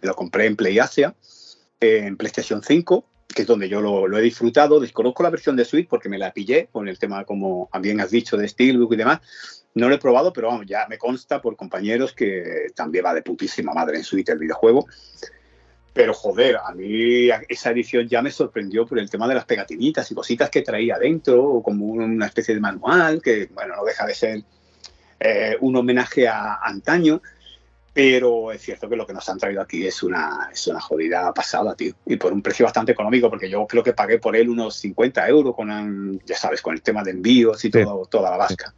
Me 0.00 0.08
lo 0.08 0.14
compré 0.14 0.46
en 0.46 0.56
Play 0.56 0.78
Asia, 0.78 1.14
en 1.80 2.16
PlayStation 2.16 2.62
5, 2.62 3.04
que 3.34 3.42
es 3.42 3.48
donde 3.48 3.68
yo 3.68 3.80
lo, 3.80 4.16
he 4.16 4.22
disfrutado. 4.22 4.78
Desconozco 4.78 5.22
la 5.22 5.30
versión 5.30 5.56
de 5.56 5.64
Switch 5.64 5.88
porque 5.88 6.08
me 6.08 6.18
la 6.18 6.32
pillé 6.32 6.68
con 6.70 6.88
el 6.88 6.98
tema, 6.98 7.24
como 7.24 7.68
bien 7.80 8.00
has 8.00 8.10
dicho, 8.10 8.36
de 8.36 8.46
Steelbook 8.46 8.92
y 8.92 8.96
demás. 8.96 9.20
No 9.74 9.88
lo 9.88 9.94
he 9.94 9.98
probado, 9.98 10.32
pero 10.32 10.48
vamos, 10.48 10.66
ya 10.66 10.86
me 10.88 10.98
consta 10.98 11.40
por 11.40 11.56
compañeros 11.56 12.12
que 12.12 12.68
también 12.74 13.04
va 13.04 13.14
de 13.14 13.22
putísima 13.22 13.72
madre 13.72 13.96
en 13.96 14.04
Switch 14.04 14.28
el 14.28 14.38
videojuego. 14.38 14.86
Pero 15.98 16.14
joder, 16.14 16.58
a 16.64 16.72
mí 16.74 17.28
esa 17.48 17.72
edición 17.72 18.06
ya 18.06 18.22
me 18.22 18.30
sorprendió 18.30 18.86
por 18.86 19.00
el 19.00 19.10
tema 19.10 19.26
de 19.26 19.34
las 19.34 19.44
pegatinitas 19.44 20.08
y 20.08 20.14
cositas 20.14 20.48
que 20.48 20.62
traía 20.62 20.96
dentro, 20.96 21.60
como 21.60 21.86
una 21.86 22.26
especie 22.26 22.54
de 22.54 22.60
manual, 22.60 23.20
que 23.20 23.48
bueno, 23.52 23.74
no 23.74 23.84
deja 23.84 24.06
de 24.06 24.14
ser 24.14 24.42
eh, 25.18 25.56
un 25.58 25.74
homenaje 25.74 26.28
a, 26.28 26.60
antaño. 26.62 27.20
Pero 27.92 28.52
es 28.52 28.62
cierto 28.62 28.88
que 28.88 28.94
lo 28.94 29.08
que 29.08 29.12
nos 29.12 29.28
han 29.28 29.38
traído 29.38 29.60
aquí 29.60 29.88
es 29.88 30.00
una, 30.04 30.48
es 30.52 30.68
una 30.68 30.80
jodida 30.80 31.34
pasada, 31.34 31.74
tío. 31.74 31.94
Y 32.06 32.14
por 32.14 32.32
un 32.32 32.42
precio 32.42 32.64
bastante 32.64 32.92
económico, 32.92 33.28
porque 33.28 33.50
yo 33.50 33.66
creo 33.66 33.82
que 33.82 33.92
pagué 33.92 34.20
por 34.20 34.36
él 34.36 34.50
unos 34.50 34.76
50 34.76 35.28
euros 35.28 35.56
con, 35.56 36.20
ya 36.24 36.36
sabes, 36.36 36.62
con 36.62 36.74
el 36.74 36.82
tema 36.82 37.02
de 37.02 37.10
envíos 37.10 37.64
y 37.64 37.70
todo, 37.70 38.06
toda 38.06 38.30
la 38.30 38.36
vasca. 38.36 38.72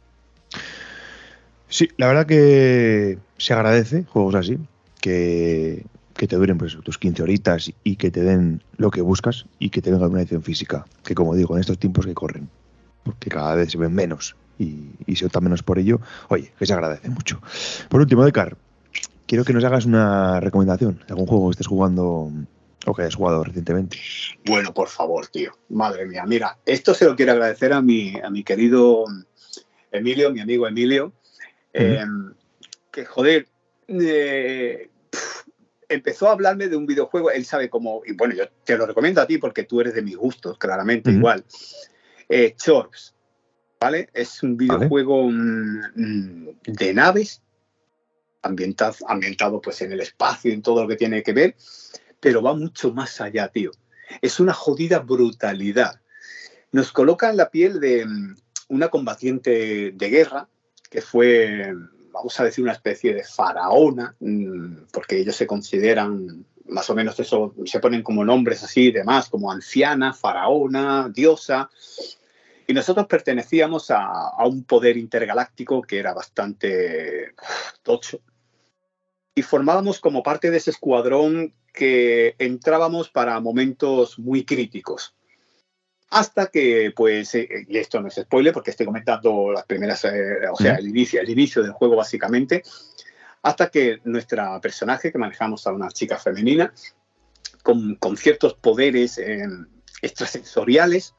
Sí, 1.69 1.87
la 1.97 2.07
verdad 2.07 2.25
que 2.25 3.19
se 3.37 3.53
agradece 3.53 4.05
juegos 4.05 4.33
así, 4.33 4.57
que 4.99 5.85
que 6.21 6.27
te 6.27 6.35
duren 6.35 6.59
pues, 6.59 6.77
tus 6.83 6.99
15 6.99 7.23
horitas 7.23 7.73
y 7.83 7.95
que 7.95 8.11
te 8.11 8.21
den 8.21 8.61
lo 8.77 8.91
que 8.91 9.01
buscas 9.01 9.47
y 9.57 9.71
que 9.71 9.81
te 9.81 9.89
venga 9.89 10.05
una 10.07 10.19
edición 10.19 10.43
física, 10.43 10.85
que 11.03 11.15
como 11.15 11.33
digo, 11.33 11.55
en 11.55 11.61
estos 11.61 11.79
tiempos 11.79 12.05
que 12.05 12.13
corren, 12.13 12.47
porque 13.03 13.31
cada 13.31 13.55
vez 13.55 13.71
se 13.71 13.79
ven 13.79 13.91
menos 13.91 14.35
y, 14.59 15.15
se 15.15 15.25
opta 15.25 15.41
menos 15.41 15.63
por 15.63 15.79
ello, 15.79 15.99
oye, 16.27 16.53
que 16.59 16.67
se 16.67 16.73
agradece 16.73 17.09
mucho. 17.09 17.41
Por 17.89 18.01
último, 18.01 18.23
Decar, 18.23 18.55
quiero 19.25 19.43
que 19.43 19.51
nos 19.51 19.63
hagas 19.63 19.87
una 19.87 20.39
recomendación 20.39 20.99
de 20.99 21.05
algún 21.11 21.25
juego 21.25 21.47
que 21.47 21.53
estés 21.53 21.65
jugando 21.65 22.31
o 22.85 22.93
que 22.93 23.01
hayas 23.01 23.15
jugado 23.15 23.43
recientemente. 23.43 23.97
Bueno, 24.45 24.75
por 24.75 24.89
favor, 24.89 25.25
tío. 25.25 25.53
Madre 25.69 26.05
mía, 26.05 26.23
mira, 26.27 26.59
esto 26.67 26.93
se 26.93 27.05
lo 27.05 27.15
quiero 27.15 27.31
agradecer 27.31 27.73
a 27.73 27.81
mi, 27.81 28.13
a 28.23 28.29
mi 28.29 28.43
querido 28.43 29.05
Emilio, 29.91 30.31
mi 30.31 30.41
amigo 30.41 30.67
Emilio, 30.67 31.13
eh, 31.73 32.05
que 32.91 33.05
joder, 33.05 33.47
eh, 33.87 34.90
empezó 35.93 36.29
a 36.29 36.31
hablarme 36.31 36.67
de 36.67 36.77
un 36.77 36.85
videojuego, 36.85 37.31
él 37.31 37.45
sabe 37.45 37.69
cómo, 37.69 38.01
y 38.05 38.13
bueno, 38.13 38.33
yo 38.33 38.45
te 38.63 38.77
lo 38.77 38.85
recomiendo 38.85 39.21
a 39.21 39.27
ti 39.27 39.37
porque 39.37 39.63
tú 39.63 39.81
eres 39.81 39.93
de 39.93 40.01
mis 40.01 40.15
gustos, 40.15 40.57
claramente, 40.57 41.11
igual. 41.11 41.43
Eh, 42.29 42.55
Chorps, 42.55 43.13
¿vale? 43.79 44.09
Es 44.13 44.41
un 44.41 44.57
videojuego 44.57 45.29
mm, 45.29 45.81
mm, 45.95 46.47
de 46.65 46.93
naves, 46.93 47.41
ambientado, 48.41 48.95
ambientado 49.07 49.61
pues 49.61 49.81
en 49.81 49.91
el 49.91 49.99
espacio, 49.99 50.53
en 50.53 50.61
todo 50.61 50.83
lo 50.83 50.87
que 50.87 50.95
tiene 50.95 51.23
que 51.23 51.33
ver, 51.33 51.55
pero 52.19 52.41
va 52.41 52.53
mucho 52.53 52.93
más 52.93 53.19
allá, 53.19 53.49
tío. 53.49 53.71
Es 54.21 54.39
una 54.39 54.53
jodida 54.53 54.99
brutalidad. 54.99 56.01
Nos 56.71 56.91
coloca 56.91 57.29
en 57.29 57.37
la 57.37 57.49
piel 57.49 57.79
de 57.79 58.05
mm, 58.05 58.35
una 58.69 58.87
combatiente 58.87 59.91
de 59.91 60.09
guerra 60.09 60.47
que 60.89 61.01
fue 61.01 61.73
vamos 62.11 62.39
a 62.39 62.43
decir, 62.43 62.63
una 62.63 62.73
especie 62.73 63.13
de 63.13 63.23
faraona, 63.23 64.15
mm, 64.19 64.87
porque 64.91 65.17
ellos 65.19 65.35
se 65.35 65.47
consideran, 65.47 66.45
más 66.65 66.89
o 66.89 66.95
menos 66.95 67.19
eso, 67.19 67.53
se 67.65 67.79
ponen 67.79 68.03
como 68.03 68.23
nombres 68.23 68.63
así 68.63 68.91
demás, 68.91 69.29
como 69.29 69.51
anciana, 69.51 70.13
faraona, 70.13 71.09
diosa. 71.09 71.69
Y 72.67 72.73
nosotros 72.73 73.07
pertenecíamos 73.07 73.91
a, 73.91 74.29
a 74.29 74.45
un 74.47 74.63
poder 74.63 74.97
intergaláctico 74.97 75.81
que 75.81 75.99
era 75.99 76.13
bastante 76.13 77.33
tocho. 77.83 78.21
Y 79.35 79.41
formábamos 79.41 79.99
como 79.99 80.23
parte 80.23 80.51
de 80.51 80.57
ese 80.57 80.71
escuadrón 80.71 81.53
que 81.73 82.35
entrábamos 82.37 83.09
para 83.09 83.39
momentos 83.39 84.19
muy 84.19 84.45
críticos 84.45 85.15
hasta 86.11 86.47
que, 86.47 86.91
pues, 86.95 87.33
eh, 87.35 87.65
y 87.67 87.77
esto 87.77 88.01
no 88.01 88.09
es 88.09 88.15
spoiler 88.15 88.53
porque 88.53 88.71
estoy 88.71 88.85
comentando 88.85 89.51
las 89.53 89.65
primeras, 89.65 90.03
eh, 90.05 90.47
o 90.51 90.57
sea, 90.57 90.75
el 90.75 90.89
inicio, 90.89 91.21
el 91.21 91.29
inicio 91.29 91.63
del 91.63 91.71
juego 91.71 91.95
básicamente, 91.95 92.63
hasta 93.41 93.69
que 93.69 94.01
nuestra 94.03 94.59
personaje, 94.59 95.11
que 95.11 95.17
manejamos 95.17 95.65
a 95.65 95.71
una 95.71 95.89
chica 95.89 96.17
femenina, 96.17 96.73
con, 97.63 97.95
con 97.95 98.17
ciertos 98.17 98.55
poderes 98.55 99.17
eh, 99.17 99.47
extrasensoriales, 100.01 101.15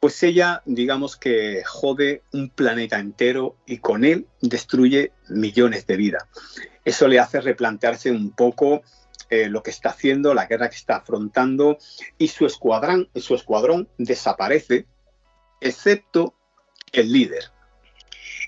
pues 0.00 0.22
ella, 0.22 0.62
digamos 0.66 1.16
que 1.16 1.62
jode 1.64 2.22
un 2.32 2.50
planeta 2.50 2.98
entero 2.98 3.56
y 3.66 3.78
con 3.78 4.04
él 4.04 4.26
destruye 4.42 5.12
millones 5.28 5.86
de 5.86 5.96
vidas. 5.96 6.24
Eso 6.84 7.08
le 7.08 7.18
hace 7.18 7.40
replantearse 7.40 8.10
un 8.10 8.32
poco 8.32 8.82
eh, 9.30 9.48
lo 9.48 9.62
que 9.62 9.70
está 9.70 9.90
haciendo, 9.90 10.34
la 10.34 10.46
guerra 10.46 10.68
que 10.68 10.76
está 10.76 10.96
afrontando, 10.96 11.78
y 12.18 12.28
su 12.28 12.46
escuadrón, 12.46 13.08
su 13.14 13.34
escuadrón 13.34 13.88
desaparece, 13.96 14.86
excepto 15.60 16.34
el 16.92 17.12
líder. 17.12 17.44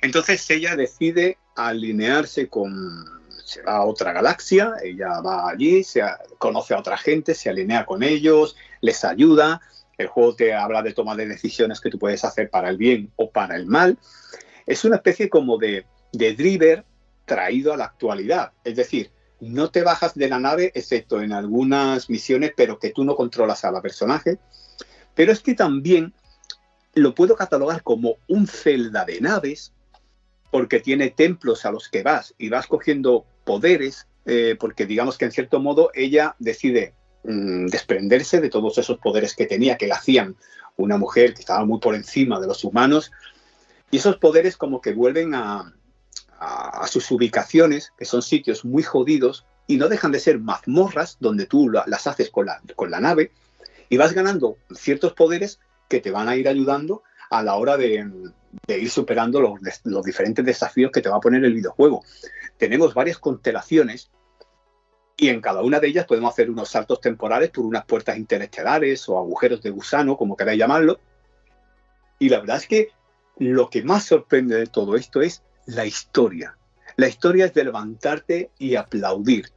Entonces 0.02 0.48
ella 0.50 0.74
decide 0.74 1.38
alinearse 1.54 2.48
con, 2.48 3.04
se 3.44 3.62
va 3.62 3.76
a 3.76 3.84
otra 3.84 4.12
galaxia, 4.12 4.74
ella 4.82 5.20
va 5.20 5.48
allí, 5.48 5.84
se 5.84 6.02
conoce 6.38 6.74
a 6.74 6.78
otra 6.78 6.96
gente, 6.96 7.34
se 7.34 7.48
alinea 7.48 7.86
con 7.86 8.02
ellos, 8.02 8.56
les 8.80 9.04
ayuda. 9.04 9.60
El 9.98 10.08
juego 10.08 10.34
te 10.34 10.54
habla 10.54 10.82
de 10.82 10.94
toma 10.94 11.14
de 11.14 11.26
decisiones 11.26 11.80
que 11.80 11.90
tú 11.90 11.98
puedes 11.98 12.24
hacer 12.24 12.50
para 12.50 12.70
el 12.70 12.76
bien 12.76 13.12
o 13.16 13.30
para 13.30 13.54
el 13.54 13.66
mal. 13.66 13.98
Es 14.66 14.84
una 14.84 14.96
especie 14.96 15.28
como 15.28 15.58
de, 15.58 15.86
de 16.12 16.34
driver 16.34 16.84
traído 17.24 17.72
a 17.72 17.76
la 17.76 17.84
actualidad. 17.84 18.52
Es 18.64 18.74
decir, 18.74 19.12
no 19.42 19.70
te 19.70 19.82
bajas 19.82 20.14
de 20.14 20.28
la 20.28 20.38
nave, 20.38 20.70
excepto 20.72 21.20
en 21.20 21.32
algunas 21.32 22.08
misiones, 22.08 22.52
pero 22.56 22.78
que 22.78 22.90
tú 22.90 23.04
no 23.04 23.16
controlas 23.16 23.64
a 23.64 23.72
la 23.72 23.82
personaje. 23.82 24.38
Pero 25.16 25.32
es 25.32 25.40
que 25.40 25.54
también 25.54 26.14
lo 26.94 27.12
puedo 27.12 27.34
catalogar 27.34 27.82
como 27.82 28.18
un 28.28 28.46
celda 28.46 29.04
de 29.04 29.20
naves, 29.20 29.72
porque 30.52 30.78
tiene 30.78 31.10
templos 31.10 31.66
a 31.66 31.72
los 31.72 31.88
que 31.88 32.04
vas 32.04 32.34
y 32.38 32.50
vas 32.50 32.68
cogiendo 32.68 33.26
poderes, 33.44 34.06
eh, 34.26 34.56
porque 34.60 34.86
digamos 34.86 35.18
que 35.18 35.24
en 35.24 35.32
cierto 35.32 35.58
modo 35.58 35.90
ella 35.92 36.36
decide 36.38 36.94
mm, 37.24 37.66
desprenderse 37.66 38.40
de 38.40 38.48
todos 38.48 38.78
esos 38.78 38.98
poderes 38.98 39.34
que 39.34 39.46
tenía, 39.46 39.76
que 39.76 39.88
la 39.88 39.96
hacían 39.96 40.36
una 40.76 40.98
mujer 40.98 41.34
que 41.34 41.40
estaba 41.40 41.64
muy 41.64 41.80
por 41.80 41.96
encima 41.96 42.38
de 42.38 42.46
los 42.46 42.62
humanos, 42.62 43.10
y 43.90 43.96
esos 43.96 44.18
poderes 44.18 44.56
como 44.56 44.80
que 44.80 44.92
vuelven 44.92 45.34
a, 45.34 45.74
a, 46.42 46.86
sus 46.88 47.10
ubicaciones, 47.10 47.92
que 47.96 48.04
son 48.04 48.22
sitios 48.22 48.64
muy 48.64 48.82
jodidos 48.82 49.46
y 49.66 49.76
no 49.76 49.88
dejan 49.88 50.12
de 50.12 50.20
ser 50.20 50.40
mazmorras 50.40 51.16
donde 51.20 51.46
tú 51.46 51.70
las 51.70 52.06
haces 52.06 52.30
con 52.30 52.46
la, 52.46 53.00
nave 53.00 53.32
y 53.88 53.96
vas 53.96 54.12
ganando 54.12 54.56
ciertos 54.74 55.12
poderes 55.12 55.60
que 55.88 56.00
te 56.00 56.10
van 56.10 56.28
a 56.28 56.36
ir 56.36 56.48
ayudando 56.48 57.02
a 57.30 57.42
la 57.42 57.54
hora 57.54 57.76
de, 57.76 58.04
ir 58.68 58.90
superando 58.90 59.40
los, 59.40 59.60
los, 59.84 60.04
diferentes 60.04 60.44
desafíos 60.44 60.90
que 60.90 61.00
te 61.00 61.08
va 61.08 61.16
a 61.16 61.20
poner 61.20 61.44
el 61.44 61.54
videojuego. 61.54 62.02
Tenemos 62.58 62.92
varias 62.92 63.18
constelaciones 63.18 64.10
y 65.16 65.28
en 65.28 65.40
cada 65.40 65.62
una 65.62 65.78
de 65.78 65.88
ellas 65.88 66.06
podemos 66.06 66.32
hacer 66.32 66.50
unos 66.50 66.68
saltos 66.68 67.00
temporales 67.00 67.50
por 67.50 67.64
unas 67.64 67.84
puertas 67.84 68.16
interestelares 68.16 69.08
o 69.08 69.18
agujeros 69.18 69.62
de 69.62 69.70
gusano, 69.70 70.16
como 70.16 70.36
queráis 70.36 70.58
llamarlo. 70.58 70.98
Y 72.18 72.28
la 72.28 72.40
verdad 72.40 72.56
es 72.56 72.66
que 72.66 72.88
lo 73.38 73.70
que 73.70 73.82
más 73.82 74.04
sorprende 74.04 74.56
de 74.56 74.66
todo 74.66 74.96
esto 74.96 75.22
es 75.22 75.42
la 75.66 75.86
historia. 75.86 76.56
La 76.96 77.08
historia 77.08 77.46
es 77.46 77.54
de 77.54 77.64
levantarte 77.64 78.50
y 78.58 78.76
aplaudir. 78.76 79.50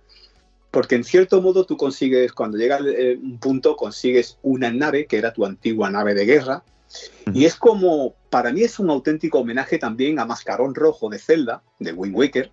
Porque 0.71 0.95
en 0.95 1.03
cierto 1.03 1.41
modo 1.41 1.65
tú 1.65 1.77
consigues, 1.77 2.33
cuando 2.33 2.57
llega 2.57 2.79
un 3.21 3.39
punto, 3.39 3.75
consigues 3.75 4.37
una 4.41 4.71
nave 4.71 5.05
que 5.05 5.17
era 5.17 5.33
tu 5.33 5.45
antigua 5.45 5.89
nave 5.89 6.13
de 6.13 6.25
guerra. 6.25 6.63
Y 7.33 7.45
es 7.45 7.55
como, 7.55 8.15
para 8.29 8.51
mí 8.51 8.61
es 8.61 8.79
un 8.79 8.89
auténtico 8.89 9.39
homenaje 9.39 9.77
también 9.77 10.19
a 10.19 10.25
Mascarón 10.25 10.75
Rojo 10.75 11.09
de 11.09 11.19
Zelda, 11.19 11.63
de 11.79 11.93
Wind 11.93 12.15
Waker, 12.15 12.51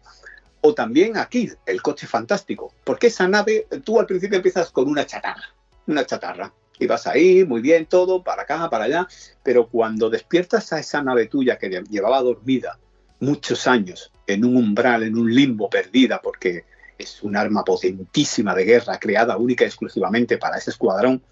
o 0.60 0.74
también 0.74 1.16
a 1.16 1.28
Kid, 1.28 1.54
el 1.66 1.82
coche 1.82 2.06
fantástico. 2.06 2.72
Porque 2.84 3.08
esa 3.08 3.26
nave, 3.28 3.66
tú 3.84 3.98
al 3.98 4.06
principio 4.06 4.36
empiezas 4.36 4.70
con 4.70 4.88
una 4.88 5.04
chatarra, 5.04 5.54
una 5.86 6.06
chatarra. 6.06 6.52
Y 6.78 6.86
vas 6.86 7.06
ahí, 7.06 7.44
muy 7.44 7.60
bien, 7.60 7.86
todo, 7.86 8.24
para 8.24 8.42
acá, 8.42 8.68
para 8.70 8.84
allá. 8.84 9.06
Pero 9.42 9.68
cuando 9.68 10.10
despiertas 10.10 10.72
a 10.72 10.80
esa 10.80 11.02
nave 11.02 11.26
tuya 11.26 11.58
que 11.58 11.68
llevaba 11.88 12.22
dormida 12.22 12.78
muchos 13.22 13.68
años 13.68 14.12
en 14.26 14.44
un 14.44 14.56
umbral, 14.56 15.04
en 15.04 15.16
un 15.16 15.32
limbo 15.32 15.70
perdida, 15.70 16.20
porque 16.20 16.64
es 16.98 17.22
un 17.22 17.36
arma 17.36 17.64
potentísima 17.64 18.54
de 18.54 18.64
guerra 18.64 18.98
creada 18.98 19.36
única 19.36 19.64
y 19.64 19.68
exclusivamente 19.68 20.38
para 20.38 20.58
ese 20.58 20.70
escuadrón, 20.70 21.22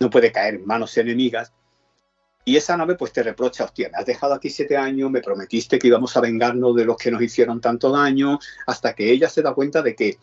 no 0.00 0.10
puede 0.10 0.32
caer 0.32 0.54
en 0.54 0.66
manos 0.66 0.96
enemigas. 0.96 1.52
Y 2.46 2.56
esa 2.56 2.76
nave 2.76 2.94
pues 2.94 3.12
te 3.12 3.22
reprocha, 3.22 3.64
hostia, 3.64 3.90
me 3.90 3.98
has 3.98 4.06
dejado 4.06 4.32
aquí 4.32 4.48
siete 4.48 4.76
años, 4.76 5.10
me 5.10 5.20
prometiste 5.20 5.78
que 5.78 5.88
íbamos 5.88 6.16
a 6.16 6.20
vengarnos 6.20 6.74
de 6.74 6.84
los 6.86 6.96
que 6.96 7.10
nos 7.10 7.20
hicieron 7.20 7.60
tanto 7.60 7.90
daño, 7.90 8.38
hasta 8.66 8.94
que 8.94 9.10
ella 9.10 9.28
se 9.28 9.42
da 9.42 9.52
cuenta 9.52 9.82
de 9.82 9.94
que 9.94 10.16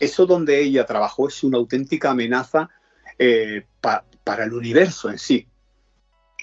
eso 0.00 0.26
donde 0.26 0.60
ella 0.60 0.86
trabajó 0.86 1.28
es 1.28 1.44
una 1.44 1.58
auténtica 1.58 2.10
amenaza 2.10 2.68
eh, 3.18 3.64
para 3.80 4.44
el 4.44 4.54
universo 4.54 5.08
en 5.08 5.18
sí. 5.18 5.46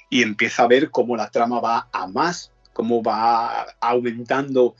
Y 0.10 0.22
empieza 0.24 0.64
a 0.64 0.68
ver 0.68 0.89
cómo 0.89 1.18
la 1.18 1.30
trama 1.30 1.60
va 1.60 1.89
a 1.91 2.08
más, 2.08 2.51
cómo 2.74 3.03
va 3.03 3.67
aumentando 3.80 4.76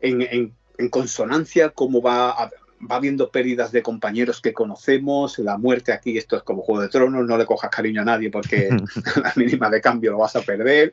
en, 0.00 0.52
consonancia, 0.90 1.70
cómo 1.70 2.00
va, 2.00 2.50
va 2.90 2.96
habiendo 2.96 3.30
pérdidas 3.30 3.72
de 3.72 3.82
compañeros 3.82 4.40
que 4.40 4.52
conocemos, 4.52 5.38
la 5.38 5.58
muerte 5.58 5.92
aquí, 5.92 6.16
esto 6.16 6.36
es 6.36 6.42
como 6.42 6.62
Juego 6.62 6.82
de 6.82 6.88
Tronos, 6.88 7.26
no 7.26 7.36
le 7.36 7.46
cojas 7.46 7.70
cariño 7.70 8.02
a 8.02 8.04
nadie 8.04 8.30
porque 8.30 8.68
la 9.22 9.32
mínima 9.36 9.70
de 9.70 9.80
cambio 9.80 10.12
lo 10.12 10.18
vas 10.18 10.36
a 10.36 10.42
perder. 10.42 10.90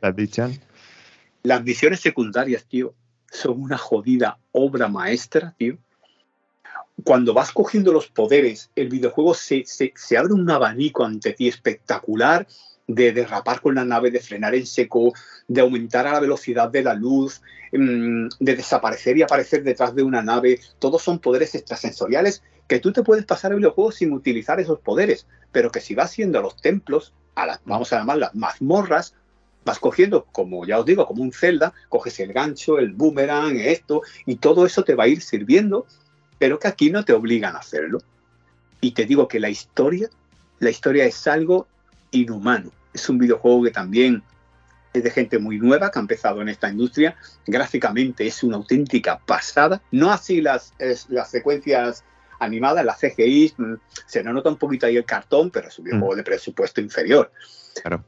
Las 1.42 1.62
misiones 1.62 2.00
secundarias, 2.00 2.64
tío, 2.64 2.94
son 3.30 3.60
una 3.62 3.78
jodida 3.78 4.38
obra 4.52 4.88
maestra, 4.88 5.54
tío. 5.56 5.78
Cuando 7.04 7.34
vas 7.34 7.52
cogiendo 7.52 7.92
los 7.92 8.08
poderes, 8.08 8.70
el 8.74 8.88
videojuego 8.88 9.34
se, 9.34 9.64
se, 9.66 9.92
se 9.94 10.16
abre 10.16 10.32
un 10.32 10.50
abanico 10.50 11.04
ante 11.04 11.34
ti 11.34 11.46
espectacular 11.46 12.46
de 12.86 13.12
derrapar 13.12 13.60
con 13.60 13.74
la 13.74 13.84
nave, 13.84 14.10
de 14.10 14.20
frenar 14.20 14.54
en 14.54 14.66
seco, 14.66 15.12
de 15.48 15.60
aumentar 15.60 16.06
a 16.06 16.12
la 16.12 16.20
velocidad 16.20 16.68
de 16.68 16.82
la 16.82 16.94
luz, 16.94 17.42
mm, 17.72 18.28
de 18.38 18.56
desaparecer 18.56 19.16
y 19.18 19.22
aparecer 19.22 19.62
detrás 19.64 19.94
de 19.94 20.02
una 20.02 20.22
nave. 20.22 20.60
Todos 20.78 21.02
son 21.02 21.18
poderes 21.18 21.54
extrasensoriales 21.54 22.42
que 22.68 22.80
tú 22.80 22.92
te 22.92 23.02
puedes 23.02 23.24
pasar 23.24 23.52
el 23.52 23.58
videojuego 23.58 23.92
sin 23.92 24.12
utilizar 24.12 24.60
esos 24.60 24.80
poderes, 24.80 25.26
pero 25.52 25.70
que 25.70 25.80
si 25.80 25.94
vas 25.94 26.10
haciendo 26.10 26.40
los 26.42 26.60
templos, 26.60 27.12
a 27.34 27.46
las, 27.46 27.60
vamos 27.64 27.92
a 27.92 27.98
llamarlas 27.98 28.34
mazmorras, 28.34 29.14
vas 29.64 29.78
cogiendo, 29.78 30.26
como 30.32 30.64
ya 30.64 30.78
os 30.78 30.86
digo, 30.86 31.06
como 31.06 31.22
un 31.22 31.32
celda, 31.32 31.74
coges 31.88 32.20
el 32.20 32.32
gancho, 32.32 32.78
el 32.78 32.92
boomerang, 32.92 33.56
esto, 33.58 34.02
y 34.24 34.36
todo 34.36 34.64
eso 34.64 34.84
te 34.84 34.94
va 34.94 35.04
a 35.04 35.08
ir 35.08 35.20
sirviendo, 35.22 35.86
pero 36.38 36.58
que 36.58 36.68
aquí 36.68 36.90
no 36.90 37.04
te 37.04 37.12
obligan 37.12 37.56
a 37.56 37.58
hacerlo. 37.58 37.98
Y 38.80 38.92
te 38.92 39.06
digo 39.06 39.26
que 39.26 39.40
la 39.40 39.50
historia, 39.50 40.08
la 40.60 40.70
historia 40.70 41.04
es 41.04 41.26
algo 41.26 41.66
inhumano. 42.22 42.70
Es 42.92 43.08
un 43.08 43.18
videojuego 43.18 43.64
que 43.64 43.70
también 43.70 44.22
es 44.92 45.02
de 45.02 45.10
gente 45.10 45.38
muy 45.38 45.58
nueva 45.58 45.90
que 45.90 45.98
ha 45.98 46.02
empezado 46.02 46.40
en 46.42 46.48
esta 46.48 46.70
industria. 46.70 47.16
Gráficamente 47.46 48.26
es 48.26 48.42
una 48.42 48.56
auténtica 48.56 49.18
pasada. 49.18 49.82
No 49.90 50.10
así 50.12 50.40
las, 50.40 50.72
las 51.08 51.30
secuencias 51.30 52.04
animadas, 52.38 52.84
las 52.84 52.98
CGI, 53.00 53.54
mm, 53.56 53.74
se 54.06 54.22
nos 54.22 54.34
nota 54.34 54.50
un 54.50 54.56
poquito 54.56 54.86
ahí 54.86 54.96
el 54.96 55.04
cartón, 55.04 55.50
pero 55.50 55.68
es 55.68 55.78
un 55.78 55.86
videojuego 55.86 56.14
mm. 56.14 56.16
de 56.16 56.22
presupuesto 56.22 56.80
inferior. 56.80 57.30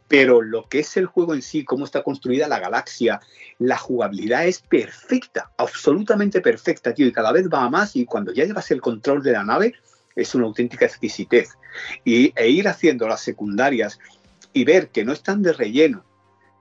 Pero 0.09 0.41
lo 0.41 0.67
que 0.67 0.81
es 0.81 0.97
el 0.97 1.07
juego 1.07 1.35
en 1.35 1.43
sí, 1.43 1.65
cómo 1.65 1.85
está 1.85 2.03
construida 2.03 2.49
la 2.49 2.59
galaxia, 2.59 3.21
la 3.59 3.77
jugabilidad 3.77 4.47
es 4.47 4.61
perfecta, 4.61 5.51
absolutamente 5.59 6.41
perfecta, 6.41 6.95
tío, 6.95 7.07
y 7.07 7.13
cada 7.13 7.33
vez 7.33 7.49
va 7.53 7.65
a 7.65 7.69
más 7.69 7.95
y 7.95 8.07
cuando 8.07 8.33
ya 8.33 8.45
llevas 8.45 8.71
el 8.71 8.81
control 8.81 9.23
de 9.23 9.33
la 9.33 9.45
nave, 9.45 9.75
es 10.21 10.35
una 10.35 10.47
auténtica 10.47 10.85
exquisitez. 10.85 11.51
Y, 12.05 12.33
e 12.37 12.49
ir 12.49 12.69
haciendo 12.69 13.09
las 13.09 13.21
secundarias 13.21 13.99
y 14.53 14.65
ver 14.65 14.89
que 14.89 15.05
no 15.05 15.13
están 15.13 15.43
de 15.43 15.53
relleno, 15.53 16.05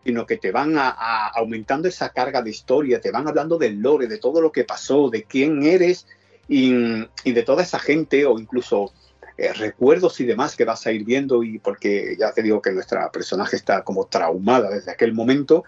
sino 0.03 0.25
que 0.25 0.37
te 0.37 0.51
van 0.51 0.77
a, 0.77 1.27
aumentando 1.27 1.87
esa 1.87 2.09
carga 2.09 2.41
de 2.41 2.51
historia, 2.51 3.01
te 3.01 3.11
van 3.11 3.27
hablando 3.27 3.57
del 3.57 3.79
lore, 3.79 4.07
de 4.07 4.19
todo 4.19 4.41
lo 4.41 4.51
que 4.51 4.63
pasó, 4.63 5.09
de 5.09 5.23
quién 5.23 5.63
eres 5.63 6.07
y, 6.47 6.71
de 6.71 7.43
toda 7.43 7.63
esa 7.63 7.79
gente 7.79 8.25
o 8.25 8.39
incluso 8.39 8.93
eh, 9.37 9.51
recuerdos 9.53 10.19
y 10.19 10.25
demás 10.25 10.55
que 10.55 10.65
vas 10.65 10.85
a 10.87 10.91
ir 10.91 11.03
viendo 11.03 11.43
y 11.43 11.59
porque 11.59 12.15
ya 12.17 12.31
te 12.31 12.41
digo 12.41 12.61
que 12.61 12.71
nuestra 12.71 13.11
personaje 13.11 13.55
está 13.55 13.83
como 13.83 14.05
traumada 14.05 14.69
desde 14.69 14.91
aquel 14.91 15.13
momento 15.13 15.63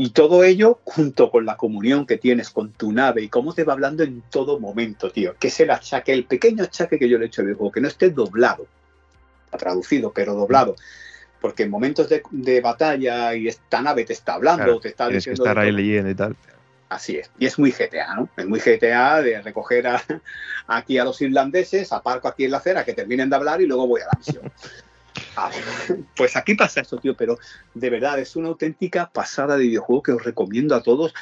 y 0.00 0.10
todo 0.10 0.44
ello 0.44 0.78
junto 0.84 1.28
con 1.28 1.44
la 1.44 1.56
comunión 1.56 2.06
que 2.06 2.18
tienes 2.18 2.50
con 2.50 2.70
tu 2.70 2.92
nave 2.92 3.20
y 3.22 3.28
cómo 3.28 3.52
te 3.52 3.64
va 3.64 3.72
hablando 3.72 4.04
en 4.04 4.22
todo 4.30 4.60
momento, 4.60 5.10
tío. 5.10 5.34
Que 5.40 5.48
es 5.48 5.58
el 5.58 5.72
achaque, 5.72 6.12
el 6.12 6.24
pequeño 6.24 6.62
achaque 6.62 7.00
que 7.00 7.08
yo 7.08 7.18
le 7.18 7.24
he 7.24 7.26
hecho 7.26 7.42
al 7.42 7.52
juego, 7.54 7.72
que 7.72 7.80
no 7.80 7.88
esté 7.88 8.10
doblado. 8.10 8.68
Ha 9.50 9.56
traducido, 9.56 10.12
pero 10.12 10.34
doblado. 10.34 10.76
Porque 11.40 11.64
en 11.64 11.70
momentos 11.70 12.08
de, 12.08 12.60
batalla 12.60 13.34
y 13.34 13.48
esta 13.48 13.82
nave 13.82 14.04
te 14.04 14.12
está 14.12 14.34
hablando, 14.34 14.78
te 14.78 14.86
está 14.86 15.08
diciendo. 15.08 15.42
que 15.42 15.48
estar 15.50 15.58
ahí 15.58 15.72
leyendo 15.72 16.10
y 16.10 16.14
tal. 16.14 16.36
Así 16.90 17.16
es. 17.16 17.28
Y 17.36 17.46
es 17.46 17.58
muy 17.58 17.72
GTA, 17.72 18.14
¿no? 18.14 18.28
Es 18.36 18.46
muy 18.46 18.60
GTA 18.60 19.20
de 19.20 19.42
recoger 19.42 19.84
aquí 20.68 20.96
a 20.96 21.04
los 21.04 21.20
irlandeses, 21.22 21.92
aparco 21.92 22.28
aquí 22.28 22.44
en 22.44 22.52
la 22.52 22.58
acera, 22.58 22.84
que 22.84 22.94
terminen 22.94 23.28
de 23.28 23.34
hablar 23.34 23.60
y 23.60 23.66
luego 23.66 23.88
voy 23.88 24.02
a 24.02 24.04
la 24.04 24.12
misión. 24.16 24.52
pues 26.16 26.36
aquí 26.36 26.54
pasa 26.54 26.80
eso, 26.80 26.96
tío, 26.98 27.16
pero 27.16 27.38
de 27.74 27.90
verdad 27.90 28.18
es 28.18 28.36
una 28.36 28.48
auténtica 28.48 29.10
pasada 29.10 29.56
de 29.56 29.64
videojuego 29.64 30.02
que 30.02 30.12
os 30.12 30.24
recomiendo 30.24 30.74
a 30.74 30.82
todos. 30.82 31.14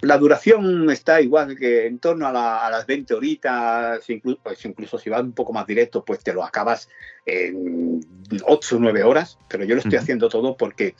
La 0.00 0.18
duración 0.18 0.90
está 0.90 1.20
igual 1.20 1.56
que 1.56 1.86
en 1.86 1.98
torno 1.98 2.26
a, 2.26 2.32
las 2.70 2.86
20 2.86 3.14
horitas, 3.14 4.08
incluso, 4.10 4.40
pues 4.42 4.64
incluso 4.64 4.98
si 4.98 5.08
vas 5.08 5.22
un 5.22 5.32
poco 5.32 5.52
más 5.52 5.66
directo, 5.66 6.04
pues 6.04 6.20
te 6.20 6.34
lo 6.34 6.44
acabas 6.44 6.88
en 7.24 8.00
8 8.44 8.76
o 8.76 8.78
9 8.80 9.02
horas, 9.02 9.38
pero 9.48 9.64
yo 9.64 9.74
lo 9.74 9.80
estoy 9.80 9.96
haciendo 9.96 10.28
todo 10.28 10.56
porque 10.56 10.94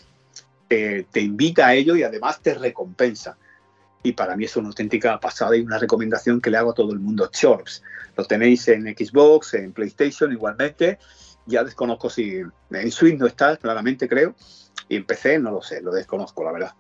te, 0.69 1.07
te 1.11 1.21
invita 1.21 1.67
a 1.67 1.75
ello 1.75 1.97
y 1.97 2.03
además 2.03 2.41
te 2.41 2.55
recompensa 2.55 3.37
y 4.05 4.13
para 4.13 4.37
mí 4.37 4.45
es 4.45 4.57
una 4.57 4.69
auténtica 4.69 5.19
pasada 5.19 5.57
y 5.57 5.61
una 5.61 5.79
recomendación 5.79 6.41
que 6.41 6.51
le 6.51 6.59
hago 6.59 6.71
a 6.71 6.75
todo 6.75 6.93
el 6.93 7.01
mundo. 7.01 7.29
Chorps, 7.33 7.83
lo 8.17 8.25
tenéis 8.25 8.69
en 8.69 8.85
Xbox, 8.85 9.55
en 9.55 9.73
PlayStation 9.73 10.31
igualmente 10.31 10.99
ya 11.47 11.65
desconozco 11.65 12.11
si 12.11 12.41
en 12.71 12.91
Switch 12.91 13.19
no 13.19 13.27
está, 13.27 13.57
claramente 13.57 14.09
creo, 14.09 14.35
y 14.89 14.97
en 14.97 15.05
PC 15.05 15.39
no 15.39 15.51
lo 15.51 15.63
sé, 15.63 15.81
lo 15.83 15.93
desconozco, 15.93 16.45
la 16.45 16.53
verdad. 16.53 16.73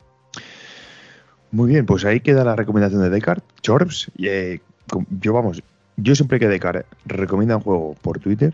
Muy 1.50 1.70
bien, 1.70 1.86
pues 1.86 2.04
ahí 2.04 2.20
queda 2.20 2.44
la 2.44 2.56
recomendación 2.56 3.02
de 3.02 3.10
Descartes, 3.10 3.48
Chorbs. 3.62 4.10
Eh, 4.18 4.60
yo 5.20 5.32
vamos, 5.32 5.62
yo 5.96 6.14
siempre 6.14 6.38
que 6.38 6.48
Descartes 6.48 6.86
recomienda 7.04 7.56
un 7.56 7.62
juego 7.62 7.94
por 8.00 8.18
Twitter, 8.18 8.52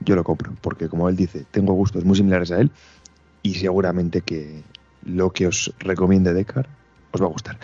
yo 0.00 0.16
lo 0.16 0.24
compro, 0.24 0.52
porque 0.60 0.88
como 0.88 1.08
él 1.08 1.16
dice, 1.16 1.44
tengo 1.50 1.74
gustos 1.74 2.04
muy 2.04 2.16
similares 2.16 2.50
a 2.50 2.60
él 2.60 2.70
y 3.42 3.54
seguramente 3.54 4.22
que 4.22 4.62
lo 5.04 5.30
que 5.30 5.46
os 5.46 5.72
recomiende 5.78 6.34
Descartes 6.34 6.72
os 7.12 7.20
va 7.20 7.26
a 7.26 7.30
gustar. 7.30 7.58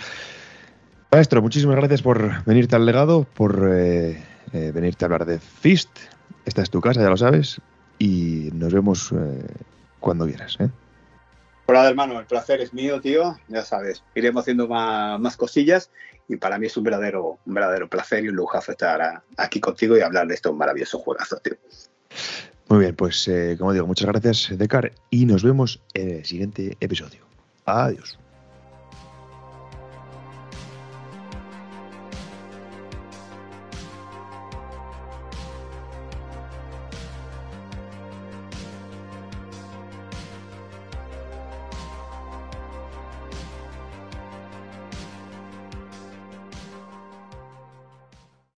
Maestro, 1.10 1.40
muchísimas 1.40 1.76
gracias 1.76 2.02
por 2.02 2.44
venirte 2.44 2.76
al 2.76 2.84
legado, 2.84 3.24
por 3.24 3.70
eh, 3.72 4.22
eh, 4.52 4.72
venirte 4.74 5.04
a 5.04 5.06
hablar 5.06 5.24
de 5.24 5.38
Fist. 5.38 5.88
Esta 6.44 6.62
es 6.62 6.70
tu 6.70 6.80
casa, 6.80 7.00
ya 7.00 7.08
lo 7.08 7.16
sabes 7.16 7.60
y 7.98 8.50
nos 8.52 8.72
vemos 8.72 9.12
eh, 9.12 9.46
cuando 10.00 10.26
quieras. 10.26 10.56
¿eh? 10.60 10.68
Hola, 11.66 11.88
hermano, 11.88 12.20
el 12.20 12.26
placer 12.26 12.60
es 12.60 12.72
mío, 12.72 13.00
tío. 13.00 13.36
Ya 13.48 13.62
sabes, 13.62 14.04
iremos 14.14 14.42
haciendo 14.42 14.68
más, 14.68 15.36
cosillas 15.36 15.90
y 16.28 16.36
para 16.36 16.58
mí 16.58 16.66
es 16.66 16.76
un 16.76 16.84
verdadero, 16.84 17.38
un 17.44 17.54
verdadero 17.54 17.88
placer 17.88 18.24
y 18.24 18.28
un 18.28 18.36
lujazo 18.36 18.72
estar 18.72 19.22
aquí 19.36 19.60
contigo 19.60 19.96
y 19.96 20.00
hablar 20.00 20.26
de 20.26 20.34
estos 20.34 20.54
maravillosos 20.54 21.02
juegazos, 21.02 21.42
tío. 21.42 21.54
Muy 22.68 22.80
bien, 22.80 22.96
pues 22.96 23.26
eh, 23.28 23.56
como 23.58 23.72
digo, 23.72 23.86
muchas 23.86 24.08
gracias, 24.08 24.48
Decar, 24.58 24.92
y 25.10 25.26
nos 25.26 25.42
vemos 25.44 25.80
en 25.94 26.10
el 26.10 26.24
siguiente 26.24 26.76
episodio. 26.80 27.24
Adiós. 27.64 28.18